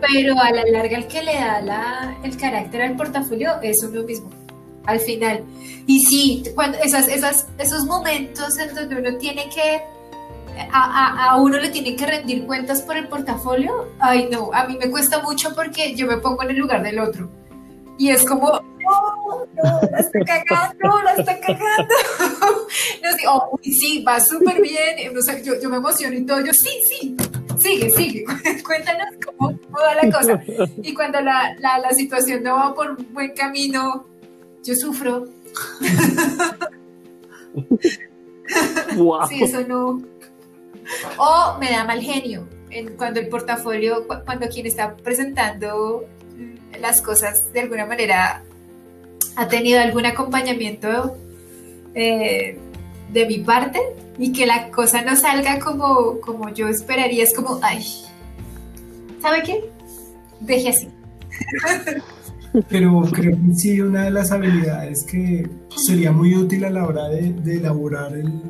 pero 0.00 0.34
a 0.40 0.50
la 0.52 0.64
larga 0.64 0.98
el 0.98 1.06
que 1.06 1.22
le 1.22 1.34
da 1.34 1.60
la, 1.60 2.16
el 2.22 2.36
carácter 2.36 2.82
al 2.82 2.96
portafolio 2.96 3.60
es 3.62 3.82
uno 3.82 4.02
mismo, 4.02 4.30
al 4.86 5.00
final. 5.00 5.42
Y 5.86 6.00
sí, 6.00 6.44
cuando 6.54 6.78
esas, 6.78 7.08
esas, 7.08 7.48
esos 7.58 7.84
momentos 7.84 8.58
en 8.58 8.74
donde 8.74 8.96
uno 8.96 9.18
tiene 9.18 9.48
que, 9.54 9.82
a, 10.72 11.30
a, 11.30 11.36
uno 11.40 11.58
le 11.58 11.68
tiene 11.68 11.96
que 11.96 12.06
rendir 12.06 12.46
cuentas 12.46 12.82
por 12.82 12.96
el 12.96 13.08
portafolio, 13.08 13.88
ay 14.00 14.28
no, 14.30 14.50
a 14.52 14.66
mí 14.66 14.76
me 14.78 14.90
cuesta 14.90 15.22
mucho 15.22 15.54
porque 15.54 15.94
yo 15.94 16.06
me 16.06 16.18
pongo 16.18 16.42
en 16.42 16.50
el 16.50 16.56
lugar 16.56 16.82
del 16.82 16.98
otro. 16.98 17.30
Y 17.98 18.10
es 18.10 18.24
como, 18.24 18.52
no, 18.52 19.46
no, 19.54 19.80
la 19.90 19.98
está 19.98 20.20
cagando, 20.24 21.02
la 21.02 21.14
está 21.14 21.40
cagando. 21.40 21.94
no, 23.02 23.12
sí, 23.16 23.24
oh, 23.28 23.58
sí, 23.62 24.04
va 24.06 24.20
súper 24.20 24.62
bien. 24.62 25.12
No 25.12 25.20
sé, 25.20 25.42
yo, 25.44 25.54
yo 25.60 25.68
me 25.68 25.78
emociono 25.78 26.14
y 26.14 26.24
todo. 26.24 26.40
Yo, 26.40 26.52
sí, 26.52 26.70
sí, 26.88 27.16
sigue, 27.58 27.90
sigue, 27.90 28.24
cuéntanos 28.64 29.08
cómo, 29.24 29.58
va 29.72 29.94
la 30.02 30.12
cosa. 30.12 30.40
Y 30.82 30.94
cuando 30.94 31.20
la, 31.20 31.56
la, 31.58 31.78
la, 31.80 31.90
situación 31.90 32.44
no 32.44 32.54
va 32.54 32.74
por 32.74 33.02
buen 33.12 33.32
camino, 33.32 34.06
yo 34.62 34.74
sufro. 34.76 35.26
Sí, 39.28 39.42
eso 39.42 39.60
no. 39.66 40.00
O 41.18 41.58
me 41.58 41.70
da 41.70 41.84
mal 41.84 42.00
genio 42.00 42.48
en, 42.70 42.96
cuando 42.96 43.20
el 43.20 43.28
portafolio, 43.28 44.06
cuando 44.24 44.48
quien 44.48 44.66
está 44.66 44.96
presentando 44.96 46.04
las 46.80 47.02
cosas 47.02 47.52
de 47.52 47.60
alguna 47.60 47.86
manera 47.86 48.42
ha 49.36 49.48
tenido 49.48 49.80
algún 49.80 50.06
acompañamiento 50.06 51.16
eh, 51.94 52.58
de 53.12 53.26
mi 53.26 53.38
parte 53.38 53.80
y 54.18 54.32
que 54.32 54.46
la 54.46 54.70
cosa 54.70 55.02
no 55.02 55.16
salga 55.16 55.58
como, 55.60 56.20
como 56.20 56.52
yo 56.52 56.68
esperaría, 56.68 57.22
es 57.22 57.34
como, 57.34 57.60
ay, 57.62 57.84
¿sabe 59.22 59.42
qué? 59.44 59.70
Deje 60.40 60.70
así. 60.70 60.88
Pero 62.68 63.02
creo 63.12 63.36
que 63.36 63.54
sí, 63.54 63.80
una 63.80 64.04
de 64.04 64.10
las 64.10 64.32
habilidades 64.32 65.04
que 65.04 65.48
sería 65.76 66.12
muy 66.12 66.34
útil 66.34 66.64
a 66.64 66.70
la 66.70 66.86
hora 66.86 67.08
de, 67.08 67.28
elaborar 67.46 68.14
el, 68.14 68.42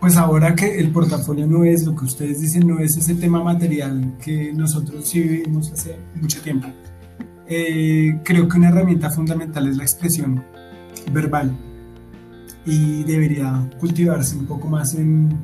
pues 0.00 0.16
ahora 0.16 0.54
que 0.54 0.78
el 0.78 0.90
portafolio 0.90 1.46
no 1.46 1.64
es 1.64 1.84
lo 1.84 1.94
que 1.94 2.04
ustedes 2.04 2.40
dicen, 2.40 2.66
no 2.66 2.78
es 2.78 2.96
ese 2.96 3.14
tema 3.14 3.42
material 3.42 4.16
que 4.22 4.52
nosotros 4.52 5.08
sí 5.08 5.20
vivimos 5.20 5.72
hace 5.72 5.96
mucho 6.14 6.40
tiempo. 6.42 6.68
Eh, 7.48 8.20
creo 8.24 8.48
que 8.48 8.58
una 8.58 8.68
herramienta 8.68 9.10
fundamental 9.10 9.68
es 9.68 9.76
la 9.76 9.84
expresión 9.84 10.44
verbal 11.12 11.56
y 12.64 13.04
debería 13.04 13.70
cultivarse 13.78 14.36
un 14.36 14.46
poco 14.46 14.68
más 14.68 14.94
en, 14.94 15.38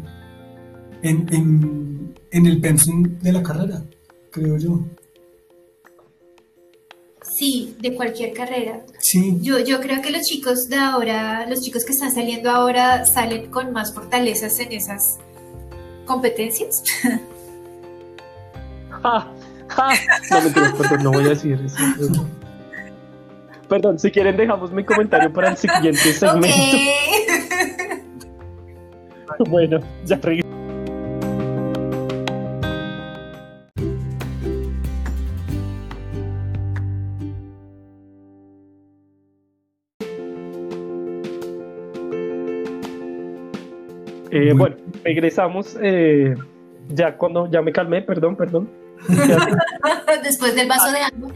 en, 1.03 2.15
en, 2.31 2.47
el 2.47 2.61
pensum 2.61 3.19
de 3.21 3.33
la 3.33 3.43
carrera, 3.43 3.85
creo 4.31 4.59
yo. 4.59 4.85
Sí, 7.43 7.77
de 7.81 7.97
cualquier 7.97 8.33
carrera. 8.35 8.83
Sí. 9.01 9.37
Yo, 9.43 9.59
yo 9.59 9.81
creo 9.81 10.01
que 10.01 10.13
los 10.13 10.23
chicos 10.23 10.69
de 10.69 10.77
ahora, 10.77 11.45
los 11.49 11.61
chicos 11.61 11.85
que 11.85 11.91
están 11.91 12.13
saliendo 12.13 12.49
ahora, 12.49 13.05
salen 13.05 13.51
con 13.51 13.73
más 13.73 13.93
fortalezas 13.93 14.61
en 14.61 14.71
esas 14.71 15.19
competencias. 16.07 16.85
ah, 19.03 19.27
ah, 19.71 19.95
no, 20.31 20.77
perdón, 20.79 21.03
no 21.03 21.11
voy 21.11 21.25
a 21.25 21.29
decir 21.31 21.61
eso. 21.67 22.29
Perdón, 23.69 23.99
si 23.99 24.13
quieren 24.13 24.37
dejamos 24.37 24.71
mi 24.71 24.85
comentario 24.85 25.33
para 25.33 25.51
el 25.51 25.57
siguiente 25.57 25.99
segmento. 26.13 26.77
bueno, 29.51 29.81
ya 30.05 30.15
regreso. 30.15 30.52
Eh, 44.49 44.53
bueno, 44.55 44.77
regresamos 45.05 45.77
eh, 45.81 46.35
ya 46.89 47.17
cuando 47.17 47.51
ya 47.51 47.63
me 47.63 47.73
calmé, 47.73 48.03
perdón, 48.03 48.37
perdón. 48.37 48.71
Después 50.25 50.55
del 50.55 50.69
vaso 50.69 50.93
de 50.93 50.99
agua. 50.99 51.33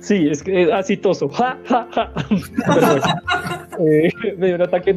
Sí, 0.00 0.28
es 0.30 0.42
que 0.42 0.62
es 0.62 0.72
así 0.72 0.96
toso. 0.96 1.28
Ja, 1.28 1.58
ja, 1.66 1.88
ja. 1.92 2.12
eh, 3.78 4.10
me 4.36 4.46
dio 4.46 4.56
un 4.56 4.62
ataque 4.62 4.94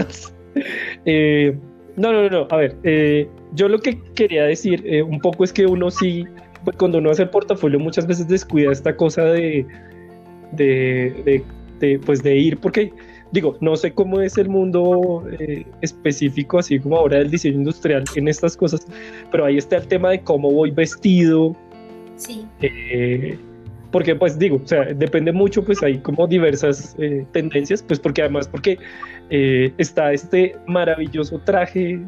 eh, 1.06 1.58
no, 1.98 2.14
no, 2.14 2.30
no, 2.30 2.48
a 2.50 2.56
ver, 2.56 2.78
eh, 2.84 3.28
yo 3.54 3.68
lo 3.68 3.80
que 3.80 4.00
quería 4.16 4.46
decir 4.46 4.82
eh, 4.86 5.02
un 5.02 5.20
poco 5.20 5.44
es 5.44 5.52
que 5.52 5.66
uno 5.66 5.92
sí, 5.92 6.26
pues, 6.64 6.78
cuando 6.78 7.00
uno 7.00 7.12
hace 7.12 7.24
el 7.24 7.30
portafolio 7.30 7.80
muchas 7.80 8.08
veces 8.08 8.28
descuida 8.28 8.72
esta 8.72 8.96
cosa 8.96 9.24
de, 9.24 9.66
de, 10.54 11.44
de, 11.80 12.00
pues 12.00 12.24
de 12.24 12.36
ir, 12.36 12.58
porque 12.60 12.94
digo, 13.32 13.58
no 13.62 13.76
sé 13.76 13.94
cómo 13.94 14.22
es 14.22 14.38
el 14.38 14.50
mundo 14.50 15.24
específico, 15.82 16.60
así 16.60 16.80
como 16.80 16.98
ahora 16.98 17.18
del 17.18 17.32
diseño 17.32 17.56
industrial 17.56 18.04
en 18.16 18.28
estas 18.28 18.58
cosas, 18.58 18.86
pero 19.32 19.46
ahí 19.46 19.58
está 19.58 19.78
el 19.78 19.88
tema 19.88 20.10
de 20.10 20.22
cómo 20.22 20.52
voy 20.52 20.72
vestido. 20.72 21.56
Sí 22.16 22.46
porque 23.92 24.16
pues 24.16 24.40
digo, 24.40 24.62
o 24.64 24.68
sea, 24.68 24.86
depende 24.86 25.32
mucho, 25.32 25.64
pues 25.64 25.84
hay 25.84 26.00
como 26.00 26.26
diversas 26.26 26.96
eh, 26.98 27.26
tendencias, 27.34 27.84
pues 27.84 28.00
porque 28.00 28.22
además 28.22 28.48
porque 28.48 28.80
eh, 29.30 29.72
está 29.78 30.14
este 30.14 30.56
maravilloso 30.66 31.40
traje 31.40 32.00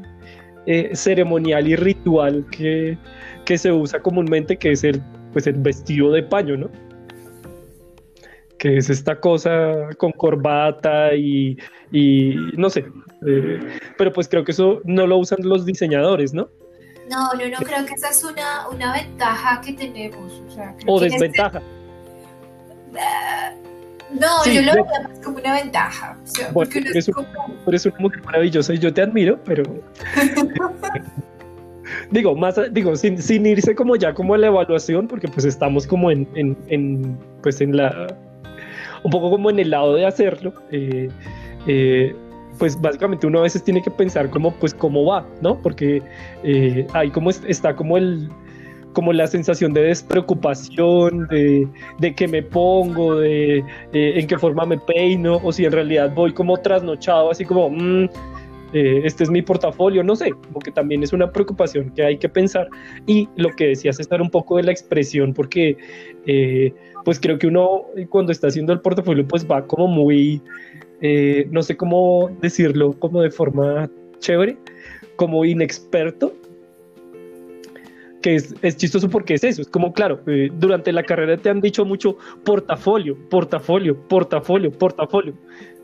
eh, 0.65 0.91
ceremonial 0.93 1.67
y 1.67 1.76
ritual 1.76 2.45
que, 2.51 2.97
que, 3.45 3.57
se 3.57 3.71
usa 3.71 3.99
comúnmente, 3.99 4.57
que 4.57 4.71
es 4.71 4.84
el, 4.84 5.01
pues 5.34 5.45
el 5.45 5.55
vestido 5.55 6.11
de 6.11 6.24
paño, 6.24 6.55
¿no? 6.55 6.69
Que 8.64 8.78
es 8.78 8.89
esta 8.89 9.20
cosa 9.20 9.89
con 9.97 10.14
corbata 10.14 11.14
y, 11.16 11.57
y 11.91 12.36
no 12.55 12.70
sé, 12.70 12.86
pero 13.97 14.14
pues 14.14 14.30
creo 14.30 14.45
que 14.45 14.53
eso 14.53 14.80
no 14.86 15.05
lo 15.05 15.18
usan 15.18 15.39
los 15.41 15.66
diseñadores, 15.66 16.34
¿no? 16.34 16.47
No, 17.09 17.34
no, 17.34 17.45
no, 17.49 17.57
creo 17.57 17.86
que 17.86 17.93
esa 17.93 18.11
es 18.11 18.24
una, 18.24 18.70
una 18.70 18.93
ventaja 18.93 19.59
que 19.59 19.74
tenemos. 19.74 20.41
O, 20.88 20.97
desventaja. 20.97 21.61
no, 24.11 24.45
yo 24.45 24.61
lo 24.61 24.74
veo 24.76 24.86
más 24.86 25.20
como 25.22 25.39
una 25.39 25.55
ventaja. 25.55 26.18
porque 26.53 26.80
eres, 26.80 27.11
como... 27.14 27.28
una 27.66 27.99
mujer 27.99 28.24
maravillosa 28.24 28.74
y 28.74 28.80
yo 28.80 28.93
te 28.93 29.01
admiro, 29.01 29.38
pero. 29.43 29.64
digo, 32.11 32.34
más, 32.34 32.55
digo, 32.72 32.95
sin, 32.95 33.22
sin, 33.22 33.45
irse 33.45 33.76
como 33.76 33.97
ya 33.97 34.14
como 34.14 34.36
a 34.36 34.38
la 34.38 34.47
evaluación, 34.47 35.09
porque 35.09 35.28
pues 35.28 35.45
estamos 35.45 35.86
como 35.86 36.11
en, 36.11 36.30
en, 36.36 36.57
en, 36.70 37.20
pues 37.41 37.59
en 37.59 37.76
la. 37.76 38.07
Un 39.04 39.12
poco 39.12 39.30
como 39.30 39.49
en 39.49 39.60
el 39.60 39.70
lado 39.70 39.95
de 39.95 40.06
hacerlo. 40.06 40.54
Eh, 40.72 41.10
eh, 41.68 42.16
pues 42.58 42.80
básicamente 42.80 43.28
uno 43.28 43.39
a 43.39 43.43
veces 43.43 43.64
tiene 43.64 43.82
que 43.82 43.91
pensar 43.91 44.30
como 44.30 44.51
pues 44.54 44.74
cómo 44.74 45.06
va, 45.06 45.26
¿no? 45.41 45.60
Porque 45.62 46.01
eh, 46.43 46.86
ahí 46.93 47.10
como 47.10 47.30
está 47.30 47.76
como 47.76 47.97
el 47.97 48.30
como 48.93 49.12
la 49.12 49.26
sensación 49.26 49.74
de 49.74 49.82
despreocupación, 49.82 51.28
de, 51.30 51.68
de 51.97 52.14
que 52.14 52.28
me 52.28 52.43
pongo, 52.43 53.16
de 53.16 53.58
eh, 53.58 53.64
en 53.91 54.28
qué 54.28 54.38
forma 54.38 54.68
me 54.68 54.78
peino, 54.78 55.41
o 55.43 55.51
si 55.51 55.66
en 55.66 55.72
realidad 55.72 56.14
voy 56.14 56.32
como 56.32 56.58
trasnochado, 56.58 57.32
así 57.32 57.43
como, 57.43 57.72
mm, 57.72 58.08
este 58.72 59.24
es 59.24 59.32
mi 59.32 59.41
portafolio, 59.41 60.04
no 60.04 60.16
sé, 60.16 60.32
porque 60.51 60.72
también 60.72 61.01
es 61.01 61.12
una 61.12 61.32
preocupación 61.32 61.91
que 61.95 62.04
hay 62.04 62.18
que 62.18 62.30
pensar. 62.30 62.68
Y 63.08 63.28
lo 63.36 63.49
que 63.49 63.70
decías 63.70 63.95
es 63.95 64.01
estar 64.01 64.22
un 64.22 64.30
poco 64.30 64.58
de 64.58 64.64
la 64.64 64.72
expresión, 64.72 65.34
porque 65.34 65.76
pues 67.04 67.20
creo 67.20 67.38
que 67.38 67.47
uno 67.47 67.86
cuando 68.10 68.32
está 68.32 68.47
haciendo 68.47 68.74
el 68.74 68.80
portafolio 68.80 69.28
pues 69.28 69.45
va 69.45 69.66
como 69.66 69.88
muy 69.88 70.41
eh, 71.01 71.47
no 71.51 71.62
sé 71.64 71.76
cómo 71.76 72.32
decirlo 72.41 72.93
como 72.93 73.22
de 73.22 73.30
forma 73.30 73.89
chévere, 74.24 74.58
como 75.18 75.45
inexperto, 75.45 76.34
que 78.22 78.36
es, 78.36 78.78
chistoso 78.78 79.10
porque 79.10 79.34
es 79.34 79.43
eso, 79.43 79.62
es 79.62 79.68
como, 79.68 79.91
claro, 79.93 80.22
eh, 80.28 80.49
durante 80.58 80.93
la 80.93 81.04
carrera 81.04 81.36
te 81.36 81.49
han 81.49 81.60
dicho 81.60 81.84
mucho 81.84 82.18
portafolio, 82.45 83.18
portafolio, 83.30 83.95
portafolio, 84.08 84.72
portafolio, 84.72 85.34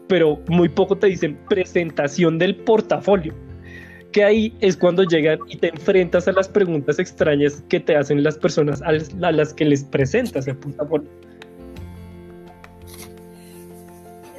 pero 0.07 0.39
muy 0.47 0.69
poco 0.69 0.97
te 0.97 1.07
dicen 1.07 1.37
presentación 1.49 2.39
del 2.39 2.55
portafolio. 2.55 3.33
Que 4.11 4.23
ahí 4.23 4.55
es 4.59 4.75
cuando 4.75 5.03
llegan 5.03 5.39
y 5.47 5.57
te 5.57 5.69
enfrentas 5.69 6.27
a 6.27 6.31
las 6.31 6.47
preguntas 6.47 6.99
extrañas 6.99 7.63
que 7.69 7.79
te 7.79 7.95
hacen 7.95 8.23
las 8.23 8.37
personas 8.37 8.81
a 8.81 8.91
las, 9.31 9.53
que 9.53 9.65
les 9.65 9.83
presentas 9.83 10.47
el 10.47 10.57
portafolio. 10.57 11.09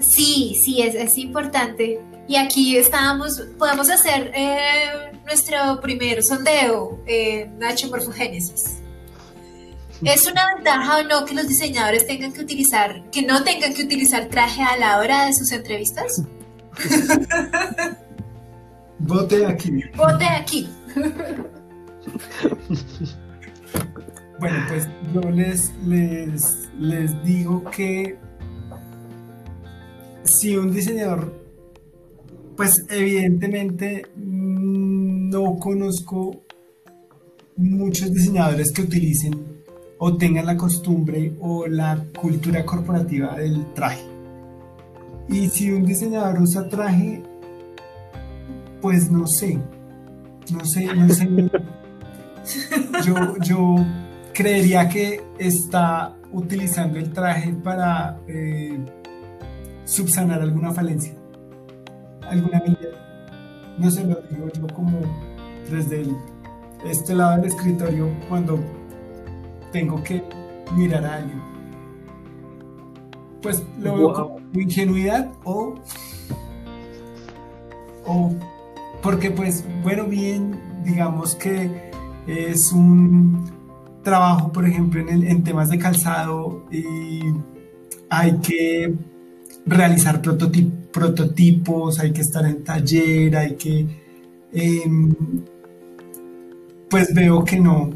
Sí, 0.00 0.58
sí, 0.60 0.82
es, 0.82 0.94
es 0.94 1.18
importante. 1.18 2.00
Y 2.26 2.36
aquí 2.36 2.76
estábamos, 2.76 3.42
podemos 3.58 3.90
hacer 3.90 4.32
eh, 4.34 5.12
nuestro 5.24 5.80
primer 5.80 6.22
sondeo, 6.22 7.00
eh, 7.06 7.48
Nacho 7.58 7.88
Morfogénesis. 7.88 8.78
¿Es 10.02 10.26
una 10.26 10.54
ventaja 10.54 10.98
o 10.98 11.02
no 11.02 11.24
que 11.26 11.34
los 11.34 11.46
diseñadores 11.46 12.06
tengan 12.06 12.32
que 12.32 12.40
utilizar, 12.40 13.02
que 13.10 13.22
no 13.22 13.44
tengan 13.44 13.74
que 13.74 13.82
utilizar 13.82 14.28
traje 14.28 14.62
a 14.62 14.76
la 14.78 14.98
hora 14.98 15.26
de 15.26 15.34
sus 15.34 15.52
entrevistas? 15.52 16.22
Vote 19.00 19.46
aquí. 19.46 19.82
Vote 19.96 20.24
aquí. 20.24 20.68
bueno, 24.38 24.58
pues 24.68 24.88
yo 25.14 25.20
les, 25.30 25.72
les, 25.86 26.68
les 26.78 27.24
digo 27.24 27.64
que 27.70 28.18
si 30.24 30.56
un 30.56 30.72
diseñador, 30.72 31.34
pues 32.56 32.72
evidentemente 32.90 34.06
no 34.16 35.56
conozco 35.56 36.42
muchos 37.56 38.12
diseñadores 38.12 38.72
que 38.72 38.82
utilicen 38.82 39.62
o 39.98 40.16
tengan 40.16 40.46
la 40.46 40.56
costumbre 40.56 41.34
o 41.40 41.66
la 41.66 42.02
cultura 42.18 42.64
corporativa 42.64 43.36
del 43.36 43.72
traje. 43.74 44.04
Y 45.28 45.48
si 45.48 45.70
un 45.70 45.84
diseñador 45.84 46.40
usa 46.42 46.68
traje, 46.68 47.22
pues 48.80 49.10
no 49.10 49.26
sé, 49.26 49.58
no 50.52 50.64
sé, 50.64 50.94
no 50.94 51.08
sé. 51.08 51.28
Yo, 53.04 53.36
yo 53.42 53.76
creería 54.32 54.88
que 54.88 55.22
está 55.38 56.16
utilizando 56.32 56.98
el 56.98 57.12
traje 57.12 57.52
para 57.52 58.18
eh, 58.26 58.78
subsanar 59.84 60.40
alguna 60.40 60.72
falencia, 60.72 61.12
alguna 62.22 62.58
habilidad. 62.58 62.92
No 63.78 63.90
sé, 63.90 64.04
lo 64.04 64.16
digo 64.30 64.48
yo 64.52 64.66
como 64.74 65.00
desde 65.70 66.06
este 66.84 67.14
lado 67.14 67.36
del 67.36 67.46
escritorio 67.46 68.08
cuando 68.28 68.58
tengo 69.72 70.02
que 70.02 70.22
mirar 70.74 71.04
a 71.04 71.16
alguien. 71.16 71.40
Pues 73.42 73.62
lo 73.80 73.96
veo 73.96 74.12
como 74.14 74.60
ingenuidad 74.60 75.32
o, 75.44 75.74
o 78.04 78.34
porque 79.02 79.30
pues 79.30 79.64
bueno 79.82 80.06
bien 80.06 80.60
digamos 80.84 81.34
que 81.34 81.90
es 82.26 82.72
un 82.72 83.44
trabajo 84.02 84.52
por 84.52 84.66
ejemplo 84.66 85.00
en, 85.00 85.26
en 85.26 85.44
temas 85.44 85.68
de 85.68 85.78
calzado 85.78 86.64
y 86.70 87.20
hay 88.10 88.38
que 88.38 88.94
realizar 89.66 90.20
prototipos, 90.20 92.00
hay 92.00 92.12
que 92.12 92.20
estar 92.20 92.44
en 92.44 92.64
taller, 92.64 93.36
hay 93.36 93.54
que 93.54 93.86
em, 94.52 95.14
pues 96.88 97.14
veo 97.14 97.44
que 97.44 97.60
no, 97.60 97.90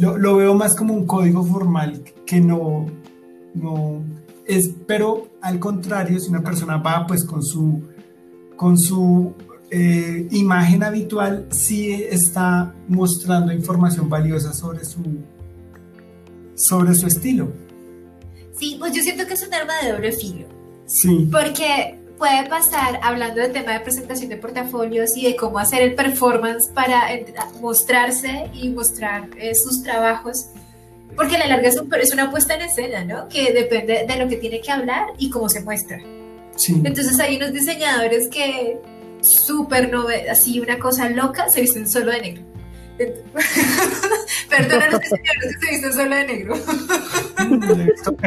lo, 0.00 0.36
veo 0.36 0.54
más 0.54 0.74
como 0.74 0.94
un 0.94 1.06
código 1.06 1.44
formal 1.44 2.02
que 2.26 2.40
no, 2.40 2.86
no 3.54 4.02
es, 4.46 4.70
pero 4.86 5.28
al 5.42 5.58
contrario, 5.58 6.18
si 6.18 6.30
una 6.30 6.42
persona 6.42 6.78
va 6.78 7.06
pues 7.06 7.24
con 7.24 7.42
su, 7.42 7.82
con 8.56 8.78
su 8.78 9.34
eh, 9.74 10.28
imagen 10.32 10.82
habitual, 10.82 11.46
sí 11.50 11.94
está 11.94 12.74
mostrando 12.88 13.54
información 13.54 14.10
valiosa 14.10 14.52
sobre 14.52 14.84
su, 14.84 15.02
sobre 16.54 16.94
su 16.94 17.06
estilo. 17.06 17.50
Sí, 18.58 18.76
pues 18.78 18.92
yo 18.92 19.02
siento 19.02 19.26
que 19.26 19.32
es 19.32 19.46
un 19.46 19.54
arma 19.54 19.72
de 19.82 19.92
doble 19.92 20.12
filo. 20.12 20.46
Sí. 20.84 21.26
Porque 21.32 21.98
puede 22.18 22.50
pasar 22.50 23.00
hablando 23.02 23.40
del 23.40 23.52
tema 23.52 23.72
de 23.72 23.80
presentación 23.80 24.28
de 24.28 24.36
portafolios 24.36 25.16
y 25.16 25.24
de 25.24 25.36
cómo 25.36 25.58
hacer 25.58 25.80
el 25.80 25.94
performance 25.94 26.68
para 26.68 27.08
mostrarse 27.62 28.50
y 28.52 28.68
mostrar 28.68 29.30
eh, 29.38 29.54
sus 29.54 29.82
trabajos, 29.82 30.50
porque 31.16 31.36
a 31.36 31.38
la 31.38 31.46
larga 31.46 31.68
es, 31.68 32.12
una 32.12 32.30
puesta 32.30 32.56
en 32.56 32.60
escena, 32.60 33.06
¿no? 33.06 33.26
Que 33.28 33.54
depende 33.54 34.04
de 34.06 34.16
lo 34.16 34.28
que 34.28 34.36
tiene 34.36 34.60
que 34.60 34.70
hablar 34.70 35.06
y 35.16 35.30
cómo 35.30 35.48
se 35.48 35.62
muestra. 35.62 35.98
Sí. 36.56 36.74
Entonces 36.84 37.18
hay 37.20 37.38
unos 37.38 37.54
diseñadores 37.54 38.28
que 38.28 38.78
súper 39.22 39.90
así 40.30 40.60
una 40.60 40.78
cosa 40.78 41.08
loca, 41.08 41.48
se 41.48 41.60
visten 41.62 41.88
solo 41.88 42.12
de 42.12 42.20
negro. 42.20 42.42
Perdón 44.48 44.82
a 44.82 44.90
los 44.90 45.00
que 45.00 45.08
se 45.08 45.70
visten 45.70 45.92
solo 45.92 46.14
de 46.14 46.26
negro. 46.26 46.54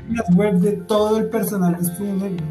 las 0.10 0.36
web 0.36 0.56
de 0.56 0.72
todo 0.88 1.18
el 1.18 1.30
personal 1.30 1.76
vestido 1.76 2.18
de 2.18 2.30
negro. 2.30 2.46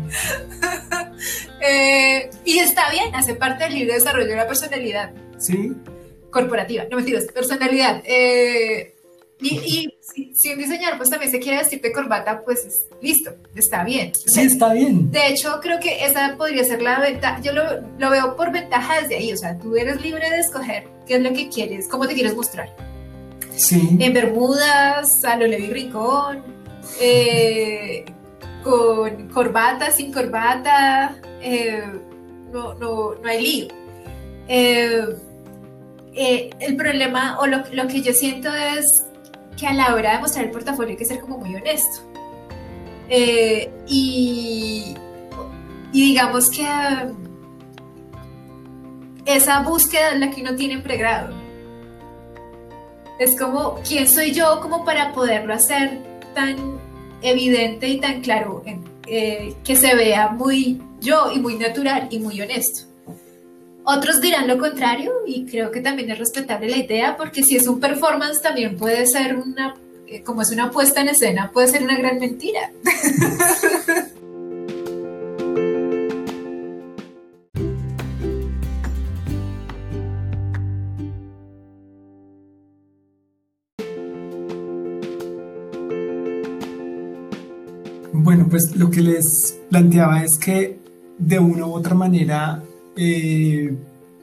Eh, 1.67 2.29
y 2.45 2.59
está 2.59 2.91
bien, 2.91 3.15
hace 3.15 3.35
parte 3.35 3.65
del 3.65 3.75
libre 3.75 3.95
desarrollo 3.95 4.29
de 4.29 4.37
la 4.37 4.47
personalidad. 4.47 5.13
Sí. 5.39 5.73
Corporativa, 6.31 6.85
no 6.91 6.97
mentiras, 6.97 7.25
personalidad. 7.33 8.03
Eh, 8.05 8.94
y, 9.49 9.89
si, 10.35 10.53
un 10.53 10.59
diseñador 10.59 10.97
pues 10.99 11.11
también 11.11 11.31
se 11.31 11.39
quiere 11.39 11.59
vestir 11.59 11.81
de 11.81 11.93
corbata, 11.93 12.43
pues 12.45 12.87
listo, 13.01 13.31
está 13.55 13.85
bien. 13.85 14.13
Sí, 14.15 14.41
está 14.41 14.73
bien. 14.73 15.11
De 15.11 15.29
hecho, 15.29 15.59
creo 15.61 15.81
que 15.81 16.05
esa 16.05 16.37
podría 16.37 16.65
ser 16.65 16.83
la 16.83 17.01
ventaja. 17.01 17.41
Yo 17.41 17.53
lo, 17.53 17.63
lo, 17.99 18.11
veo 18.11 18.37
por 18.37 18.53
ventaja 18.53 19.01
desde 19.01 19.17
ahí. 19.17 19.33
O 19.33 19.37
sea, 19.37 19.59
tú 19.59 19.77
eres 19.77 20.01
libre 20.03 20.29
de 20.31 20.41
escoger 20.41 20.89
qué 21.07 21.17
es 21.17 21.23
lo 21.23 21.33
que 21.33 21.49
quieres, 21.49 21.89
cómo 21.89 22.07
te 22.07 22.15
quieres 22.15 22.35
mostrar. 22.35 22.75
Sí. 23.57 23.97
En 24.01 24.13
Bermudas, 24.13 25.25
a 25.25 25.37
lo 25.37 25.47
Levi 25.47 25.69
Rincón, 25.69 26.43
eh, 27.01 28.05
con 28.63 29.29
corbata, 29.29 29.91
sin 29.91 30.13
corbata, 30.13 31.17
eh, 31.41 31.85
no, 32.53 32.75
no, 32.75 33.15
no, 33.15 33.29
hay 33.29 33.43
lío. 33.43 33.69
Eh, 34.49 35.05
eh, 36.15 36.51
el 36.61 36.77
problema 36.77 37.39
o 37.41 37.47
lo, 37.47 37.63
lo, 37.73 37.89
que 37.89 38.01
yo 38.01 38.13
siento 38.13 38.49
es 38.55 39.05
que 39.59 39.67
a 39.67 39.73
la 39.73 39.95
hora 39.95 40.13
de 40.13 40.19
mostrar 40.21 40.45
el 40.45 40.51
portafolio 40.51 40.91
hay 40.91 40.97
que 40.97 41.05
ser 41.05 41.21
como 41.21 41.39
muy 41.39 41.55
honesto. 41.55 42.03
y, 43.87 44.95
y 45.93 46.03
digamos 46.09 46.51
que 46.51 46.67
esa 49.27 49.61
búsqueda 49.63 50.13
es 50.13 50.21
la 50.21 50.31
que 50.31 50.43
uno 50.43 50.55
tiene 50.55 50.75
en 50.75 50.83
pregrado. 50.83 51.35
Es 53.19 53.39
como, 53.39 53.77
¿quién 53.87 54.09
soy 54.09 54.33
yo 54.33 54.61
como 54.61 54.85
para 54.85 55.13
poderlo 55.13 55.55
hacer 55.55 56.01
tan 56.35 56.81
evidente 57.25 57.89
y 57.89 58.01
tan 58.01 58.21
claro 58.21 58.63
eh, 59.07 59.55
que 59.65 59.77
se 59.77 59.95
vea 59.95 60.29
muy 60.29 60.81
yo 61.01 61.33
y 61.33 61.41
muy 61.41 61.57
natural 61.57 62.09
y 62.11 62.19
muy 62.19 62.41
honesto. 62.41 62.94
Otros 63.87 64.23
dirán 64.23 64.49
lo 64.49 64.57
contrario 64.57 65.13
y 65.27 65.45
creo 65.45 65.71
que 65.71 65.83
también 65.83 66.11
es 66.11 66.19
respetable 66.19 66.71
la 66.71 66.79
idea 66.79 67.19
porque 67.19 67.43
si 67.43 67.57
es 67.57 67.67
un 67.67 67.81
performance 67.81 68.41
también 68.41 68.79
puede 68.79 69.07
ser 69.07 69.37
una, 69.37 69.75
eh, 70.07 70.23
como 70.23 70.41
es 70.41 70.51
una 70.51 70.71
puesta 70.71 71.03
en 71.03 71.09
escena, 71.09 71.51
puede 71.53 71.69
ser 71.69 71.83
una 71.83 71.99
gran 71.99 72.19
mentira. 72.19 72.71
Bueno, 88.17 88.47
pues 88.49 88.75
lo 88.75 88.91
que 88.91 89.03
les 89.03 89.59
planteaba 89.69 90.23
es 90.25 90.39
que 90.43 90.79
de 91.19 91.39
una 91.39 91.67
u 91.67 91.75
otra 91.75 91.95
manera 91.95 92.63
eh, 92.97 93.77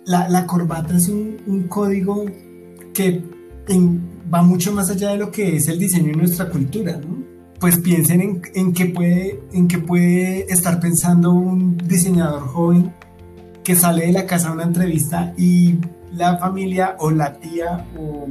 la, 0.05 0.45
corbata 0.45 0.95
es 0.97 1.09
un, 1.09 1.65
código 1.67 2.25
que 2.93 3.21
va 4.33 4.41
mucho 4.41 4.73
más 4.73 4.89
allá 4.89 5.11
de 5.11 5.17
lo 5.17 5.31
que 5.31 5.55
es 5.55 5.67
el 5.67 5.79
diseño 5.79 6.07
de 6.07 6.17
nuestra 6.17 6.49
cultura, 6.49 6.97
¿no? 6.97 7.21
Pues 7.59 7.77
piensen 7.77 8.21
en, 8.21 8.41
en 8.55 8.73
qué 8.73 8.85
puede, 8.85 9.39
en 9.53 9.67
qué 9.67 9.77
puede 9.77 10.51
estar 10.51 10.79
pensando 10.79 11.31
un 11.31 11.77
diseñador 11.77 12.47
joven 12.47 12.91
que 13.63 13.75
sale 13.75 14.07
de 14.07 14.13
la 14.13 14.25
casa 14.25 14.49
a 14.49 14.53
una 14.53 14.63
entrevista 14.63 15.33
y 15.37 15.75
la 16.11 16.37
familia 16.37 16.95
o 16.99 17.11
la 17.11 17.39
tía 17.39 17.85
o 17.97 18.27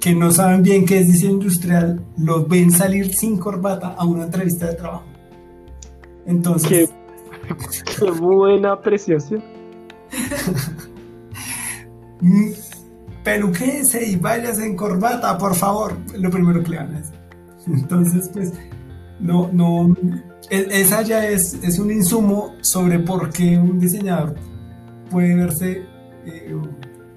que 0.00 0.14
no 0.14 0.30
saben 0.30 0.62
bien 0.62 0.86
qué 0.86 1.00
es 1.00 1.06
diseño 1.06 1.32
industrial, 1.32 2.02
los 2.16 2.48
ven 2.48 2.70
salir 2.70 3.12
sin 3.14 3.36
corbata 3.36 3.88
a 3.88 4.04
una 4.06 4.24
entrevista 4.24 4.66
de 4.66 4.74
trabajo. 4.74 5.04
Entonces. 6.26 6.90
Qué, 7.98 8.10
buena 8.10 8.72
apreciación. 8.72 9.42
Mm, 12.22 12.50
peluquese 13.24 14.06
y 14.06 14.16
vayas 14.16 14.58
en 14.58 14.76
corbata, 14.76 15.38
por 15.38 15.54
favor. 15.54 15.96
Lo 16.18 16.30
primero 16.30 16.62
que 16.62 16.68
le 16.70 16.76
van 16.76 16.96
a. 16.96 17.02
Entonces, 17.66 18.28
pues, 18.28 18.52
no, 19.18 19.48
no. 19.52 19.96
Esa 20.50 21.02
ya 21.02 21.26
es, 21.26 21.54
es 21.62 21.78
un 21.78 21.90
insumo 21.90 22.56
sobre 22.60 22.98
por 22.98 23.30
qué 23.30 23.56
un 23.56 23.78
diseñador 23.78 24.34
puede 25.10 25.34
verse 25.34 25.84
eh, 26.26 26.54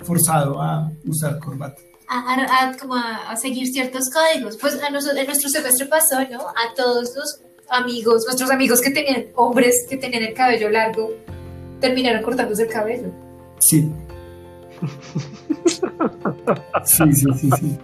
forzado 0.04 0.62
a 0.62 0.92
usar 1.06 1.40
corbata. 1.40 1.82
A, 2.08 2.72
como 2.80 2.96
a, 2.96 3.36
seguir 3.38 3.68
ciertos 3.68 4.10
códigos. 4.10 4.58
Pues 4.58 4.80
a 4.82 4.88
en 4.88 4.94
nuestro 4.94 5.50
semestre 5.50 5.88
pasó, 5.88 6.20
¿no? 6.30 6.48
A 6.48 6.74
todos 6.76 7.16
los 7.16 7.42
amigos, 7.70 8.24
nuestros 8.26 8.52
amigos 8.52 8.82
que 8.82 8.92
tenían, 8.92 9.26
hombres 9.36 9.88
que 9.90 9.98
tenían 9.98 10.24
el 10.24 10.34
cabello 10.34 10.70
largo, 10.70 11.10
terminaron 11.84 12.24
cortándose 12.24 12.64
el 12.64 12.70
cabello. 12.70 13.10
Sí. 13.60 13.92
sí, 16.86 17.14
sí, 17.14 17.28
sí, 17.36 17.50
sí. 17.60 17.78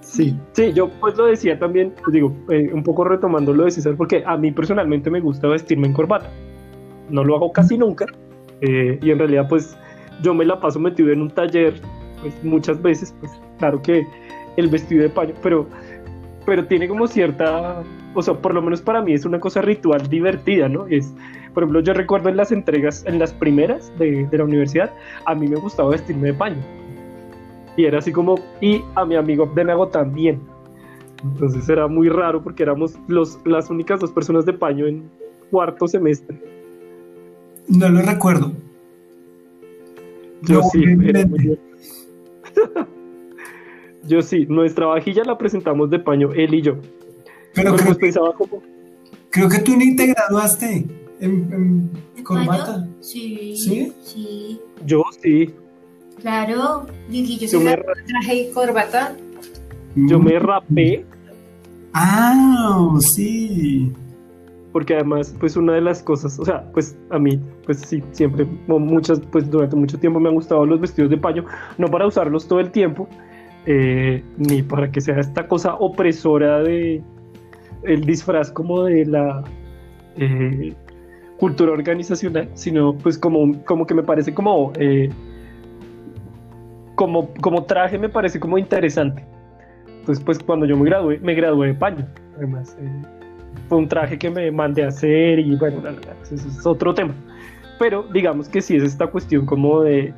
Sí, 0.00 0.36
sí, 0.52 0.72
yo 0.72 0.88
pues 1.00 1.16
lo 1.16 1.26
decía 1.26 1.58
también, 1.58 1.92
pues 2.02 2.14
digo, 2.14 2.32
eh, 2.48 2.70
un 2.72 2.82
poco 2.82 3.04
retomando 3.04 3.52
lo 3.52 3.64
de 3.64 3.72
César, 3.72 3.94
porque 3.96 4.22
a 4.24 4.36
mí 4.36 4.52
personalmente 4.52 5.10
me 5.10 5.20
gusta 5.20 5.48
vestirme 5.48 5.86
en 5.86 5.92
corbata. 5.92 6.30
No 7.10 7.22
lo 7.24 7.34
hago 7.36 7.52
casi 7.52 7.76
nunca, 7.76 8.06
eh, 8.60 8.98
y 9.02 9.10
en 9.10 9.18
realidad 9.18 9.46
pues 9.48 9.76
yo 10.22 10.32
me 10.32 10.44
la 10.44 10.60
paso 10.60 10.78
metido 10.78 11.10
en 11.10 11.20
un 11.20 11.30
taller 11.30 11.74
pues, 12.22 12.32
muchas 12.42 12.80
veces, 12.80 13.14
pues 13.20 13.32
claro 13.58 13.82
que 13.82 14.06
el 14.56 14.68
vestido 14.68 15.02
de 15.02 15.10
paño, 15.10 15.34
pero, 15.42 15.66
pero 16.46 16.66
tiene 16.66 16.88
como 16.88 17.06
cierta, 17.06 17.82
o 18.14 18.22
sea, 18.22 18.34
por 18.34 18.54
lo 18.54 18.62
menos 18.62 18.82
para 18.82 19.02
mí 19.02 19.12
es 19.12 19.24
una 19.24 19.40
cosa 19.40 19.62
ritual 19.62 20.08
divertida, 20.08 20.68
¿no? 20.68 20.86
Es, 20.86 21.12
por 21.52 21.62
ejemplo, 21.62 21.80
yo 21.80 21.94
recuerdo 21.94 22.28
en 22.28 22.36
las 22.36 22.52
entregas, 22.52 23.04
en 23.06 23.18
las 23.18 23.32
primeras 23.32 23.92
de, 23.98 24.26
de 24.26 24.38
la 24.38 24.44
universidad, 24.44 24.92
a 25.24 25.34
mí 25.34 25.48
me 25.48 25.56
gustaba 25.56 25.90
vestirme 25.90 26.28
de 26.28 26.34
paño 26.34 26.62
y 27.76 27.84
era 27.84 27.98
así 27.98 28.12
como, 28.12 28.36
y 28.60 28.82
a 28.94 29.04
mi 29.04 29.16
amigo 29.16 29.42
Abdenago 29.44 29.88
también. 29.88 30.40
Entonces 31.22 31.68
era 31.68 31.88
muy 31.88 32.08
raro 32.08 32.42
porque 32.42 32.62
éramos 32.62 32.94
los, 33.08 33.38
las 33.44 33.68
únicas 33.70 34.00
dos 34.00 34.12
personas 34.12 34.46
de 34.46 34.52
paño 34.52 34.86
en 34.86 35.10
cuarto 35.50 35.88
semestre. 35.88 36.40
No 37.68 37.88
lo 37.88 38.02
recuerdo. 38.02 38.52
Yo 40.42 40.60
sí. 40.70 40.84
yo 44.06 44.22
sí, 44.22 44.46
nuestra 44.48 44.86
vajilla 44.86 45.24
la 45.24 45.38
presentamos 45.38 45.90
de 45.90 45.98
paño, 45.98 46.32
él 46.34 46.54
y 46.54 46.62
yo. 46.62 46.76
Pero 47.54 47.76
creo, 47.76 47.96
que, 47.96 48.12
creo 49.30 49.48
que 49.48 49.58
tú 49.60 49.76
ni 49.76 49.94
te 49.94 50.06
graduaste 50.06 50.86
en, 51.20 51.90
corbata. 52.24 52.88
Sí. 53.00 53.56
¿Sí? 53.56 53.92
Sí. 54.02 54.60
Yo 54.84 55.04
sí. 55.22 55.54
Claro, 56.20 56.86
y 57.10 57.46
yo, 57.46 57.60
me 57.60 57.76
traje 57.76 58.34
y 58.34 58.50
corbata. 58.52 59.16
Yo 59.94 60.18
me 60.18 60.38
rapé. 60.38 61.04
Ah, 61.92 62.96
sí. 63.00 63.92
Porque 64.72 64.94
además, 64.94 65.34
pues 65.38 65.56
una 65.56 65.74
de 65.74 65.80
las 65.80 66.02
cosas, 66.02 66.38
o 66.40 66.44
sea, 66.44 66.64
pues 66.72 66.96
a 67.10 67.18
mí, 67.18 67.38
pues 67.64 67.78
sí, 67.80 68.02
siempre, 68.10 68.44
muchas, 68.66 69.20
pues 69.30 69.48
durante 69.48 69.76
mucho 69.76 69.98
tiempo 69.98 70.18
me 70.18 70.28
han 70.28 70.34
gustado 70.34 70.66
los 70.66 70.80
vestidos 70.80 71.10
de 71.10 71.16
paño, 71.16 71.44
no 71.78 71.86
para 71.88 72.08
usarlos 72.08 72.48
todo 72.48 72.58
el 72.58 72.72
tiempo, 72.72 73.08
eh, 73.66 74.22
ni 74.36 74.62
para 74.62 74.90
que 74.90 75.00
sea 75.00 75.18
esta 75.18 75.48
cosa 75.48 75.74
opresora 75.74 76.62
de 76.62 77.02
el 77.84 78.04
disfraz 78.04 78.50
como 78.50 78.84
de 78.84 79.06
la 79.06 79.42
eh, 80.16 80.74
cultura 81.38 81.72
organizacional, 81.72 82.48
sino 82.54 82.94
pues 82.94 83.18
como, 83.18 83.62
como 83.64 83.86
que 83.86 83.94
me 83.94 84.02
parece 84.02 84.34
como 84.34 84.72
eh, 84.76 85.10
como, 86.94 87.32
como 87.40 87.64
traje 87.64 87.98
me 87.98 88.08
parece 88.08 88.38
como 88.38 88.58
interesante. 88.58 89.24
Entonces, 90.00 90.22
pues 90.22 90.38
cuando 90.38 90.66
yo 90.66 90.76
me 90.76 90.84
gradué, 90.84 91.18
me 91.20 91.34
gradué 91.34 91.68
de 91.68 91.74
paño. 91.74 92.06
Además, 92.36 92.76
fue 93.68 93.78
un 93.78 93.88
traje 93.88 94.18
que 94.18 94.30
me 94.30 94.50
mandé 94.50 94.84
a 94.84 94.88
hacer 94.88 95.38
y 95.38 95.56
bueno, 95.56 95.82
eso 96.22 96.34
es 96.34 96.66
otro 96.66 96.94
tema. 96.94 97.14
Pero 97.78 98.04
digamos 98.12 98.48
que 98.48 98.60
sí 98.60 98.76
es 98.76 98.82
esta 98.82 99.06
cuestión 99.06 99.46
como 99.46 99.80
de, 99.80 100.12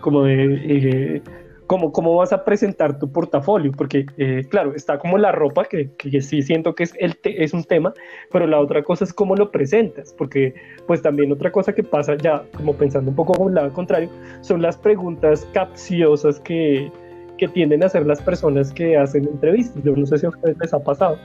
como 0.00 0.24
de 0.24 1.22
eh, 1.68 1.90
cómo, 1.92 2.16
vas 2.16 2.32
a 2.32 2.44
presentar 2.44 2.98
tu 2.98 3.10
portafolio, 3.10 3.72
porque 3.72 4.06
eh, 4.16 4.44
claro, 4.48 4.74
está 4.74 4.98
como 4.98 5.18
la 5.18 5.32
ropa, 5.32 5.64
que, 5.64 5.90
que 5.96 6.20
sí 6.20 6.42
siento 6.42 6.74
que 6.74 6.84
es, 6.84 6.94
el 6.98 7.18
es 7.24 7.52
un 7.52 7.64
tema, 7.64 7.92
pero 8.32 8.46
la 8.46 8.58
otra 8.60 8.82
cosa 8.82 9.04
es 9.04 9.12
cómo 9.12 9.36
lo 9.36 9.50
presentas, 9.50 10.14
porque 10.16 10.54
pues 10.86 11.02
también 11.02 11.30
otra 11.32 11.52
cosa 11.52 11.74
que 11.74 11.82
pasa 11.82 12.16
ya, 12.16 12.42
como 12.56 12.74
pensando 12.74 13.10
un 13.10 13.16
poco 13.16 13.34
con 13.34 13.48
el 13.48 13.54
lado 13.54 13.72
contrario, 13.72 14.08
son 14.40 14.62
las 14.62 14.76
preguntas 14.76 15.46
capciosas 15.52 16.40
que, 16.40 16.90
que 17.36 17.48
tienden 17.48 17.82
a 17.82 17.86
hacer 17.86 18.06
las 18.06 18.22
personas 18.22 18.72
que 18.72 18.96
hacen 18.96 19.24
entrevistas. 19.24 19.82
Yo 19.84 19.94
no 19.94 20.06
sé 20.06 20.18
si 20.18 20.26
a 20.26 20.30
ustedes 20.30 20.56
les 20.58 20.74
ha 20.74 20.78
pasado. 20.78 21.18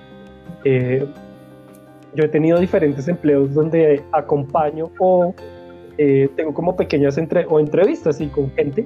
Eh, 0.65 1.05
yo 2.15 2.23
he 2.23 2.27
tenido 2.27 2.59
diferentes 2.59 3.07
empleos 3.07 3.53
donde 3.53 4.03
acompaño 4.11 4.91
o 4.99 5.33
eh, 5.97 6.29
tengo 6.35 6.53
como 6.53 6.75
pequeñas 6.75 7.17
entre 7.17 7.45
o 7.45 7.59
entrevistas 7.59 8.21
y 8.21 8.27
con 8.27 8.51
gente 8.51 8.85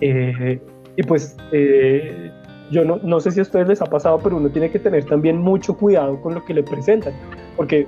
eh, 0.00 0.60
y 0.96 1.02
pues 1.02 1.36
eh, 1.52 2.30
yo 2.70 2.84
no, 2.84 2.98
no, 3.02 3.20
sé 3.20 3.30
si 3.30 3.40
a 3.40 3.42
ustedes 3.42 3.68
les 3.68 3.82
ha 3.82 3.86
pasado, 3.86 4.18
pero 4.22 4.36
uno 4.36 4.48
tiene 4.50 4.70
que 4.70 4.78
tener 4.78 5.04
también 5.04 5.38
mucho 5.38 5.76
cuidado 5.76 6.20
con 6.20 6.34
lo 6.34 6.44
que 6.44 6.54
le 6.54 6.62
presentan, 6.62 7.12
porque 7.56 7.86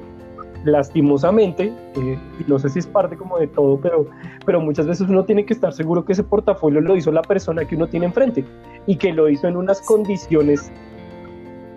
lastimosamente, 0.65 1.73
eh, 1.97 2.19
no 2.47 2.59
sé 2.59 2.69
si 2.69 2.79
es 2.79 2.87
parte 2.87 3.17
como 3.17 3.39
de 3.39 3.49
todo, 3.49 3.79
pero, 3.81 4.07
pero 4.47 4.61
muchas 4.61 4.87
veces 4.87 5.09
uno 5.09 5.25
tiene 5.25 5.45
que 5.45 5.55
estar 5.55 5.73
seguro 5.73 6.05
que 6.05 6.13
ese 6.13 6.23
portafolio 6.23 6.81
lo 6.81 6.97
hizo 6.97 7.11
la 7.11 7.23
persona 7.23 7.65
que 7.65 7.75
uno 7.75 7.89
tiene 7.89 8.07
enfrente 8.07 8.45
y 8.87 8.97
que 8.97 9.13
lo 9.13 9.29
hizo 9.29 9.49
en 9.49 9.57
unas 9.57 9.81
condiciones 9.83 10.73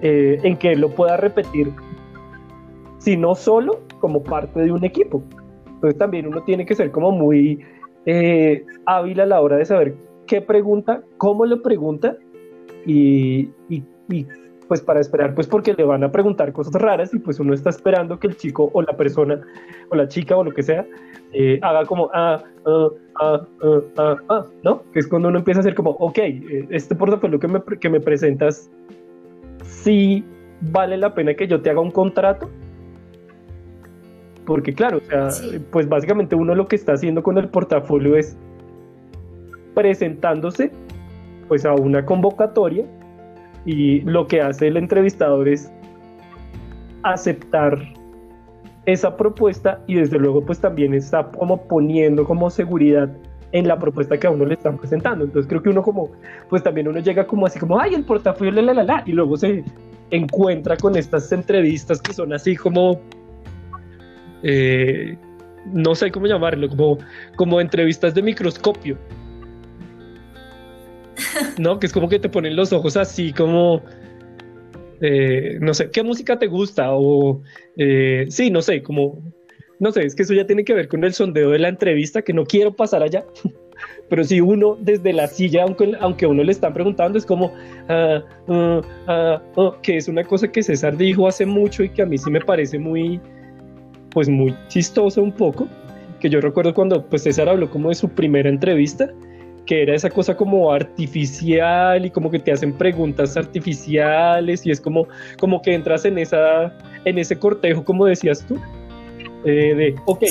en 0.02 0.56
que 0.58 0.76
lo 0.76 0.90
pueda 0.90 1.18
repetir, 1.18 1.74
si 3.00 3.18
no 3.18 3.34
solo 3.34 3.80
como 4.00 4.22
parte 4.22 4.60
de 4.60 4.72
un 4.72 4.84
equipo. 4.84 5.24
Entonces 5.66 5.98
también 5.98 6.28
uno 6.28 6.44
tiene 6.44 6.64
que 6.64 6.76
ser 6.76 6.92
como 6.92 7.12
muy 7.12 7.66
hábil 8.86 9.20
a 9.20 9.26
la 9.26 9.42
hora 9.42 9.58
de 9.58 9.66
saber 9.66 9.96
qué 10.28 10.42
pregunta, 10.42 11.02
cómo 11.18 11.46
lo 11.46 11.62
pregunta 11.62 12.18
y, 12.86 13.50
pues 14.68 14.82
para 14.82 15.00
esperar, 15.00 15.36
pues 15.36 15.48
porque 15.48 15.74
le 15.74 15.84
van 15.84 16.04
a 16.04 16.12
preguntar 16.12 16.52
cosas 16.52 16.74
raras 16.82 17.14
y 17.14 17.20
pues 17.20 17.40
uno 17.40 17.54
está 17.54 17.70
esperando 17.70 18.20
que 18.20 18.28
el 18.28 18.36
chico 18.36 18.72
o 18.74 18.82
la 18.82 18.98
persona 18.98 19.40
o 19.92 19.96
la 19.96 20.08
chica 20.08 20.36
o 20.36 20.44
lo 20.44 20.52
que 20.52 20.64
sea 20.64 20.86
eh, 21.34 21.60
haga 21.62 21.86
como, 21.86 22.10
ah, 22.14 22.44
ah, 22.66 22.88
ah, 23.22 23.48
ah, 23.62 23.86
ah, 23.98 24.16
ah, 24.30 24.46
¿no? 24.64 24.82
Que 24.92 25.00
es 25.00 25.08
cuando 25.08 25.28
uno 25.30 25.40
empieza 25.40 25.60
a 25.60 25.62
hacer 25.62 25.76
como, 25.76 25.92
ok, 25.92 26.18
eh, 26.18 26.68
este 26.70 26.96
portafolio 26.96 27.40
que 27.40 27.48
me, 27.48 27.62
que 27.80 27.90
me 27.90 28.00
presentas, 28.00 28.72
sí 29.64 30.24
vale 30.62 30.98
la 30.98 31.14
pena 31.14 31.34
que 31.34 31.48
yo 31.48 31.62
te 31.62 31.70
haga 31.70 31.82
un 31.82 31.92
contrato. 31.92 32.50
Porque 34.46 34.74
claro, 34.74 34.98
o 34.98 35.02
sea, 35.02 35.30
pues 35.72 35.90
básicamente 35.90 36.36
uno 36.36 36.54
lo 36.54 36.68
que 36.68 36.76
está 36.76 36.94
haciendo 36.94 37.24
con 37.24 37.38
el 37.38 37.50
portafolio 37.50 38.16
es 38.16 38.38
presentándose 39.76 40.72
pues 41.48 41.66
a 41.66 41.74
una 41.74 42.06
convocatoria 42.06 42.86
y 43.66 44.02
lo 44.02 44.28
que 44.28 44.42
hace 44.42 44.68
el 44.68 44.78
entrevistador 44.78 45.48
es 45.48 45.72
aceptar 47.04 47.80
esa 48.86 49.16
propuesta 49.16 49.82
y 49.88 49.96
desde 49.96 50.18
luego 50.18 50.44
pues 50.46 50.60
también 50.60 50.94
está 50.94 51.30
como 51.32 51.62
poniendo 51.68 52.26
como 52.26 52.50
seguridad 52.50 53.10
en 53.52 53.68
la 53.68 53.80
propuesta 53.80 54.18
que 54.18 54.28
a 54.28 54.32
uno 54.32 54.46
le 54.46 54.56
están 54.56 54.78
presentando. 54.78 55.24
Entonces 55.24 55.48
creo 55.48 55.64
que 55.64 55.70
uno 55.70 55.82
como, 55.82 56.12
pues 56.50 56.62
también 56.62 56.88
uno 56.88 57.00
llega 57.00 57.26
como 57.26 57.46
así 57.46 57.58
como, 57.58 57.80
ay, 57.80 57.94
el 57.94 58.04
portafolio, 58.04 58.52
la, 58.52 58.74
la, 58.74 58.84
la, 58.84 59.04
y 59.06 59.14
luego 59.14 59.38
se 59.38 59.64
encuentra 60.12 60.76
con 60.78 60.96
estas 60.96 61.32
entrevistas 61.32 62.02
que 62.02 62.14
son 62.14 62.34
así 62.34 62.56
como, 62.56 63.00
eh, 64.44 65.18
no 65.72 65.96
sé 65.96 66.12
cómo 66.12 66.28
llamarlo, 66.28 66.68
como, 66.70 66.98
como 67.38 67.62
entrevistas 67.62 68.14
de 68.14 68.22
microscopio, 68.22 68.98
¿no? 71.58 71.80
Que 71.80 71.88
es 71.88 71.94
como 71.94 72.10
que 72.10 72.20
te 72.20 72.30
ponen 72.30 72.56
los 72.56 72.74
ojos 72.74 72.98
así 72.98 73.34
como, 73.34 73.82
eh, 75.02 75.58
no 75.62 75.74
sé, 75.74 75.90
¿qué 75.92 76.04
música 76.04 76.38
te 76.40 76.48
gusta? 76.48 76.94
O, 76.94 77.42
eh, 77.78 78.26
sí, 78.30 78.50
no 78.50 78.62
sé, 78.62 78.82
como, 78.82 79.22
no 79.80 79.92
sé, 79.92 80.06
es 80.06 80.16
que 80.16 80.24
eso 80.24 80.34
ya 80.34 80.46
tiene 80.46 80.64
que 80.64 80.74
ver 80.74 80.88
con 80.88 81.04
el 81.04 81.14
sondeo 81.14 81.52
de 81.52 81.60
la 81.60 81.70
entrevista, 81.70 82.22
que 82.22 82.34
no 82.34 82.46
quiero 82.46 82.76
pasar 82.76 83.04
allá. 83.04 83.26
Pero 84.10 84.24
si 84.24 84.40
uno 84.40 84.78
desde 84.80 85.12
la 85.12 85.28
silla, 85.28 85.64
aunque, 85.64 85.94
aunque 86.00 86.26
uno 86.26 86.44
le 86.44 86.52
están 86.52 86.74
preguntando, 86.74 87.18
es 87.18 87.26
como, 87.26 87.52
ah, 87.90 88.24
ah, 89.08 89.42
oh, 89.56 89.76
que 89.82 89.98
es 89.98 90.08
una 90.08 90.24
cosa 90.24 90.50
que 90.50 90.64
César 90.64 90.96
dijo 90.96 91.28
hace 91.28 91.46
mucho 91.46 91.84
y 91.84 91.90
que 91.90 92.02
a 92.02 92.06
mí 92.06 92.18
sí 92.18 92.32
me 92.32 92.40
parece 92.40 92.80
muy, 92.80 93.20
pues 94.12 94.30
muy 94.30 94.56
chistoso 94.70 95.22
un 95.22 95.32
poco, 95.32 95.68
que 96.22 96.30
yo 96.30 96.40
recuerdo 96.40 96.74
cuando 96.74 97.06
pues 97.06 97.24
César 97.24 97.50
habló 97.50 97.70
como 97.70 97.90
de 97.90 97.96
su 97.96 98.08
primera 98.08 98.48
entrevista, 98.48 99.12
que 99.66 99.84
era 99.84 99.96
esa 99.96 100.10
cosa 100.10 100.36
como 100.36 100.72
artificial 100.72 102.06
y 102.06 102.10
como 102.10 102.30
que 102.30 102.40
te 102.40 102.52
hacen 102.52 102.74
preguntas 102.74 103.36
artificiales 103.36 104.66
y 104.66 104.72
es 104.72 104.80
como, 104.80 105.08
como 105.40 105.62
que 105.62 105.74
entras 105.74 106.06
en, 106.06 106.18
esa, 106.18 106.74
en 107.06 107.18
ese 107.18 107.38
cortejo, 107.38 107.84
como 107.84 108.06
decías 108.06 108.46
tú, 108.48 108.60
eh, 109.46 109.76
de, 109.76 109.96
ok, 110.06 110.24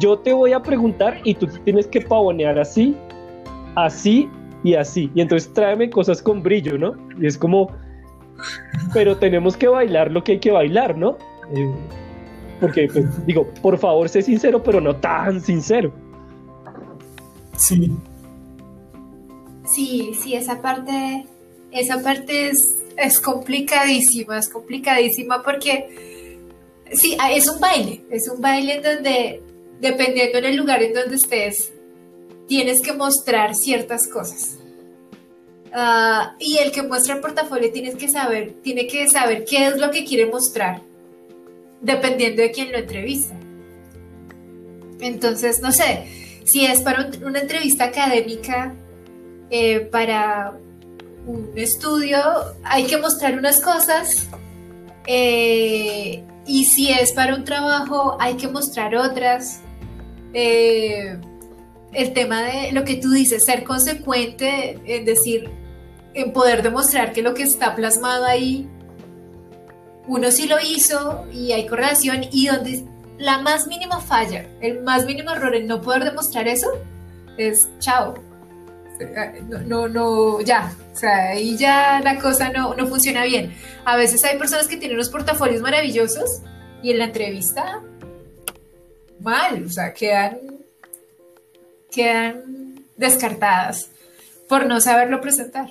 yo 0.00 0.18
te 0.18 0.32
voy 0.32 0.52
a 0.52 0.62
preguntar 0.62 1.20
y 1.24 1.34
tú 1.34 1.46
tienes 1.64 1.86
que 1.86 2.00
pavonear 2.00 2.58
así, 2.58 2.96
así 3.74 4.28
y 4.64 4.74
así. 4.74 5.10
Y 5.14 5.20
entonces 5.20 5.52
tráeme 5.52 5.90
cosas 5.90 6.22
con 6.22 6.42
brillo, 6.42 6.78
¿no? 6.78 6.94
Y 7.20 7.26
es 7.26 7.36
como, 7.36 7.70
pero 8.92 9.16
tenemos 9.16 9.56
que 9.56 9.68
bailar 9.68 10.10
lo 10.10 10.22
que 10.22 10.32
hay 10.32 10.38
que 10.38 10.50
bailar, 10.50 10.96
¿no? 10.96 11.16
Eh, 11.54 11.70
Porque, 12.60 12.88
pues, 12.92 13.26
digo, 13.26 13.46
por 13.60 13.76
favor, 13.76 14.08
sé 14.08 14.22
sincero, 14.22 14.62
pero 14.62 14.80
no 14.80 14.94
tan 14.96 15.40
sincero. 15.40 15.92
Sí. 17.56 17.92
Sí, 19.74 20.12
sí, 20.22 20.34
esa 20.34 20.60
parte, 20.60 21.24
esa 21.70 22.02
parte 22.02 22.48
es, 22.48 22.76
es 22.96 23.18
complicadísima, 23.20 24.38
es 24.38 24.48
complicadísima 24.50 25.42
porque 25.42 25.88
sí, 26.92 27.16
ah, 27.18 27.32
es 27.32 27.48
un 27.48 27.58
baile, 27.58 28.02
es 28.10 28.28
un 28.28 28.40
baile 28.40 28.74
en 28.74 28.82
donde, 28.82 29.42
dependiendo 29.80 30.38
en 30.38 30.44
el 30.44 30.56
lugar 30.56 30.82
en 30.82 30.92
donde 30.92 31.16
estés, 31.16 31.72
tienes 32.46 32.82
que 32.82 32.92
mostrar 32.92 33.54
ciertas 33.54 34.06
cosas. 34.08 34.58
Ah, 35.72 36.36
y 36.38 36.58
el 36.58 36.70
que 36.70 36.82
muestra 36.82 37.14
el 37.14 37.22
portafolio 37.22 37.72
tienes 37.72 37.94
que 37.94 38.08
saber, 38.08 38.52
tiene 38.62 38.86
que 38.86 39.08
saber 39.08 39.46
qué 39.46 39.68
es 39.68 39.78
lo 39.78 39.90
que 39.90 40.04
quiere 40.04 40.26
mostrar, 40.26 40.82
dependiendo 41.80 42.42
de 42.42 42.50
quién 42.50 42.72
lo 42.72 42.78
entrevista. 42.78 43.34
Entonces, 45.00 45.60
no 45.60 45.72
sé, 45.72 46.04
si 46.44 46.66
es 46.66 46.82
para 46.82 47.10
una 47.24 47.40
entrevista 47.40 47.84
académica, 47.84 48.74
eh, 49.52 49.80
para 49.80 50.54
un 51.26 51.52
estudio, 51.56 52.18
hay 52.64 52.86
que 52.86 52.96
mostrar 52.96 53.38
unas 53.38 53.60
cosas. 53.60 54.26
Eh, 55.06 56.24
y 56.46 56.64
si 56.64 56.90
es 56.90 57.12
para 57.12 57.34
un 57.34 57.44
trabajo, 57.44 58.16
hay 58.18 58.34
que 58.34 58.48
mostrar 58.48 58.96
otras. 58.96 59.60
Eh, 60.32 61.18
el 61.92 62.12
tema 62.14 62.40
de 62.40 62.72
lo 62.72 62.82
que 62.84 62.96
tú 62.96 63.10
dices, 63.10 63.44
ser 63.44 63.62
consecuente, 63.62 64.80
es 64.86 65.04
decir, 65.04 65.50
en 66.14 66.32
poder 66.32 66.62
demostrar 66.62 67.12
que 67.12 67.20
lo 67.20 67.34
que 67.34 67.42
está 67.42 67.74
plasmado 67.74 68.24
ahí, 68.24 68.66
uno 70.08 70.30
sí 70.30 70.48
lo 70.48 70.56
hizo 70.60 71.26
y 71.30 71.52
hay 71.52 71.66
correlación 71.66 72.22
y 72.32 72.46
donde 72.46 72.86
la 73.18 73.38
más 73.38 73.66
mínima 73.66 74.00
falla, 74.00 74.46
el 74.62 74.82
más 74.82 75.04
mínimo 75.04 75.32
error 75.32 75.54
en 75.54 75.66
no 75.66 75.82
poder 75.82 76.04
demostrar 76.04 76.48
eso, 76.48 76.68
es 77.36 77.68
chao. 77.80 78.31
No, 79.66 79.88
no, 79.88 80.40
ya, 80.40 80.74
o 80.92 80.96
sea, 80.96 81.30
ahí 81.30 81.56
ya 81.56 82.00
la 82.02 82.18
cosa 82.18 82.50
no, 82.50 82.74
no 82.74 82.86
funciona 82.86 83.24
bien. 83.24 83.54
A 83.84 83.96
veces 83.96 84.24
hay 84.24 84.38
personas 84.38 84.68
que 84.68 84.76
tienen 84.76 84.96
unos 84.96 85.10
portafolios 85.10 85.62
maravillosos 85.62 86.42
y 86.82 86.90
en 86.90 86.98
la 86.98 87.04
entrevista, 87.04 87.80
mal, 89.20 89.64
o 89.64 89.70
sea, 89.70 89.92
quedan, 89.92 90.38
quedan 91.90 92.84
descartadas 92.96 93.90
por 94.48 94.66
no 94.66 94.80
saberlo 94.80 95.20
presentar 95.20 95.70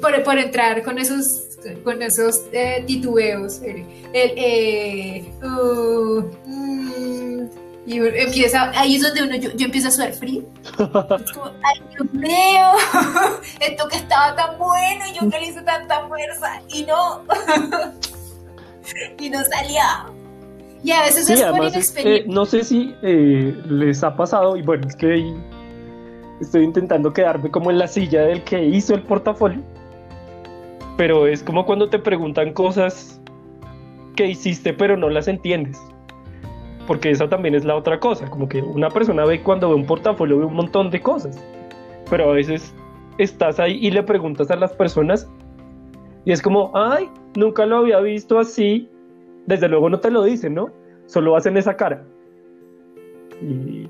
por, 0.00 0.22
por, 0.22 0.38
entrar 0.38 0.82
con 0.82 0.98
esos, 0.98 1.58
con 1.82 2.02
esos 2.02 2.42
eh, 2.52 2.84
titubeos. 2.86 3.60
El, 3.62 3.84
eh, 4.12 5.24
uh, 5.42 6.22
mm, 6.46 7.48
y 7.86 7.98
empieza, 7.98 8.70
ahí 8.74 8.96
es 8.96 9.02
donde 9.02 9.22
uno, 9.22 9.36
yo, 9.36 9.50
yo 9.54 9.66
empiezo 9.66 9.88
a 9.88 9.90
sudar 9.92 10.12
frío. 10.12 10.42
Es 10.64 11.32
como, 11.32 11.52
ay, 11.62 11.82
Dios 11.92 12.12
mío, 12.12 12.72
esto 13.60 13.88
que 13.88 13.96
estaba 13.96 14.34
tan 14.34 14.58
bueno 14.58 15.04
y 15.08 15.14
yo 15.14 15.30
que 15.30 15.38
le 15.38 15.46
hice 15.46 15.62
tanta 15.62 16.06
fuerza 16.08 16.60
y 16.68 16.84
no, 16.84 17.22
y 19.20 19.30
no 19.30 19.44
salía. 19.44 20.06
Y 20.82 20.90
a 20.90 21.02
veces 21.02 21.30
es 21.30 21.42
por 21.44 21.64
inexperiencia. 21.64 22.24
Eh, 22.24 22.24
no 22.26 22.44
sé 22.44 22.64
si 22.64 22.94
les 23.02 24.02
ha 24.02 24.16
pasado, 24.16 24.56
y 24.56 24.62
bueno, 24.62 24.86
es 24.88 24.96
que 24.96 25.32
estoy 26.40 26.64
intentando 26.64 27.12
quedarme 27.12 27.50
como 27.50 27.70
en 27.70 27.78
la 27.78 27.88
silla 27.88 28.22
del 28.22 28.42
que 28.42 28.64
hizo 28.64 28.94
el 28.94 29.02
portafolio. 29.02 29.62
Pero 30.96 31.26
es 31.26 31.42
como 31.42 31.66
cuando 31.66 31.88
te 31.88 31.98
preguntan 31.98 32.52
cosas 32.52 33.20
que 34.16 34.26
hiciste 34.26 34.72
pero 34.72 34.96
no 34.96 35.08
las 35.08 35.28
entiendes. 35.28 35.78
Porque 36.86 37.10
esa 37.10 37.28
también 37.28 37.54
es 37.54 37.64
la 37.64 37.76
otra 37.76 37.98
cosa, 37.98 38.30
como 38.30 38.48
que 38.48 38.62
una 38.62 38.90
persona 38.90 39.24
ve 39.24 39.42
cuando 39.42 39.68
ve 39.70 39.74
un 39.74 39.86
portafolio 39.86 40.38
ve 40.38 40.44
un 40.44 40.54
montón 40.54 40.90
de 40.90 41.00
cosas. 41.00 41.38
Pero 42.08 42.30
a 42.30 42.32
veces 42.34 42.72
estás 43.18 43.58
ahí 43.58 43.78
y 43.80 43.90
le 43.90 44.02
preguntas 44.02 44.50
a 44.50 44.56
las 44.56 44.72
personas 44.72 45.28
y 46.24 46.32
es 46.32 46.42
como, 46.42 46.70
ay, 46.74 47.08
nunca 47.34 47.66
lo 47.66 47.78
había 47.78 48.00
visto 48.00 48.38
así. 48.38 48.88
Desde 49.46 49.68
luego 49.68 49.88
no 49.88 50.00
te 50.00 50.10
lo 50.10 50.24
dicen, 50.24 50.54
¿no? 50.54 50.70
Solo 51.06 51.36
hacen 51.36 51.56
esa 51.56 51.76
cara. 51.76 52.04
Y 53.40 53.88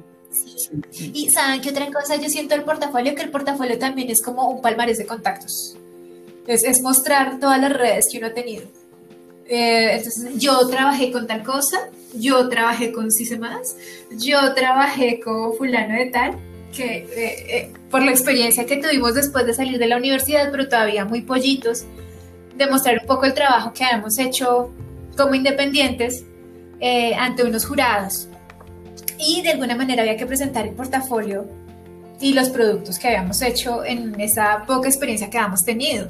y 0.93 1.29
saben 1.31 1.61
que 1.61 1.71
otra 1.71 1.87
cosa, 1.91 2.17
yo 2.17 2.29
siento 2.29 2.55
el 2.55 2.63
portafolio, 2.63 3.15
que 3.15 3.23
el 3.23 3.31
portafolio 3.31 3.79
también 3.79 4.11
es 4.11 4.23
como 4.23 4.51
un 4.51 4.61
palmarés 4.61 4.99
de 4.99 5.07
contactos. 5.07 5.77
Es, 6.47 6.65
es 6.65 6.83
mostrar 6.83 7.39
todas 7.41 7.61
las 7.61 7.73
redes 7.73 8.09
que 8.11 8.19
uno 8.19 8.29
ha 8.29 8.35
tenido. 8.35 8.65
Eh, 9.49 9.97
entonces, 9.97 10.39
yo 10.39 10.67
trabajé 10.69 11.13
con 11.13 11.27
tal 11.27 11.43
cosa, 11.43 11.89
yo 12.15 12.49
trabajé 12.49 12.93
con 12.93 13.09
más 13.39 13.77
yo 14.11 14.55
trabajé 14.55 15.21
con 15.21 15.55
fulano 15.55 15.95
de 15.95 16.07
tal, 16.07 16.37
que 16.75 16.97
eh, 16.97 17.07
eh, 17.17 17.73
por 17.91 18.03
la 18.03 18.11
experiencia 18.11 18.67
que 18.67 18.77
tuvimos 18.79 19.15
después 19.15 19.47
de 19.47 19.55
salir 19.55 19.79
de 19.79 19.87
la 19.87 19.97
universidad, 19.97 20.51
pero 20.51 20.69
todavía 20.69 21.05
muy 21.05 21.23
pollitos, 21.23 21.85
demostrar 22.57 22.99
un 23.01 23.07
poco 23.07 23.27
el 23.27 23.35
trabajo 23.35 23.73
que 23.73 23.85
habíamos 23.85 24.19
hecho 24.19 24.71
como 25.17 25.35
independientes 25.35 26.25
ante 27.19 27.43
unos 27.43 27.65
jurados 27.65 28.29
y 29.19 29.41
de 29.43 29.51
alguna 29.51 29.75
manera 29.75 30.03
había 30.03 30.17
que 30.17 30.27
presentar 30.27 30.67
el 30.67 30.75
portafolio 30.75 31.47
y 32.21 32.35
los 32.35 32.51
productos 32.51 32.99
que 32.99 33.09
habíamos 33.09 33.41
hecho 33.43 33.85
en 33.85 34.19
esa 34.21 34.65
poca 34.67 34.89
experiencia 34.89 35.31
que 35.31 35.39
habíamos 35.39 35.65
tenido. 35.65 36.09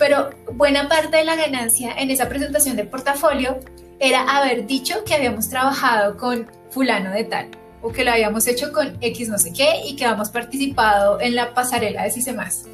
Pero 0.00 0.30
buena 0.54 0.88
parte 0.88 1.18
de 1.18 1.24
la 1.24 1.36
ganancia 1.36 1.92
en 1.98 2.10
esa 2.10 2.26
presentación 2.26 2.74
del 2.74 2.88
portafolio 2.88 3.58
era 3.98 4.22
haber 4.22 4.66
dicho 4.66 5.04
que 5.04 5.14
habíamos 5.14 5.50
trabajado 5.50 6.16
con 6.16 6.46
fulano 6.70 7.10
de 7.10 7.24
tal 7.24 7.48
o 7.82 7.92
que 7.92 8.02
lo 8.02 8.10
habíamos 8.10 8.46
hecho 8.46 8.72
con 8.72 8.96
X 9.02 9.28
no 9.28 9.38
sé 9.38 9.52
qué 9.52 9.82
y 9.86 9.96
que 9.96 10.06
habíamos 10.06 10.30
participado 10.30 11.20
en 11.20 11.34
la 11.34 11.52
pasarela 11.52 12.04
de 12.04 12.32
más 12.32 12.64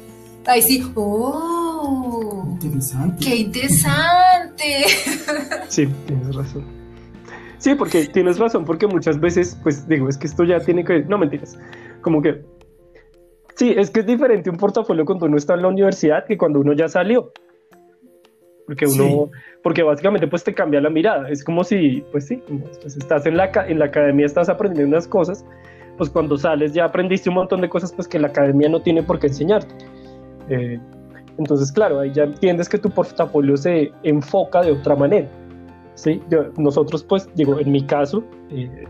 Ahí 0.45 0.61
sí, 0.61 0.81
¡oh! 0.95 2.47
Interesante. 2.61 3.25
¡Qué 3.25 3.35
interesante! 3.35 4.85
Sí, 5.67 5.85
tienes 6.05 6.33
razón. 6.33 6.65
Sí, 7.57 7.75
porque 7.75 8.05
tienes 8.05 8.39
razón, 8.39 8.63
porque 8.63 8.87
muchas 8.87 9.19
veces, 9.19 9.57
pues 9.61 9.85
digo, 9.89 10.07
es 10.07 10.17
que 10.17 10.27
esto 10.27 10.45
ya 10.45 10.61
tiene 10.61 10.85
que... 10.85 11.01
No, 11.01 11.17
mentiras. 11.17 11.57
Como 12.01 12.21
que... 12.21 12.45
Sí, 13.57 13.73
es 13.75 13.89
que 13.89 14.01
es 14.01 14.05
diferente 14.05 14.51
un 14.51 14.57
portafolio 14.57 15.03
cuando 15.03 15.25
uno 15.25 15.35
está 15.35 15.55
en 15.55 15.63
la 15.63 15.69
universidad 15.69 16.25
que 16.25 16.37
cuando 16.37 16.59
uno 16.59 16.73
ya 16.73 16.87
salió. 16.87 17.31
Porque 18.67 18.85
uno... 18.85 19.31
Porque 19.63 19.81
básicamente 19.81 20.27
pues 20.27 20.43
te 20.43 20.53
cambia 20.53 20.79
la 20.79 20.91
mirada. 20.91 21.27
Es 21.27 21.43
como 21.43 21.63
si, 21.63 22.03
pues 22.11 22.27
sí, 22.27 22.41
pues 22.81 22.95
estás 22.95 23.25
en 23.25 23.35
la, 23.35 23.49
en 23.67 23.79
la 23.79 23.85
academia, 23.85 24.27
estás 24.27 24.47
aprendiendo 24.47 24.95
unas 24.95 25.07
cosas, 25.07 25.43
pues 25.97 26.07
cuando 26.11 26.37
sales 26.37 26.73
ya 26.73 26.85
aprendiste 26.85 27.29
un 27.29 27.35
montón 27.35 27.61
de 27.61 27.69
cosas 27.69 27.91
pues 27.91 28.07
que 28.07 28.19
la 28.19 28.27
academia 28.27 28.69
no 28.69 28.79
tiene 28.79 29.01
por 29.01 29.17
qué 29.17 29.25
enseñarte. 29.25 29.73
Eh, 30.49 30.79
entonces, 31.39 31.71
claro, 31.71 31.99
ahí 31.99 32.11
ya 32.13 32.25
entiendes 32.25 32.69
que 32.69 32.77
tu 32.77 32.91
portafolio 32.91 33.57
se 33.57 33.91
enfoca 34.03 34.61
de 34.61 34.71
otra 34.71 34.95
manera. 34.95 35.27
¿sí? 35.95 36.21
nosotros, 36.57 37.03
pues, 37.03 37.27
digo, 37.33 37.59
en 37.59 37.71
mi 37.71 37.81
caso, 37.81 38.23
eh, 38.51 38.85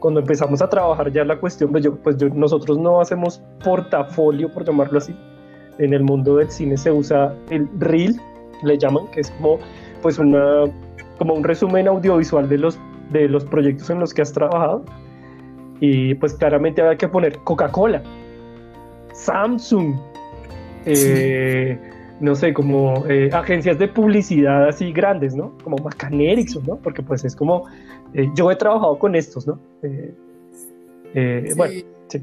cuando 0.00 0.20
empezamos 0.20 0.60
a 0.62 0.68
trabajar 0.68 1.12
ya 1.12 1.24
la 1.24 1.38
cuestión, 1.38 1.70
pues, 1.70 1.84
yo, 1.84 1.94
pues 1.96 2.16
yo, 2.16 2.28
nosotros 2.30 2.78
no 2.78 3.00
hacemos 3.00 3.42
portafolio, 3.62 4.52
por 4.52 4.64
llamarlo 4.64 4.98
así. 4.98 5.14
En 5.78 5.94
el 5.94 6.02
mundo 6.02 6.36
del 6.36 6.50
cine 6.50 6.76
se 6.76 6.90
usa 6.90 7.34
el 7.50 7.68
reel, 7.78 8.16
le 8.62 8.76
llaman, 8.76 9.06
que 9.12 9.20
es 9.20 9.30
como, 9.32 9.58
pues, 10.02 10.18
una, 10.18 10.64
como 11.18 11.34
un 11.34 11.44
resumen 11.44 11.86
audiovisual 11.86 12.48
de 12.48 12.58
los, 12.58 12.78
de 13.12 13.28
los 13.28 13.44
proyectos 13.44 13.90
en 13.90 14.00
los 14.00 14.12
que 14.12 14.22
has 14.22 14.32
trabajado. 14.32 14.84
Y 15.80 16.14
pues 16.14 16.34
claramente 16.34 16.82
había 16.82 16.96
que 16.96 17.08
poner 17.08 17.38
Coca-Cola, 17.38 18.02
Samsung, 19.14 19.96
eh, 20.84 21.78
no 22.20 22.34
sé, 22.34 22.52
como 22.52 23.06
eh, 23.08 23.30
agencias 23.32 23.78
de 23.78 23.88
publicidad 23.88 24.68
así 24.68 24.92
grandes, 24.92 25.34
¿no? 25.34 25.56
Como 25.64 25.78
McCann 25.78 26.20
Erickson, 26.20 26.62
¿no? 26.66 26.76
Porque 26.76 27.02
pues 27.02 27.24
es 27.24 27.34
como, 27.34 27.66
eh, 28.12 28.28
yo 28.36 28.50
he 28.50 28.56
trabajado 28.56 28.98
con 28.98 29.14
estos, 29.14 29.46
¿no? 29.46 29.58
Eh, 29.82 31.52
bueno, 31.56 31.74
sí. 32.08 32.22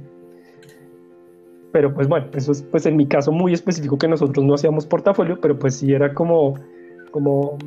Pero 1.71 1.93
pues 1.93 2.07
bueno, 2.07 2.27
eso 2.33 2.51
es 2.51 2.61
pues 2.61 2.85
en 2.85 2.95
mi 2.95 3.07
caso 3.07 3.31
muy 3.31 3.53
específico 3.53 3.97
que 3.97 4.07
nosotros 4.07 4.45
no 4.45 4.53
hacíamos 4.53 4.85
portafolio, 4.85 5.39
pero 5.41 5.57
pues 5.57 5.75
sí 5.75 5.91
era 5.91 6.13
como, 6.13 6.55
como, 7.11 7.57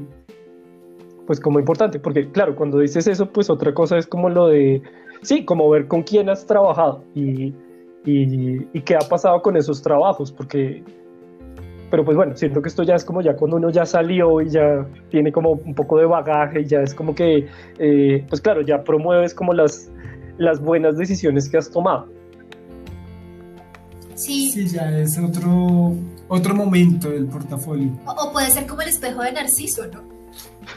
pues 1.27 1.41
como 1.41 1.59
importante, 1.59 1.99
porque 1.99 2.31
claro, 2.31 2.55
cuando 2.55 2.79
dices 2.79 3.07
eso, 3.09 3.31
pues 3.31 3.51
otra 3.51 3.75
cosa 3.75 3.99
es 3.99 4.07
como 4.07 4.31
lo 4.31 4.47
de, 4.47 4.83
sí, 5.23 5.45
como 5.45 5.69
ver 5.69 5.89
con 5.89 6.05
quién 6.05 6.29
has 6.31 6.47
trabajado 6.47 7.03
y, 7.15 7.53
y, 8.05 8.67
y 8.73 8.81
qué 8.83 8.95
ha 8.95 9.01
pasado 9.01 9.43
con 9.43 9.57
esos 9.57 9.83
trabajos, 9.83 10.33
porque 10.33 10.83
pero 11.91 12.05
pues 12.05 12.17
bueno, 12.17 12.37
siento 12.37 12.63
que 12.63 12.69
esto 12.69 12.85
ya 12.85 12.95
es 12.95 13.05
como 13.05 13.21
ya 13.21 13.35
cuando 13.35 13.57
uno 13.57 13.71
ya 13.71 13.85
salió 13.85 14.41
y 14.41 14.49
ya 14.49 14.87
tiene 15.11 15.33
como 15.33 15.53
un 15.53 15.75
poco 15.75 15.99
de 15.99 16.07
bagaje 16.07 16.61
y 16.61 16.65
ya 16.67 16.81
es 16.83 16.95
como 16.95 17.15
que, 17.15 17.49
eh, 17.79 18.25
pues 18.29 18.41
claro, 18.41 18.63
ya 18.63 18.85
promueves 18.85 19.35
como 19.35 19.53
las, 19.53 19.91
las 20.39 20.61
buenas 20.61 20.97
decisiones 20.97 21.49
que 21.49 21.59
has 21.59 21.71
tomado. 21.71 22.09
Sí. 24.15 24.51
Sí, 24.53 24.69
ya 24.69 24.99
es 24.99 25.19
otro, 25.19 25.95
otro 26.29 26.55
momento 26.55 27.11
del 27.11 27.27
portafolio. 27.27 27.91
O, 28.07 28.33
puede 28.33 28.51
ser 28.51 28.67
como 28.67 28.83
el 28.83 28.89
espejo 28.89 29.23
de 29.23 29.33
Narciso, 29.33 29.87
¿no? 29.89 30.03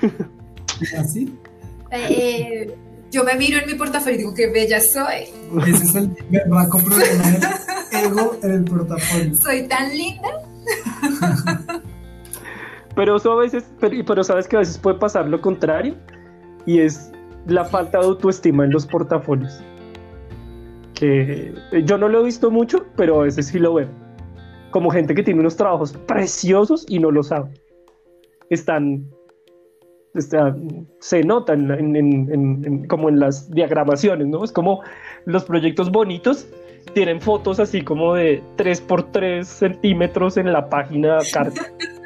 ¿Así? 0.98 1.38
Eh, 1.92 2.74
yo 3.12 3.24
me 3.24 3.36
miro 3.36 3.60
en 3.60 3.68
mi 3.68 3.76
portafolio 3.76 4.16
y 4.16 4.18
digo, 4.20 4.34
qué 4.34 4.50
bella 4.50 4.80
soy. 4.80 5.28
Ese 5.68 5.84
es 5.84 5.96
el 5.96 6.08
berraco 6.30 6.80
problema 6.80 7.30
del 7.30 8.06
ego 8.06 8.38
en 8.42 8.52
el 8.52 8.64
portafolio. 8.64 9.36
Soy 9.36 9.68
tan 9.68 9.96
linda. 9.96 10.30
Pero 12.96 13.16
eso 13.16 13.32
a 13.32 13.36
veces, 13.38 13.72
pero, 13.80 14.24
sabes 14.24 14.48
que 14.48 14.56
a 14.56 14.60
veces 14.60 14.78
puede 14.78 14.98
pasar 15.00 15.28
lo 15.28 15.42
contrario 15.42 15.96
y 16.66 16.80
es 16.80 17.12
la 17.48 17.66
falta 17.66 18.00
de 18.00 18.06
autoestima 18.06 18.66
en 18.66 18.72
los 18.72 18.86
portafolios. 18.86 19.62
Que 20.94 21.54
eh, 21.72 21.84
yo 21.84 21.98
no 21.98 22.08
lo 22.08 22.22
he 22.22 22.26
visto 22.26 22.52
mucho, 22.52 22.86
pero 22.96 23.22
a 23.22 23.24
veces 23.24 23.48
sí 23.48 23.58
lo 23.58 23.74
veo. 23.74 23.90
Como 24.70 24.92
gente 24.92 25.16
que 25.16 25.24
tiene 25.24 25.40
unos 25.40 25.56
trabajos 25.56 25.94
preciosos 25.94 26.86
y 26.88 27.00
no 27.00 27.10
lo 27.10 27.24
sabe. 27.24 27.52
Están, 28.50 29.08
se 31.00 31.24
notan 31.24 32.86
como 32.88 33.10
en 33.10 33.20
las 33.20 33.50
diagramaciones, 33.50 34.28
¿no? 34.28 34.44
Es 34.44 34.52
como 34.52 34.82
los 35.26 35.44
proyectos 35.46 35.92
bonitos 35.92 36.48
tienen 36.94 37.22
fotos 37.22 37.60
así 37.60 37.82
como 37.82 38.14
de 38.16 38.44
3 38.56 38.82
por 38.82 39.04
3 39.12 39.48
centímetros 39.48 40.38
en 40.38 40.52
la 40.52 40.70
página 40.70 41.20
carta. 41.32 41.62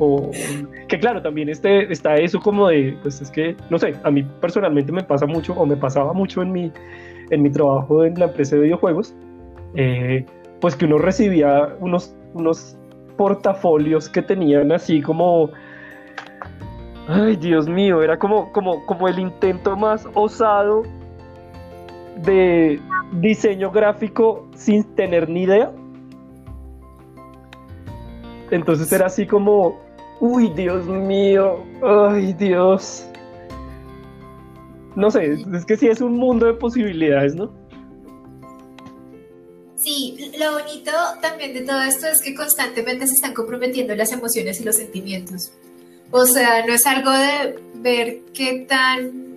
O 0.00 0.30
que 0.86 0.98
claro, 1.00 1.20
también 1.20 1.48
este, 1.48 1.92
está 1.92 2.14
eso 2.14 2.38
como 2.38 2.68
de, 2.68 2.96
pues 3.02 3.20
es 3.20 3.32
que, 3.32 3.56
no 3.68 3.80
sé, 3.80 3.94
a 4.04 4.10
mí 4.12 4.22
personalmente 4.40 4.92
me 4.92 5.02
pasa 5.02 5.26
mucho, 5.26 5.54
o 5.54 5.66
me 5.66 5.76
pasaba 5.76 6.12
mucho 6.12 6.40
en 6.40 6.52
mi, 6.52 6.72
en 7.30 7.42
mi 7.42 7.50
trabajo 7.50 8.04
en 8.04 8.14
la 8.14 8.26
empresa 8.26 8.54
de 8.54 8.62
videojuegos, 8.62 9.12
eh, 9.74 10.24
pues 10.60 10.76
que 10.76 10.84
uno 10.84 10.98
recibía 10.98 11.74
unos, 11.80 12.14
unos 12.34 12.76
portafolios 13.16 14.08
que 14.08 14.22
tenían 14.22 14.70
así 14.70 15.02
como, 15.02 15.50
ay 17.08 17.34
Dios 17.34 17.68
mío, 17.68 18.00
era 18.00 18.20
como, 18.20 18.52
como, 18.52 18.86
como 18.86 19.08
el 19.08 19.18
intento 19.18 19.76
más 19.76 20.06
osado 20.14 20.84
de 22.24 22.80
diseño 23.12 23.70
gráfico 23.70 24.48
sin 24.54 24.84
tener 24.94 25.28
ni 25.28 25.42
idea. 25.42 25.72
Entonces 28.50 28.90
era 28.92 29.06
así 29.06 29.26
como, 29.26 29.78
uy, 30.20 30.50
Dios 30.54 30.86
mío, 30.86 31.64
ay, 31.82 32.32
Dios. 32.34 33.06
No 34.96 35.10
sé, 35.10 35.38
es 35.54 35.64
que 35.64 35.76
sí 35.76 35.86
es 35.86 36.00
un 36.00 36.16
mundo 36.16 36.46
de 36.46 36.54
posibilidades, 36.54 37.34
¿no? 37.34 37.52
Sí, 39.76 40.32
lo 40.38 40.52
bonito 40.52 40.90
también 41.22 41.54
de 41.54 41.60
todo 41.60 41.80
esto 41.82 42.08
es 42.08 42.20
que 42.20 42.34
constantemente 42.34 43.06
se 43.06 43.14
están 43.14 43.32
comprometiendo 43.32 43.94
las 43.94 44.12
emociones 44.12 44.60
y 44.60 44.64
los 44.64 44.76
sentimientos. 44.76 45.52
O 46.10 46.24
sea, 46.24 46.66
no 46.66 46.72
es 46.72 46.84
algo 46.86 47.10
de 47.12 47.60
ver 47.76 48.20
qué 48.34 48.66
tan... 48.68 49.27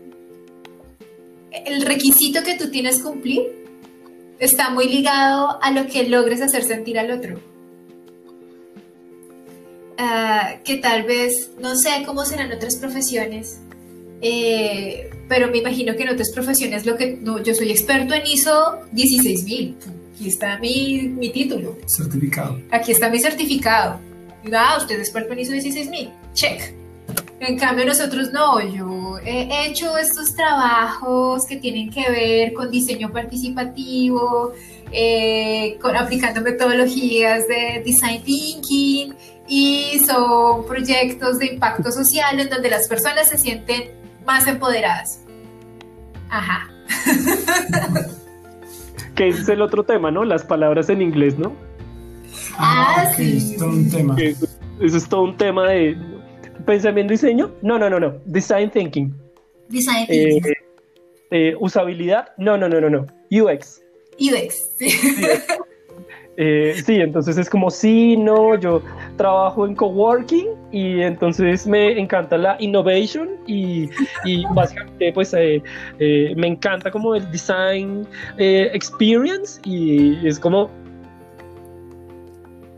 El 1.52 1.82
requisito 1.82 2.44
que 2.44 2.56
tú 2.56 2.70
tienes 2.70 3.00
cumplir 3.00 3.42
está 4.40 4.70
muy 4.70 4.88
ligado 4.88 5.62
a 5.62 5.72
lo 5.72 5.88
que 5.88 6.08
logres 6.08 6.42
hacer 6.42 6.64
sentir 6.64 6.98
al 6.98 7.12
otro. 7.12 7.40
Ah, 9.98 10.56
que 10.64 10.78
tal 10.78 11.04
vez, 11.04 11.52
no 11.60 11.76
sé 11.76 12.04
cómo 12.06 12.26
serán 12.26 12.52
otras 12.52 12.78
profesiones, 12.78 13.60
eh, 14.22 15.10
pero 15.28 15.50
me 15.50 15.60
imagino 15.60 15.96
que 15.96 16.04
en 16.04 16.10
otras 16.10 16.32
profesiones 16.32 16.86
lo 16.86 16.96
que... 16.96 17.18
No, 17.22 17.42
yo 17.44 17.54
soy 17.54 17.70
experto 17.72 18.14
en 18.14 18.26
ISO 18.26 18.80
16000. 18.94 19.76
Aquí 20.16 20.28
está 20.28 20.58
mi, 20.60 21.02
mi 21.04 21.30
título. 21.30 21.78
Certificado. 21.86 22.60
Aquí 22.72 22.92
está 22.92 23.10
mi 23.10 23.20
certificado. 23.20 24.00
Ah, 24.54 24.78
usted 24.80 24.96
es 24.96 25.02
experto 25.02 25.34
en 25.34 25.40
ISO 25.40 25.52
16000. 25.52 26.10
Check. 26.34 26.74
En 27.40 27.58
cambio, 27.58 27.86
nosotros 27.86 28.32
no. 28.32 28.60
Yo 28.62 29.11
he 29.26 29.68
hecho 29.68 29.98
estos 29.98 30.36
trabajos 30.36 31.46
que 31.46 31.58
tienen 31.58 31.90
que 31.90 32.10
ver 32.10 32.54
con 32.54 32.72
diseño 32.72 33.12
participativo, 33.12 34.54
eh, 34.92 35.78
con, 35.82 35.96
aplicando 35.96 36.42
metodologías 36.42 37.48
de 37.48 37.84
design 37.86 38.24
thinking 38.24 39.14
y 39.48 40.00
son 40.06 40.66
proyectos 40.66 41.40
de 41.40 41.54
impacto 41.54 41.92
social 41.92 42.40
en 42.40 42.50
donde 42.50 42.70
las 42.70 42.88
personas 42.88 43.30
se 43.30 43.38
sienten 43.38 43.92
más 44.26 44.48
empoderadas. 44.48 45.22
Ajá. 46.30 46.70
Que 49.16 49.28
ese 49.28 49.42
es 49.42 49.50
el 49.50 49.62
otro 49.62 49.84
tema, 49.84 50.10
¿no? 50.10 50.24
Las 50.24 50.46
palabras 50.46 50.88
en 50.88 51.02
inglés, 51.02 51.38
¿no? 51.38 51.52
Ah, 52.58 53.10
ok, 53.10 53.16
sí, 53.18 53.38
es 53.38 53.58
todo 53.58 53.70
un 53.70 53.90
tema. 53.92 54.16
Eso, 54.18 54.48
eso 54.80 54.98
es 54.98 55.10
todo 55.10 55.24
un 55.24 55.36
tema 55.36 55.68
de 55.68 55.98
pensamiento 56.66 57.14
y 57.14 57.16
diseño. 57.18 57.52
No, 57.62 57.78
no, 57.80 57.90
no, 57.90 58.00
no. 58.00 58.16
Design 58.26 58.70
thinking. 58.72 59.14
Design 59.70 60.06
Eh, 60.10 60.30
thinking. 60.34 60.54
eh, 61.32 61.56
usabilidad. 61.60 62.30
No, 62.38 62.58
no, 62.58 62.68
no, 62.70 62.80
no, 62.82 62.90
no. 62.90 63.08
UX. 63.32 63.82
UX. 64.20 64.70
sí. 64.78 64.88
Eh, 66.38 66.82
sí, 66.86 66.96
entonces 66.96 67.38
es 67.38 67.50
como, 67.50 67.70
sí, 67.70 68.16
no, 68.16 68.56
yo 68.58 68.82
trabajo 69.18 69.68
en 69.68 69.76
coworking 69.76 70.48
y 70.72 71.02
entonces 71.02 71.68
me 71.68 72.00
encanta 72.00 72.38
la 72.38 72.56
innovation 72.60 73.30
y, 73.46 73.90
y 74.24 74.46
básicamente 74.56 75.12
pues 75.12 75.34
eh, 75.34 75.62
eh, 76.00 76.34
me 76.38 76.48
encanta 76.48 76.90
como 76.90 77.16
el 77.16 77.30
design 77.32 78.08
eh, 78.38 78.72
experience 78.74 79.60
y 79.66 80.26
es 80.26 80.40
como, 80.40 80.72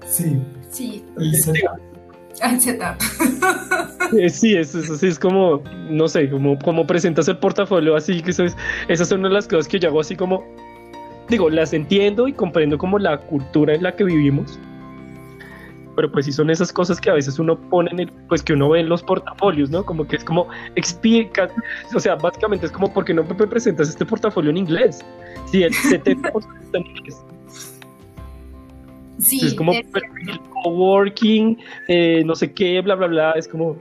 Sí, 0.07 0.41
Sí. 0.71 1.05
el 1.17 1.31
eh, 4.17 4.29
sí, 4.29 4.55
es, 4.55 4.73
es, 4.75 5.03
es 5.03 5.19
como, 5.19 5.61
no 5.89 6.07
sé, 6.07 6.29
como, 6.29 6.57
como 6.59 6.85
presentas 6.85 7.27
el 7.27 7.37
portafolio 7.37 7.95
así, 7.95 8.21
que 8.21 8.31
eso 8.31 8.43
es, 8.43 8.55
esas 8.87 9.07
son 9.09 9.21
las 9.31 9.47
cosas 9.47 9.67
que 9.67 9.79
yo 9.79 9.89
hago 9.89 10.01
así 10.01 10.15
como, 10.15 10.43
digo, 11.29 11.49
las 11.49 11.73
entiendo 11.73 12.27
y 12.27 12.33
comprendo 12.33 12.77
como 12.77 12.99
la 12.99 13.17
cultura 13.17 13.75
en 13.75 13.83
la 13.83 13.95
que 13.95 14.03
vivimos. 14.03 14.59
Pero 15.95 16.11
pues 16.11 16.25
sí 16.25 16.31
son 16.31 16.49
esas 16.49 16.73
cosas 16.73 16.99
que 16.99 17.11
a 17.11 17.13
veces 17.13 17.37
uno 17.37 17.55
pone 17.69 17.91
en 17.91 17.99
el, 17.99 18.11
pues 18.27 18.41
que 18.41 18.53
uno 18.53 18.69
ve 18.69 18.79
en 18.79 18.89
los 18.89 19.03
portafolios, 19.03 19.69
¿no? 19.69 19.85
Como 19.85 20.07
que 20.07 20.15
es 20.15 20.23
como 20.23 20.47
explica, 20.75 21.47
o 21.93 21.99
sea, 21.99 22.15
básicamente 22.15 22.65
es 22.65 22.71
como 22.71 22.91
porque 22.91 23.13
no 23.13 23.23
me 23.23 23.45
presentas 23.45 23.89
este 23.89 24.03
portafolio 24.03 24.49
en 24.49 24.57
inglés. 24.57 25.05
Sí, 25.51 25.61
el 25.61 25.71
70% 25.71 26.33
está 26.63 26.77
en 26.79 26.87
inglés. 26.87 27.23
Sí, 29.23 29.39
es 29.45 29.53
como 29.53 29.71
es- 29.73 29.85
el 30.27 30.39
coworking, 30.63 31.57
eh, 31.87 32.23
no 32.25 32.35
sé 32.35 32.51
qué, 32.53 32.81
bla, 32.81 32.95
bla, 32.95 33.07
bla. 33.07 33.31
Es 33.31 33.47
como, 33.47 33.77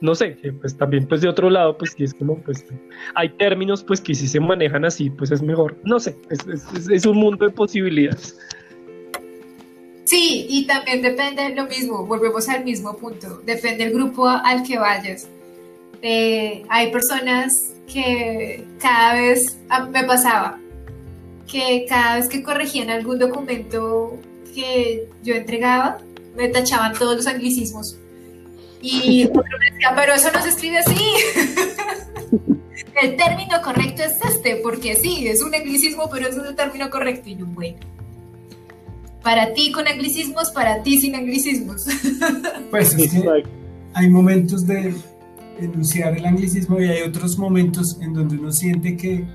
no 0.00 0.14
sé, 0.14 0.36
eh, 0.42 0.52
pues 0.52 0.76
también 0.76 1.06
pues 1.06 1.20
de 1.22 1.28
otro 1.28 1.48
lado, 1.50 1.76
pues 1.78 1.92
sí 1.96 2.04
es 2.04 2.12
como, 2.14 2.36
pues 2.42 2.64
hay 3.14 3.28
términos 3.30 3.82
pues 3.82 4.00
que 4.00 4.14
si 4.14 4.28
se 4.28 4.40
manejan 4.40 4.84
así, 4.84 5.10
pues 5.10 5.30
es 5.30 5.42
mejor. 5.42 5.76
No 5.84 5.98
sé, 6.00 6.16
es, 6.30 6.40
es- 6.46 6.66
es- 6.76 6.88
es 6.90 7.06
un 7.06 7.16
mundo 7.16 7.44
de 7.46 7.52
posibilidades. 7.52 8.36
sí, 10.04 10.46
y 10.48 10.66
también 10.66 11.02
depende 11.02 11.52
lo 11.54 11.64
mismo, 11.66 12.06
volvemos 12.06 12.48
al 12.48 12.64
mismo 12.64 12.96
punto, 12.96 13.40
depende 13.44 13.84
del 13.84 13.92
grupo 13.94 14.28
al 14.28 14.62
que 14.62 14.78
vayas. 14.78 15.28
Eh, 16.02 16.62
hay 16.68 16.92
personas 16.92 17.74
que 17.92 18.64
cada 18.80 19.14
vez, 19.14 19.58
ah, 19.68 19.88
me 19.92 20.04
pasaba, 20.04 20.60
que 21.50 21.86
cada 21.88 22.16
vez 22.16 22.28
que 22.28 22.42
corregían 22.42 22.90
algún 22.90 23.18
documento 23.18 24.18
que 24.54 25.08
yo 25.22 25.34
entregaba, 25.34 25.98
me 26.36 26.48
tachaban 26.48 26.92
todos 26.94 27.16
los 27.16 27.26
anglicismos. 27.26 27.96
Y 28.80 29.24
otro 29.28 29.42
me 29.42 29.70
decía, 29.72 29.92
pero 29.96 30.14
eso 30.14 30.30
no 30.32 30.42
se 30.42 30.48
escribe 30.48 30.78
así. 30.78 30.96
El 33.02 33.16
término 33.16 33.60
correcto 33.62 34.02
es 34.02 34.16
este, 34.24 34.56
porque 34.62 34.96
sí, 34.96 35.26
es 35.28 35.42
un 35.42 35.54
anglicismo, 35.54 36.08
pero 36.10 36.28
es 36.28 36.36
el 36.36 36.56
término 36.56 36.88
correcto. 36.88 37.28
Y 37.28 37.36
yo, 37.36 37.44
bueno, 37.44 37.76
para 39.22 39.52
ti 39.52 39.70
con 39.70 39.86
anglicismos, 39.86 40.50
para 40.50 40.82
ti 40.82 41.00
sin 41.00 41.14
anglicismos. 41.14 41.84
Pues 42.70 42.94
es 42.94 43.12
que 43.12 43.44
hay 43.92 44.08
momentos 44.08 44.66
de 44.66 44.94
enunciar 45.60 46.16
el 46.16 46.24
anglicismo 46.24 46.80
y 46.80 46.84
hay 46.84 47.02
otros 47.02 47.36
momentos 47.36 47.98
en 48.00 48.14
donde 48.14 48.36
uno 48.36 48.50
siente 48.50 48.96
que 48.96 49.26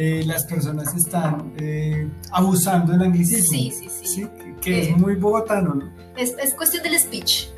eh, 0.00 0.22
las 0.26 0.44
personas 0.44 0.94
están 0.94 1.52
eh, 1.58 2.08
abusando 2.32 2.92
del 2.92 3.02
anglicismo. 3.02 3.50
Sí, 3.58 3.72
sí, 3.72 3.88
sí. 3.90 4.06
Sí, 4.06 4.26
que, 4.60 4.78
Eh. 4.78 4.90
es 4.90 4.96
muy 4.96 5.16
bogotano, 5.16 5.74
¿no? 5.74 5.90
Es, 6.16 6.34
es 6.42 6.54
cuestión 6.54 6.82
del 6.84 6.98
speech. 6.98 7.48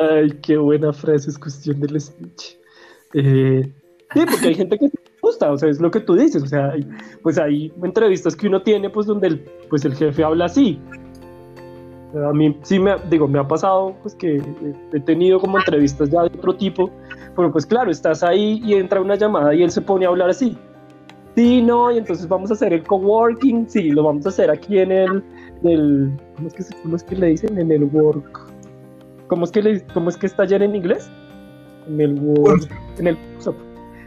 Ay, 0.00 0.30
qué 0.42 0.56
buena 0.56 0.92
frase, 0.92 1.30
es 1.30 1.38
cuestión 1.38 1.80
del 1.80 2.00
speech. 2.00 2.56
Eh, 3.14 3.72
sí, 4.14 4.20
porque 4.30 4.48
hay 4.48 4.54
gente 4.54 4.78
que 4.78 4.86
le 4.86 4.92
gusta, 5.22 5.50
o 5.52 5.58
sea, 5.58 5.68
es 5.68 5.80
lo 5.80 5.90
que 5.90 6.00
tú 6.00 6.14
dices, 6.14 6.42
o 6.42 6.46
sea, 6.46 6.70
hay- 6.70 6.86
pues 7.22 7.38
hay 7.38 7.72
entrevistas 7.82 8.36
que 8.36 8.46
uno 8.48 8.62
tiene, 8.62 8.90
pues 8.90 9.06
donde 9.06 9.28
el, 9.28 9.38
pues 9.68 9.84
el 9.84 9.94
jefe 9.94 10.22
habla 10.24 10.46
así. 10.46 10.78
A 12.24 12.32
mí 12.32 12.56
sí 12.62 12.78
me, 12.78 12.92
ha- 12.92 12.98
digo, 13.10 13.28
me 13.28 13.38
ha 13.38 13.46
pasado, 13.46 13.94
pues 14.02 14.14
que 14.14 14.40
he 14.92 15.00
tenido 15.00 15.38
como 15.40 15.58
entrevistas 15.58 16.08
ya 16.10 16.22
de 16.22 16.28
otro 16.28 16.54
tipo, 16.56 16.90
pero 17.34 17.52
pues 17.52 17.66
claro, 17.66 17.90
estás 17.90 18.22
ahí 18.22 18.60
y 18.64 18.74
entra 18.74 19.00
una 19.00 19.16
llamada 19.16 19.54
y 19.54 19.62
él 19.62 19.70
se 19.70 19.82
pone 19.82 20.06
a 20.06 20.08
hablar 20.08 20.30
así. 20.30 20.56
Sí, 21.34 21.60
no, 21.60 21.90
y 21.92 21.98
entonces 21.98 22.26
vamos 22.26 22.50
a 22.50 22.54
hacer 22.54 22.72
el 22.72 22.82
coworking, 22.82 23.68
sí, 23.68 23.90
lo 23.90 24.04
vamos 24.04 24.24
a 24.24 24.30
hacer 24.30 24.50
aquí 24.50 24.78
en 24.78 24.90
el, 24.90 25.22
el 25.64 26.10
¿cómo, 26.36 26.48
es 26.48 26.54
que, 26.54 26.64
¿cómo 26.82 26.96
es 26.96 27.02
que 27.02 27.16
le 27.16 27.26
dicen? 27.26 27.58
En 27.58 27.70
el 27.70 27.84
work. 27.84 28.40
¿Cómo 29.28 29.44
es 29.44 29.50
que, 29.50 29.60
le, 29.60 29.82
cómo 29.92 30.08
es 30.08 30.16
que 30.16 30.26
está 30.26 30.44
ayer 30.44 30.62
en 30.62 30.74
inglés? 30.74 31.10
En 31.88 32.00
el 32.00 32.14
work, 32.14 32.70
en 32.98 33.08
el 33.08 33.18
workshop. 33.34 33.54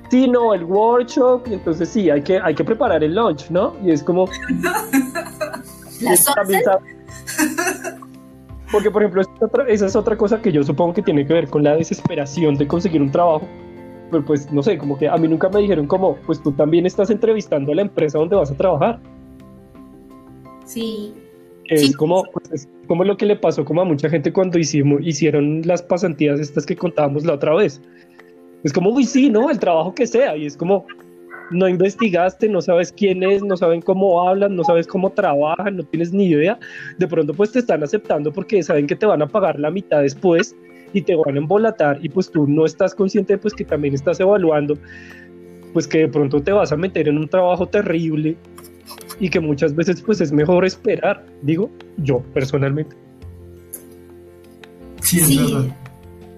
Sí, 0.10 0.27
no, 0.27 0.56
el 0.56 0.64
workshop, 0.64 1.44
y 1.49 1.53
entonces 1.53 1.88
sí, 1.90 2.10
hay 2.10 2.23
que, 2.23 2.40
hay 2.40 2.56
que 2.56 2.64
preparar 2.64 3.03
el 3.03 3.14
lunch, 3.14 3.52
¿no? 3.52 3.76
Y 3.84 3.91
es 3.91 4.02
como... 4.02 4.26
Las 6.02 6.26
Porque, 8.72 8.91
por 8.91 9.02
ejemplo, 9.02 9.24
esa 9.68 9.86
es 9.86 9.96
otra 9.96 10.16
cosa 10.16 10.41
que 10.41 10.52
yo 10.52 10.64
supongo 10.64 10.94
que 10.94 11.02
tiene 11.02 11.26
que 11.26 11.34
ver 11.34 11.48
con 11.48 11.64
la 11.64 11.76
desesperación 11.76 12.56
de 12.56 12.68
conseguir 12.68 13.02
un 13.02 13.12
trabajo. 13.12 13.48
Pero 14.12 14.24
pues, 14.26 14.52
no 14.52 14.62
sé, 14.62 14.78
como 14.78 14.98
que 14.98 15.08
a 15.08 15.18
mí 15.18 15.28
nunca 15.28 15.50
me 15.50 15.60
dijeron 15.60 15.88
como, 15.88 16.16
pues 16.26 16.41
tú 16.41 16.52
también 16.52 16.86
estás 16.86 17.10
entrevistando 17.10 17.72
a 17.72 17.76
la 17.76 17.82
empresa 17.84 18.18
donde 18.18 18.36
vas 18.36 18.52
a 18.52 18.56
trabajar. 18.56 19.00
Sí. 20.66 21.14
Es, 21.66 21.96
como, 21.96 22.24
pues, 22.34 22.52
es 22.52 22.70
como 22.88 23.04
lo 23.04 23.18
que 23.18 23.26
le 23.26 23.36
pasó 23.36 23.64
como 23.66 23.82
a 23.82 23.86
mucha 23.86 24.10
gente 24.10 24.34
cuando 24.34 24.58
hicimos, 24.58 25.02
hicieron 25.04 25.62
las 25.66 25.84
pasantías 25.84 26.40
estas 26.40 26.66
que 26.66 26.76
contábamos 26.76 27.26
la 27.26 27.34
otra 27.34 27.54
vez. 27.56 27.82
Es 28.64 28.74
como, 28.74 28.91
uy, 28.91 29.06
sí, 29.06 29.30
¿no? 29.30 29.50
El 29.50 29.60
trabajo 29.60 29.94
que 29.94 30.06
sea. 30.06 30.36
Y 30.36 30.46
es 30.46 30.58
como, 30.58 30.86
no 31.51 31.67
investigaste, 31.67 32.49
no 32.49 32.61
sabes 32.61 32.91
quién 32.91 33.23
es, 33.23 33.43
no 33.43 33.57
saben 33.57 33.81
cómo 33.81 34.27
hablan, 34.27 34.55
no 34.55 34.63
sabes 34.63 34.88
cómo 34.88 35.11
trabajan, 35.11 35.77
no 35.77 35.84
tienes 35.84 36.13
ni 36.13 36.27
idea, 36.27 36.59
de 36.97 37.07
pronto 37.07 37.34
pues 37.34 37.51
te 37.51 37.59
están 37.59 37.84
aceptando 37.84 38.31
porque 38.31 38.61
saben 38.63 38.88
que 38.88 38.95
te 38.95 39.05
van 39.05 39.21
a 39.21 39.27
pagar 39.27 39.59
la 39.59 39.71
mitad 39.71 40.01
después 40.01 40.55
y 40.93 41.01
te 41.01 41.15
van 41.15 41.35
a 41.35 41.39
embolatar 41.39 41.99
y 42.01 42.09
pues 42.09 42.31
tú 42.31 42.47
no 42.47 42.65
estás 42.65 42.95
consciente 42.95 43.38
pues 43.38 43.53
que 43.53 43.63
también 43.63 43.93
estás 43.93 44.19
evaluando 44.19 44.77
pues 45.73 45.88
que 45.88 45.99
de 45.99 46.07
pronto 46.07 46.41
te 46.41 46.51
vas 46.51 46.71
a 46.71 46.77
meter 46.77 47.07
en 47.07 47.17
un 47.17 47.27
trabajo 47.27 47.67
terrible 47.67 48.35
y 49.19 49.30
que 49.30 49.39
muchas 49.39 49.76
veces 49.76 50.01
pues 50.01 50.21
es 50.21 50.31
mejor 50.31 50.65
esperar, 50.65 51.26
digo 51.41 51.69
yo 51.97 52.21
personalmente. 52.34 52.95
Sí, 55.01 55.71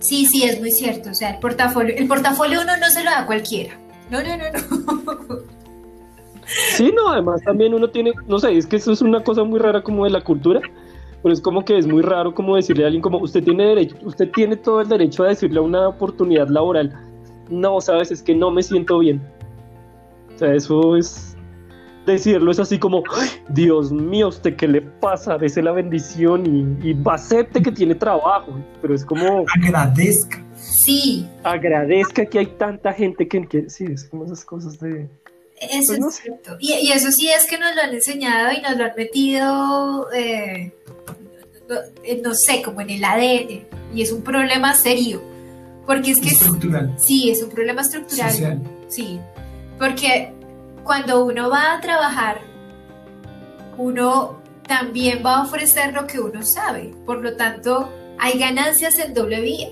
Sí, 0.01 0.25
sí, 0.25 0.43
es 0.43 0.59
muy 0.59 0.71
cierto. 0.71 1.11
O 1.11 1.13
sea, 1.13 1.29
el 1.29 1.39
portafolio, 1.39 1.95
el 1.95 2.07
portafolio 2.07 2.61
uno 2.61 2.75
no 2.77 2.89
se 2.89 3.03
lo 3.03 3.11
da 3.11 3.19
a 3.21 3.25
cualquiera. 3.25 3.77
No, 4.11 4.21
no, 4.21 4.37
no, 4.37 5.13
no. 5.25 5.61
Sí, 6.45 6.91
no, 6.93 7.09
además 7.09 7.41
también 7.43 7.73
uno 7.73 7.89
tiene, 7.89 8.11
no 8.27 8.37
sé, 8.39 8.57
es 8.57 8.67
que 8.67 8.75
eso 8.75 8.91
es 8.91 9.01
una 9.01 9.23
cosa 9.23 9.43
muy 9.43 9.59
rara 9.59 9.81
como 9.81 10.03
de 10.03 10.09
la 10.09 10.21
cultura, 10.21 10.59
pero 11.23 11.33
es 11.33 11.39
como 11.39 11.63
que 11.63 11.77
es 11.77 11.87
muy 11.87 12.01
raro 12.01 12.33
como 12.33 12.57
decirle 12.57 12.83
a 12.83 12.87
alguien 12.87 13.01
como 13.01 13.19
usted 13.19 13.43
tiene 13.43 13.67
derecho, 13.67 13.95
usted 14.03 14.29
tiene 14.31 14.57
todo 14.57 14.81
el 14.81 14.89
derecho 14.89 15.23
a 15.23 15.29
decirle 15.29 15.61
una 15.61 15.87
oportunidad 15.87 16.49
laboral. 16.49 16.93
No, 17.49 17.79
sabes, 17.79 18.11
es 18.11 18.21
que 18.21 18.35
no 18.35 18.51
me 18.51 18.63
siento 18.63 18.99
bien. 18.99 19.21
O 20.35 20.37
sea, 20.37 20.53
eso 20.53 20.97
es 20.97 21.37
decirlo 22.05 22.51
es 22.51 22.59
así 22.59 22.79
como, 22.79 23.03
Dios 23.49 23.91
mío, 23.91 24.29
¿usted 24.29 24.55
qué 24.55 24.67
le 24.67 24.81
pasa? 24.81 25.37
Dese 25.37 25.61
la 25.61 25.71
bendición 25.71 26.45
y, 26.45 26.89
y 26.89 26.97
acepte 27.05 27.61
que 27.61 27.71
tiene 27.71 27.95
trabajo. 27.95 28.53
Pero 28.81 28.93
es 28.93 29.05
como... 29.05 29.45
Agradezca. 29.55 30.43
Sí. 30.83 31.27
Agradezca 31.43 32.25
que 32.25 32.39
hay 32.39 32.47
tanta 32.47 32.93
gente 32.93 33.27
que, 33.27 33.69
sí, 33.69 33.85
es 33.85 34.05
como 34.05 34.25
esas 34.25 34.43
cosas 34.43 34.79
de... 34.79 35.07
Eso 35.59 35.93
pues 35.95 35.99
es 35.99 36.15
cierto. 36.15 36.57
Y, 36.59 36.91
eso 36.91 37.11
sí 37.11 37.29
es 37.29 37.45
que 37.47 37.59
nos 37.59 37.75
lo 37.75 37.81
han 37.83 37.93
enseñado 37.93 38.51
y 38.51 38.61
nos 38.61 38.75
lo 38.77 38.85
han 38.85 38.93
metido, 38.97 40.11
eh, 40.11 40.73
no, 42.23 42.33
sé, 42.33 42.63
como 42.63 42.81
en 42.81 42.89
el 42.89 43.03
ADN. 43.03 43.67
Y 43.93 44.01
es 44.01 44.11
un 44.11 44.23
problema 44.23 44.73
serio. 44.73 45.21
Porque 45.85 46.11
es 46.11 46.19
que... 46.19 46.29
Estructural. 46.29 46.95
sí, 46.97 47.29
es 47.29 47.43
un 47.43 47.51
problema 47.51 47.81
estructural. 47.81 48.63
Sí. 48.87 49.19
Porque 49.77 50.33
cuando 50.83 51.23
uno 51.25 51.49
va 51.49 51.75
a 51.75 51.81
trabajar, 51.81 52.41
uno 53.77 54.41
también 54.67 55.21
va 55.23 55.37
a 55.37 55.43
ofrecer 55.43 55.93
lo 55.93 56.07
que 56.07 56.19
uno 56.19 56.41
sabe. 56.41 56.91
Por 57.05 57.21
lo 57.21 57.35
tanto, 57.35 57.91
hay 58.17 58.39
ganancias 58.39 58.97
en 58.97 59.13
doble 59.13 59.41
vía. 59.41 59.69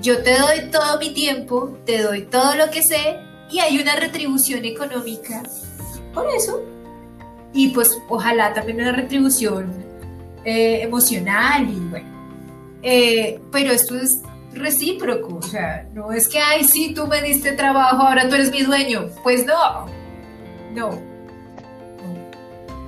Yo 0.00 0.22
te 0.22 0.38
doy 0.38 0.70
todo 0.70 0.98
mi 0.98 1.14
tiempo, 1.14 1.76
te 1.84 2.02
doy 2.02 2.22
todo 2.22 2.54
lo 2.56 2.70
que 2.70 2.82
sé 2.82 3.18
y 3.50 3.60
hay 3.60 3.78
una 3.78 3.96
retribución 3.96 4.64
económica 4.64 5.42
por 6.12 6.26
eso. 6.30 6.62
Y 7.52 7.68
pues 7.68 7.96
ojalá 8.08 8.52
también 8.52 8.80
una 8.80 8.92
retribución 8.92 9.72
eh, 10.44 10.82
emocional 10.82 11.68
y 11.68 11.78
bueno. 11.88 12.14
Eh, 12.82 13.40
pero 13.50 13.72
esto 13.72 13.96
es 13.96 14.20
recíproco, 14.52 15.36
o 15.36 15.42
sea, 15.42 15.88
no 15.94 16.12
es 16.12 16.28
que, 16.28 16.38
ay, 16.38 16.64
sí, 16.64 16.92
tú 16.94 17.06
me 17.06 17.22
diste 17.22 17.52
trabajo, 17.52 18.02
ahora 18.02 18.28
tú 18.28 18.34
eres 18.34 18.50
mi 18.50 18.62
dueño. 18.62 19.08
Pues 19.22 19.46
no, 19.46 19.86
no. 20.74 21.14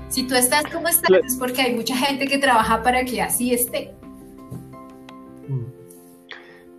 Si 0.09 0.25
tú 0.25 0.35
estás 0.35 0.65
como 0.73 0.89
estás, 0.89 1.11
es 1.27 1.37
porque 1.37 1.63
hay 1.63 1.75
mucha 1.75 1.97
gente 1.97 2.27
que 2.27 2.39
trabaja 2.39 2.83
para 2.83 3.05
que 3.05 3.21
así 3.21 3.53
esté. 3.53 3.95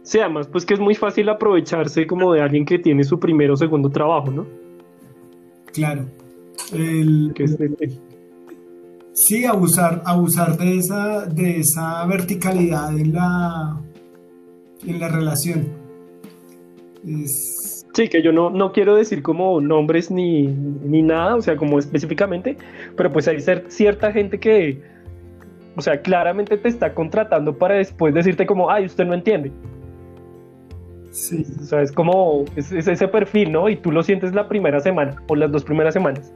Sí, 0.07 0.19
además, 0.19 0.47
pues 0.47 0.65
que 0.65 0.73
es 0.73 0.79
muy 0.79 0.95
fácil 0.95 1.27
aprovecharse 1.27 2.07
como 2.07 2.31
de 2.31 2.39
alguien 2.39 2.63
que 2.63 2.79
tiene 2.79 3.03
su 3.03 3.19
primero 3.19 3.55
o 3.55 3.57
segundo 3.57 3.89
trabajo, 3.89 4.31
¿no? 4.31 4.45
Claro. 5.73 6.05
El, 6.71 7.33
sí, 9.11 9.43
abusar, 9.43 10.01
abusar 10.05 10.57
de 10.57 10.77
esa, 10.77 11.25
de 11.25 11.59
esa 11.59 12.05
verticalidad 12.05 12.97
en 12.97 13.11
la, 13.15 13.81
en 14.85 14.97
la 14.97 15.09
relación. 15.09 15.67
Sí, 17.93 18.07
que 18.07 18.21
yo 18.23 18.31
no, 18.31 18.49
no 18.49 18.71
quiero 18.71 18.95
decir 18.95 19.21
como 19.21 19.59
nombres 19.59 20.09
ni, 20.09 20.43
ni 20.43 21.01
nada, 21.01 21.35
o 21.35 21.41
sea, 21.41 21.57
como 21.57 21.79
específicamente, 21.79 22.55
pero 22.95 23.11
pues 23.11 23.27
hay 23.27 23.41
cierta 23.67 24.13
gente 24.13 24.39
que, 24.39 24.81
o 25.75 25.81
sea, 25.81 26.01
claramente 26.01 26.57
te 26.57 26.69
está 26.69 26.93
contratando 26.93 27.57
para 27.57 27.75
después 27.75 28.13
decirte 28.13 28.45
como, 28.45 28.71
ay, 28.71 28.85
usted 28.85 29.05
no 29.05 29.13
entiende. 29.13 29.51
Sí. 31.17 31.43
O 31.59 31.63
sea, 31.63 31.81
es 31.81 31.91
como 31.91 32.45
es, 32.55 32.71
ese 32.71 33.07
perfil, 33.07 33.51
¿no? 33.51 33.67
Y 33.69 33.75
tú 33.75 33.91
lo 33.91 34.03
sientes 34.03 34.35
la 34.35 34.47
primera 34.47 34.79
semana 34.79 35.15
o 35.27 35.35
las 35.35 35.51
dos 35.51 35.63
primeras 35.63 35.95
semanas. 35.95 36.31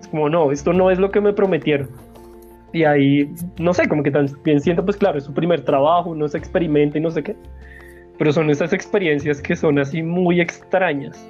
Es 0.00 0.08
como, 0.08 0.28
no, 0.28 0.52
esto 0.52 0.74
no 0.74 0.90
es 0.90 0.98
lo 0.98 1.10
que 1.10 1.22
me 1.22 1.32
prometieron. 1.32 1.88
Y 2.74 2.84
ahí, 2.84 3.32
no 3.58 3.72
sé, 3.72 3.88
como 3.88 4.02
que 4.02 4.10
también 4.10 4.60
siento, 4.60 4.84
pues 4.84 4.98
claro, 4.98 5.16
es 5.16 5.24
su 5.24 5.32
primer 5.32 5.62
trabajo, 5.62 6.14
no 6.14 6.28
se 6.28 6.36
experimenta 6.36 6.98
y 6.98 7.00
no 7.00 7.10
sé 7.10 7.22
qué. 7.22 7.34
Pero 8.18 8.34
son 8.34 8.50
esas 8.50 8.74
experiencias 8.74 9.40
que 9.40 9.56
son 9.56 9.78
así 9.78 10.02
muy 10.02 10.42
extrañas. 10.42 11.26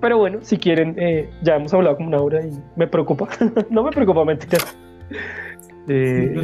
Pero 0.00 0.16
bueno, 0.16 0.38
si 0.40 0.56
quieren, 0.56 0.94
eh, 0.96 1.28
ya 1.42 1.56
hemos 1.56 1.74
hablado 1.74 1.96
como 1.96 2.08
una 2.08 2.18
hora 2.22 2.46
y 2.46 2.50
me 2.76 2.86
preocupa. 2.86 3.28
no 3.70 3.82
me 3.82 3.90
preocupa, 3.90 4.24
mentira. 4.24 4.64
Eh, 5.86 6.34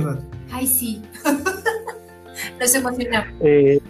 Ay, 0.53 0.66
sí. 0.66 1.03
Nos 2.61 2.74
emocionamos. 2.74 3.35
Eh, 3.40 3.81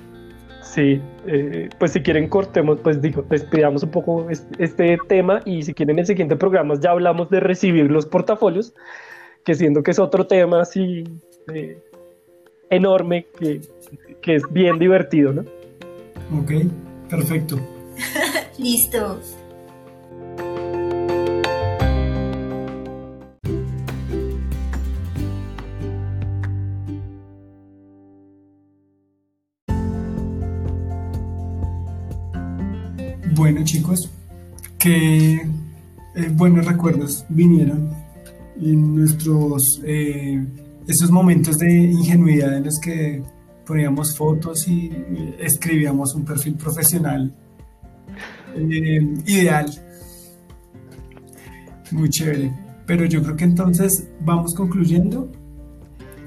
sí, 0.63 1.01
eh, 1.27 1.69
pues 1.79 1.93
si 1.93 2.01
quieren 2.01 2.29
cortemos, 2.29 2.79
pues 2.81 3.01
digo, 3.01 3.25
despidamos 3.29 3.83
un 3.83 3.91
poco 3.91 4.29
este, 4.59 4.99
tema 5.09 5.41
y 5.45 5.63
si 5.63 5.75
quieren 5.75 5.97
en 5.97 6.01
el 6.01 6.07
siguiente 6.07 6.37
programa 6.37 6.75
ya 6.81 6.91
hablamos 6.91 7.31
de 7.31 7.41
recibir 7.41 7.91
los 7.91 8.07
portafolios, 8.07 8.75
que 9.45 9.55
siento 9.55 9.83
que 9.83 9.91
es 9.91 9.99
otro 9.99 10.27
tema 10.27 10.63
así 10.63 11.05
eh, 11.53 11.79
enorme, 12.71 13.27
que, 13.39 13.61
que 14.21 14.37
es 14.37 14.43
bien 14.51 14.79
divertido, 14.79 15.33
¿no? 15.33 15.43
Ok, 16.41 16.53
perfecto. 17.09 17.61
Listo. 18.59 19.21
Bueno 33.65 33.79
chicos, 33.79 34.11
qué 34.79 35.37
eh, 36.17 36.29
buenos 36.35 36.67
recuerdos 36.67 37.25
vinieron 37.31 37.89
en 38.61 38.95
nuestros 38.95 39.81
eh, 39.87 40.45
esos 40.87 41.11
momentos 41.11 41.57
de 41.57 41.73
ingenuidad 41.73 42.59
en 42.59 42.65
los 42.65 42.79
que 42.79 43.23
poníamos 43.67 44.15
fotos 44.19 44.69
y 44.69 44.93
escribíamos 45.39 46.15
un 46.15 46.27
perfil 46.27 46.57
profesional 46.57 47.35
eh, 48.55 49.15
ideal. 49.25 49.67
Muy 51.91 52.11
chévere. 52.11 52.53
Pero 52.85 53.07
yo 53.07 53.23
creo 53.23 53.35
que 53.35 53.45
entonces 53.45 54.11
vamos 54.21 54.55
concluyendo. 54.55 55.33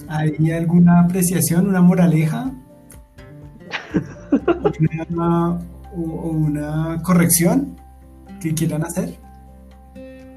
¿Hay 0.07 0.49
alguna 0.49 1.01
apreciación, 1.01 1.68
una 1.68 1.81
moraleja? 1.81 2.51
o, 5.98 6.30
una 6.30 7.02
corrección 7.03 7.80
que 8.40 8.53
quieran 8.53 8.84
hacer? 8.84 9.18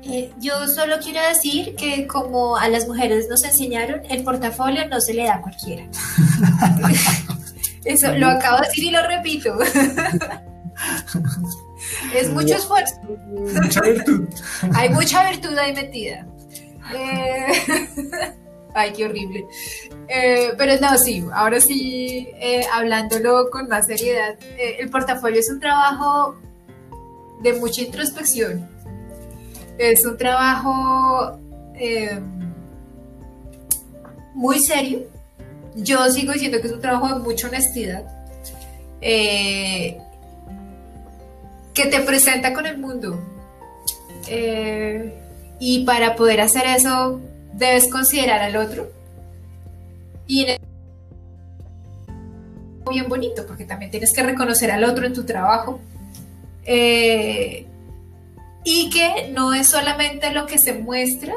Eh, 0.03 0.32
yo 0.41 0.66
solo 0.66 0.97
quiero 1.03 1.20
decir 1.28 1.77
que 1.77 2.07
como 2.07 2.57
a 2.57 2.69
las 2.69 2.89
mujeres 2.89 3.28
nos 3.28 3.45
enseñaron, 3.45 4.01
el 4.09 4.24
portafolio 4.24 4.89
no 4.89 4.99
se 5.01 5.15
le 5.15 5.24
da 5.24 5.37
a 5.37 5.43
cualquiera. 5.43 5.85
Eso 7.85 8.15
lo 8.16 8.28
acabo 8.28 8.61
de 8.61 8.69
decir 8.69 8.85
y 8.85 8.91
lo 8.91 9.07
repito. 9.07 9.59
es 12.15 12.31
mucho 12.31 12.55
esfuerzo. 12.55 12.95
Mucha 13.28 13.81
virtud. 13.81 14.28
Hay 14.74 14.91
mucha 14.91 15.31
virtud 15.31 15.57
ahí 15.57 15.74
metida. 15.74 16.27
Eh, 16.95 17.53
ay, 18.74 18.92
qué 18.92 19.05
horrible. 19.05 19.47
Eh, 20.09 20.52
pero 20.56 20.80
no, 20.80 20.97
sí, 20.98 21.24
ahora 21.32 21.60
sí, 21.60 22.28
eh, 22.40 22.64
hablándolo 22.72 23.51
con 23.51 23.68
más 23.68 23.86
seriedad, 23.86 24.36
el 24.78 24.90
portafolio 24.90 25.40
es 25.40 25.51
un 25.51 25.60
trabajo 25.60 26.36
de 27.42 27.55
mucha 27.55 27.82
introspección. 27.82 28.68
Es 29.78 30.05
un 30.05 30.16
trabajo 30.16 31.38
muy 34.34 34.59
serio. 34.60 35.06
Yo 35.74 36.10
sigo 36.10 36.32
diciendo 36.32 36.60
que 36.60 36.66
es 36.66 36.72
un 36.72 36.80
trabajo 36.80 37.14
de 37.14 37.20
mucha 37.20 37.48
honestidad. 37.48 38.05
que 39.01 39.97
te 41.74 42.01
presenta 42.01 42.52
con 42.52 42.66
el 42.66 42.78
mundo. 42.78 43.18
y 45.62 45.84
para 45.84 46.16
poder 46.16 46.40
hacer 46.40 46.66
eso, 46.66 47.20
debes 47.61 47.89
considerar 47.89 48.41
al 48.41 48.57
otro. 48.57 48.91
Y 50.27 50.47
bien 52.91 53.09
bonito, 53.09 53.47
porque 53.47 53.65
también 53.65 53.91
tienes 53.91 54.12
que 54.12 54.23
reconocer 54.23 54.73
al 54.73 54.82
otro 54.82 55.07
en 55.07 55.12
tu 55.12 55.24
trabajo. 55.24 55.81
Eh, 56.65 57.66
y 58.65 58.91
que 58.91 59.31
no 59.32 59.55
es 59.55 59.69
solamente 59.69 60.32
lo 60.32 60.47
que 60.47 60.59
se 60.59 60.73
muestra, 60.74 61.35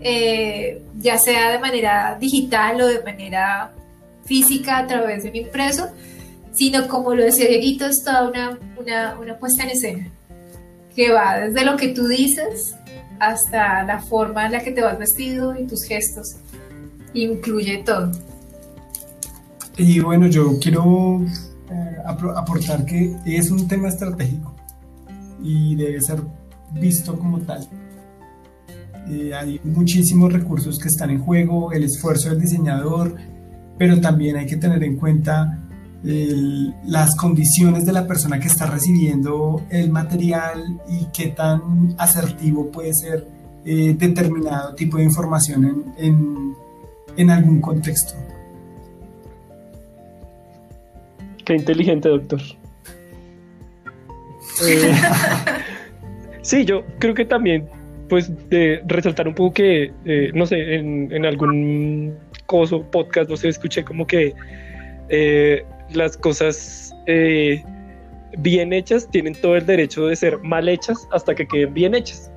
eh, 0.00 0.82
ya 0.98 1.18
sea 1.18 1.50
de 1.50 1.58
manera 1.58 2.16
digital 2.18 2.80
o 2.80 2.86
de 2.86 3.02
manera 3.02 3.72
física 4.24 4.78
a 4.78 4.86
través 4.86 5.22
de 5.22 5.30
un 5.30 5.36
impreso, 5.36 5.88
sino 6.52 6.88
como 6.88 7.14
lo 7.14 7.24
decía 7.24 7.48
Dieguito, 7.48 7.86
es 7.86 8.02
toda 8.02 8.28
una, 8.28 8.58
una, 8.76 9.18
una 9.20 9.38
puesta 9.38 9.64
en 9.64 9.70
escena, 9.70 10.10
que 10.94 11.12
va 11.12 11.38
desde 11.38 11.64
lo 11.64 11.76
que 11.76 11.88
tú 11.88 12.08
dices 12.08 12.74
hasta 13.18 13.82
la 13.84 14.00
forma 14.00 14.46
en 14.46 14.52
la 14.52 14.62
que 14.62 14.72
te 14.72 14.82
vas 14.82 14.98
vestido 14.98 15.58
y 15.58 15.66
tus 15.66 15.84
gestos. 15.84 16.36
Incluye 17.12 17.82
todo. 17.84 18.10
Y 19.76 20.00
bueno, 20.00 20.26
yo 20.26 20.58
quiero 20.60 21.22
eh, 21.70 21.96
aportar 22.36 22.84
que 22.84 23.16
es 23.26 23.50
un 23.50 23.66
tema 23.66 23.88
estratégico 23.88 24.54
y 25.42 25.74
debe 25.74 26.00
ser 26.00 26.22
visto 26.72 27.18
como 27.18 27.40
tal. 27.40 27.68
Eh, 29.08 29.34
hay 29.34 29.60
muchísimos 29.64 30.32
recursos 30.32 30.78
que 30.78 30.88
están 30.88 31.10
en 31.10 31.20
juego, 31.20 31.72
el 31.72 31.84
esfuerzo 31.84 32.30
del 32.30 32.40
diseñador, 32.40 33.16
pero 33.78 34.00
también 34.00 34.36
hay 34.36 34.46
que 34.46 34.56
tener 34.56 34.82
en 34.82 34.96
cuenta 34.96 35.63
las 36.04 37.16
condiciones 37.16 37.86
de 37.86 37.92
la 37.92 38.06
persona 38.06 38.38
que 38.38 38.48
está 38.48 38.66
recibiendo 38.66 39.62
el 39.70 39.90
material 39.90 40.78
y 40.86 41.06
qué 41.14 41.28
tan 41.28 41.94
asertivo 41.96 42.70
puede 42.70 42.92
ser 42.92 43.26
eh, 43.64 43.94
determinado 43.96 44.74
tipo 44.74 44.98
de 44.98 45.04
información 45.04 45.94
en, 45.96 46.54
en, 47.16 47.30
algún 47.30 47.62
contexto. 47.62 48.12
Qué 51.46 51.54
inteligente, 51.54 52.10
doctor. 52.10 52.40
Eh, 54.66 54.92
sí, 56.42 56.66
yo 56.66 56.84
creo 56.98 57.14
que 57.14 57.24
también, 57.24 57.66
pues, 58.10 58.30
de 58.50 58.82
resaltar 58.86 59.26
un 59.26 59.34
poco 59.34 59.54
que, 59.54 59.90
eh, 60.04 60.30
no 60.34 60.44
sé, 60.44 60.74
en, 60.74 61.10
en, 61.10 61.24
algún 61.24 62.14
coso, 62.44 62.82
podcast, 62.90 63.30
no 63.30 63.38
sé, 63.38 63.48
escuché 63.48 63.82
como 63.82 64.06
que 64.06 64.34
las 65.92 66.16
cosas 66.16 66.94
eh, 67.06 67.62
bien 68.38 68.72
hechas 68.72 69.08
tienen 69.10 69.34
todo 69.34 69.56
el 69.56 69.66
derecho 69.66 70.06
de 70.06 70.16
ser 70.16 70.38
mal 70.38 70.68
hechas 70.68 71.08
hasta 71.12 71.34
que 71.34 71.46
queden 71.46 71.74
bien 71.74 71.94
hechas. 71.94 72.30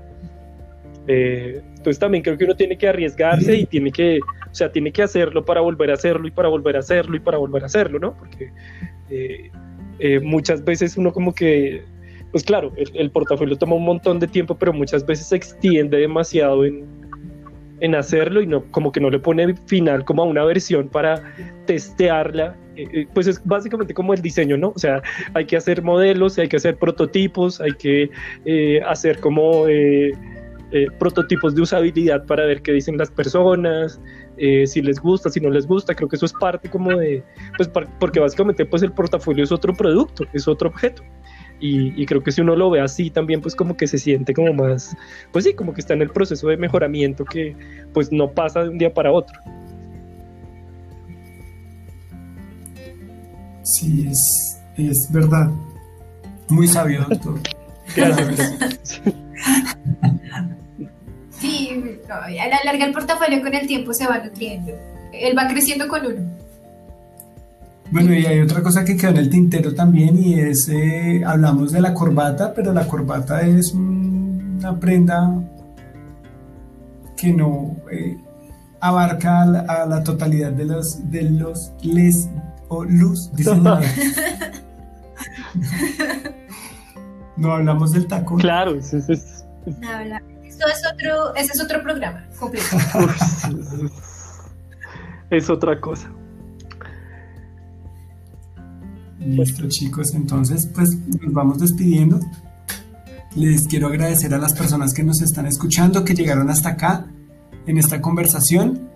Eh, 1.07 1.61
entonces 1.69 1.99
también 1.99 2.23
creo 2.23 2.37
que 2.37 2.43
uno 2.43 2.55
tiene 2.55 2.77
que 2.77 2.87
arriesgarse 2.87 3.55
y 3.55 3.65
tiene 3.65 3.91
que, 3.91 4.19
o 4.19 4.53
sea, 4.53 4.71
tiene 4.71 4.91
que 4.91 5.03
hacerlo 5.03 5.45
para 5.45 5.61
volver 5.61 5.91
a 5.91 5.93
hacerlo 5.93 6.27
y 6.27 6.31
para 6.31 6.49
volver 6.49 6.75
a 6.75 6.79
hacerlo 6.79 7.15
y 7.15 7.19
para 7.19 7.37
volver 7.37 7.63
a 7.63 7.67
hacerlo, 7.67 7.97
¿no? 7.99 8.17
Porque 8.17 8.51
eh, 9.09 10.19
muchas 10.19 10.63
veces 10.65 10.97
uno 10.97 11.13
como 11.13 11.33
que, 11.33 11.83
pues 12.31 12.43
claro, 12.43 12.73
el, 12.75 12.91
el, 12.93 13.09
portafolio 13.09 13.57
toma 13.57 13.75
un 13.75 13.85
montón 13.85 14.19
de 14.19 14.27
tiempo, 14.27 14.55
pero 14.55 14.73
muchas 14.73 15.05
veces 15.05 15.27
se 15.27 15.37
extiende 15.37 15.97
demasiado 15.97 16.65
en, 16.65 16.85
en 17.79 17.95
hacerlo 17.95 18.41
y 18.41 18.47
no 18.47 18.63
como 18.71 18.91
que 18.91 18.99
no 18.99 19.09
le 19.09 19.19
pone 19.19 19.55
final 19.65 20.03
como 20.03 20.23
a 20.23 20.25
una 20.25 20.43
versión 20.43 20.89
para 20.89 21.23
testearla 21.65 22.55
eh, 22.77 22.87
eh, 22.93 23.07
pues 23.13 23.27
es 23.27 23.41
básicamente 23.43 23.93
como 23.93 24.13
el 24.13 24.21
diseño 24.21 24.55
no 24.55 24.69
o 24.75 24.79
sea 24.79 25.01
hay 25.33 25.45
que 25.45 25.57
hacer 25.57 25.81
modelos 25.81 26.37
hay 26.37 26.47
que 26.47 26.57
hacer 26.57 26.77
prototipos 26.77 27.59
hay 27.59 27.71
que 27.71 28.09
eh, 28.45 28.81
hacer 28.85 29.19
como 29.19 29.65
prototipos 30.99 31.55
de 31.55 31.61
usabilidad 31.61 32.25
para 32.25 32.45
ver 32.45 32.61
qué 32.61 32.73
dicen 32.73 32.97
las 32.97 33.09
personas 33.09 34.01
si 34.37 34.81
les 34.81 34.99
gusta 34.99 35.29
si 35.29 35.39
no 35.39 35.49
les 35.49 35.65
gusta. 35.65 35.95
Creo 35.95 36.09
que 36.09 36.17
eso 36.17 36.25
es 36.25 36.33
parte 36.33 36.69
como 36.69 36.91
de 36.91 37.23
pues 37.55 37.69
porque 37.99 38.19
básicamente 38.19 38.65
pues 38.65 38.83
el 38.83 38.91
portafolio 38.91 39.45
es 39.45 39.51
otro 39.51 39.73
producto 39.73 40.25
es 40.33 40.47
otro 40.47 40.69
objeto. 40.69 41.03
Y, 41.59 42.05
creo 42.05 42.21
que 42.21 42.31
si 42.31 42.41
uno 42.41 42.55
lo 42.55 42.69
ve 42.69 42.81
así 42.81 43.09
también 43.09 43.41
pues 43.41 43.55
como 43.55 43.75
que 43.77 43.87
se 43.87 43.97
siente 43.97 44.33
como 44.33 44.53
más, 44.53 44.95
pues 45.31 45.45
sí, 45.45 45.53
como 45.53 45.73
que 45.73 45.81
está 45.81 45.93
en 45.93 46.03
el 46.03 46.09
proceso 46.09 46.49
de 46.49 46.57
mejoramiento 46.57 47.25
que 47.25 47.55
pues 47.93 48.11
no 48.11 48.29
pasa 48.29 48.63
de 48.63 48.69
un 48.69 48.77
día 48.77 48.93
para 48.93 49.11
otro. 49.11 49.39
Sí, 53.67 54.07
es, 54.09 54.57
es 54.77 55.11
verdad. 55.11 55.49
Muy 56.47 56.67
sabio, 56.67 57.05
doctor. 57.09 57.39
Sí, 61.39 61.69
a 62.09 62.47
la 62.47 62.59
larga 62.65 62.85
el 62.85 62.93
portafolio 62.93 63.41
con 63.43 63.53
el 63.53 63.67
tiempo 63.67 63.93
se 63.93 64.07
va 64.07 64.17
nutriendo. 64.17 64.71
Él 65.13 65.37
va 65.37 65.47
creciendo 65.47 65.87
con 65.87 66.03
uno. 66.03 66.31
Bueno, 67.91 68.11
y 68.13 68.25
hay 68.25 68.39
otra 68.39 68.63
cosa 68.63 68.83
que 68.83 68.97
quedó 68.97 69.11
en 69.11 69.17
el 69.17 69.29
tintero 69.29 69.75
también 69.75 70.17
y 70.17 70.39
es, 70.39 70.67
eh, 70.67 71.21
hablamos 71.23 71.71
de 71.71 71.81
la 71.81 71.93
corbata, 71.93 72.53
pero 72.55 72.73
la 72.73 72.87
corbata 72.87 73.41
es 73.41 73.71
una 73.73 74.79
prenda 74.79 75.31
que 77.15 77.31
no 77.33 77.75
eh, 77.91 78.17
abarca 78.79 79.43
a 79.43 79.85
la, 79.85 80.03
totalidad 80.03 80.51
de 80.51 80.65
los, 80.65 81.11
de 81.11 81.21
los 81.29 81.71
les 81.83 82.27
o 82.69 82.83
luz 82.83 83.31
diseñadores. 83.33 84.15
no 87.37 87.51
hablamos 87.51 87.91
del 87.91 88.07
taco. 88.07 88.35
Claro, 88.37 88.75
eso 88.75 88.97
es... 88.97 89.09
Esto 90.43 90.65
es 90.67 90.81
otro, 90.91 91.35
ese 91.35 91.53
es 91.53 91.63
otro 91.63 91.83
programa 91.83 92.25
completo. 92.39 92.65
es 95.29 95.49
otra 95.49 95.79
cosa. 95.79 96.09
Listo, 99.19 99.67
chicos. 99.67 100.13
Entonces, 100.15 100.67
pues 100.73 100.97
nos 101.21 101.33
vamos 101.33 101.59
despidiendo. 101.59 102.19
Les 103.35 103.67
quiero 103.67 103.87
agradecer 103.87 104.33
a 104.33 104.39
las 104.39 104.53
personas 104.53 104.93
que 104.93 105.03
nos 105.03 105.21
están 105.21 105.45
escuchando, 105.45 106.03
que 106.03 106.15
llegaron 106.15 106.49
hasta 106.49 106.69
acá 106.69 107.05
en 107.67 107.77
esta 107.77 108.01
conversación, 108.01 108.86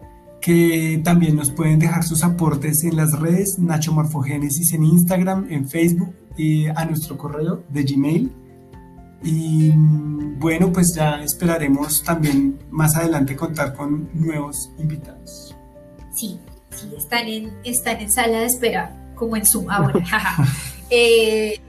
que 0.42 1.00
también 1.04 1.36
nos 1.36 1.52
pueden 1.52 1.80
dejar 1.80 2.04
sus 2.04 2.24
aportes 2.24 2.84
en 2.84 2.96
las 2.96 3.18
redes, 3.20 3.60
Nacho 3.60 3.94
Morfogénesis 3.94 4.74
en 4.74 4.84
Instagram, 4.84 5.48
en 5.50 5.70
Facebook 5.70 6.14
y 6.36 6.66
a 6.68 6.84
nuestro 6.86 7.18
correo 7.18 7.64
de 7.70 7.84
Gmail. 7.84 8.32
Y 9.24 9.72
bueno, 10.40 10.74
pues 10.74 10.96
ya 10.96 11.24
esperaremos 11.24 12.04
también 12.04 12.58
más 12.72 12.96
adelante 12.96 13.36
contar 13.36 13.76
con 13.76 14.10
nuevos 14.14 14.72
invitados. 14.80 15.56
Sí, 16.12 16.40
sí, 16.72 16.92
están 16.98 17.28
en, 17.28 17.54
están 17.64 18.02
en 18.02 18.12
sala 18.12 18.40
de 18.40 18.46
espera 18.48 19.14
como 19.16 19.36
en 19.38 19.46
Zoom 19.46 19.70
ahora. 19.70 20.04
eh, 20.90 21.60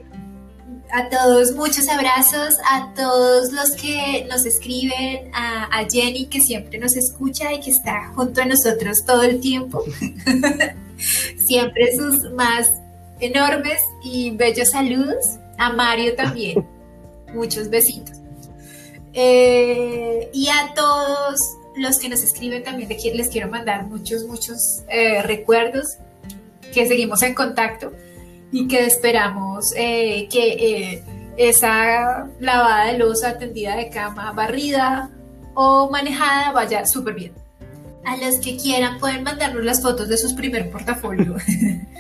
a 0.93 1.09
todos 1.09 1.53
muchos 1.53 1.89
abrazos, 1.89 2.55
a 2.71 2.93
todos 2.95 3.51
los 3.51 3.71
que 3.73 4.27
nos 4.29 4.45
escriben, 4.45 5.31
a, 5.35 5.87
Jenny 5.91 6.27
que 6.27 6.41
siempre 6.41 6.79
nos 6.79 6.97
escucha 6.97 7.53
y 7.53 7.61
que 7.61 7.71
está 7.71 8.13
junto 8.15 8.43
a 8.43 8.45
nosotros 8.45 9.03
todo 9.05 9.23
el 9.23 9.41
tiempo. 9.41 9.83
siempre 11.39 11.97
sus 11.97 12.31
más 12.33 12.71
enormes 13.21 13.79
y 14.05 14.31
bellos 14.33 14.71
saludos. 14.71 15.39
A 15.59 15.73
Mario 15.73 16.15
también. 16.15 16.67
Muchos 17.35 17.71
besitos. 17.71 18.19
Eh, 19.15 20.29
y 20.33 20.49
a 20.49 20.75
todos 20.75 21.41
los 21.77 21.99
que 21.99 22.11
nos 22.11 22.23
escriben 22.23 22.63
también 22.65 22.91
les 23.15 23.29
quiero 23.29 23.49
mandar 23.49 23.87
muchos, 23.87 24.25
muchos 24.25 24.83
eh, 24.89 25.23
recuerdos 25.23 25.87
que 26.75 26.87
seguimos 26.87 27.23
en 27.23 27.35
contacto 27.35 27.93
y 28.53 28.69
que 28.69 28.87
esperamos 28.87 29.73
eh, 29.77 30.29
que 30.31 30.53
eh, 30.53 31.05
esa 31.37 32.29
lavada 32.39 32.93
de 32.93 32.99
losa, 32.99 33.39
tendida 33.39 33.77
de 33.77 33.89
cama, 33.89 34.33
barrida 34.33 35.11
o 35.55 35.91
manejada 35.91 36.53
vaya 36.53 36.87
súper 36.87 37.15
bien. 37.15 37.33
A 38.05 38.17
los 38.17 38.39
que 38.41 38.57
quieran 38.57 38.99
pueden 38.99 39.23
mandarnos 39.23 39.65
las 39.65 39.81
fotos 39.81 40.09
de 40.09 40.19
sus 40.19 40.35
primer 40.35 40.71
portafolio. 40.71 41.37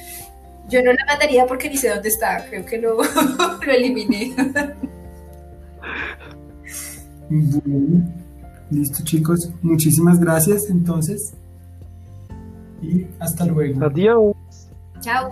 Yo 0.68 0.82
no 0.82 0.92
la 0.92 1.04
mandaría 1.06 1.46
porque 1.46 1.68
ni 1.68 1.76
sé 1.76 1.88
dónde 1.88 2.08
está, 2.08 2.44
creo 2.48 2.64
que 2.64 2.78
lo, 2.78 2.98
lo 3.66 3.72
eliminé. 3.72 4.34
Listo, 8.70 9.04
chicos. 9.04 9.50
Muchísimas 9.62 10.18
gracias, 10.18 10.68
entonces. 10.68 11.34
Y 12.82 13.06
hasta 13.18 13.46
luego. 13.46 13.84
Adiós. 13.84 14.34
Chao. 15.00 15.30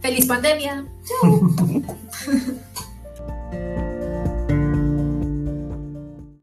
Feliz 0.00 0.26
pandemia. 0.26 0.86
Chao. 1.04 1.40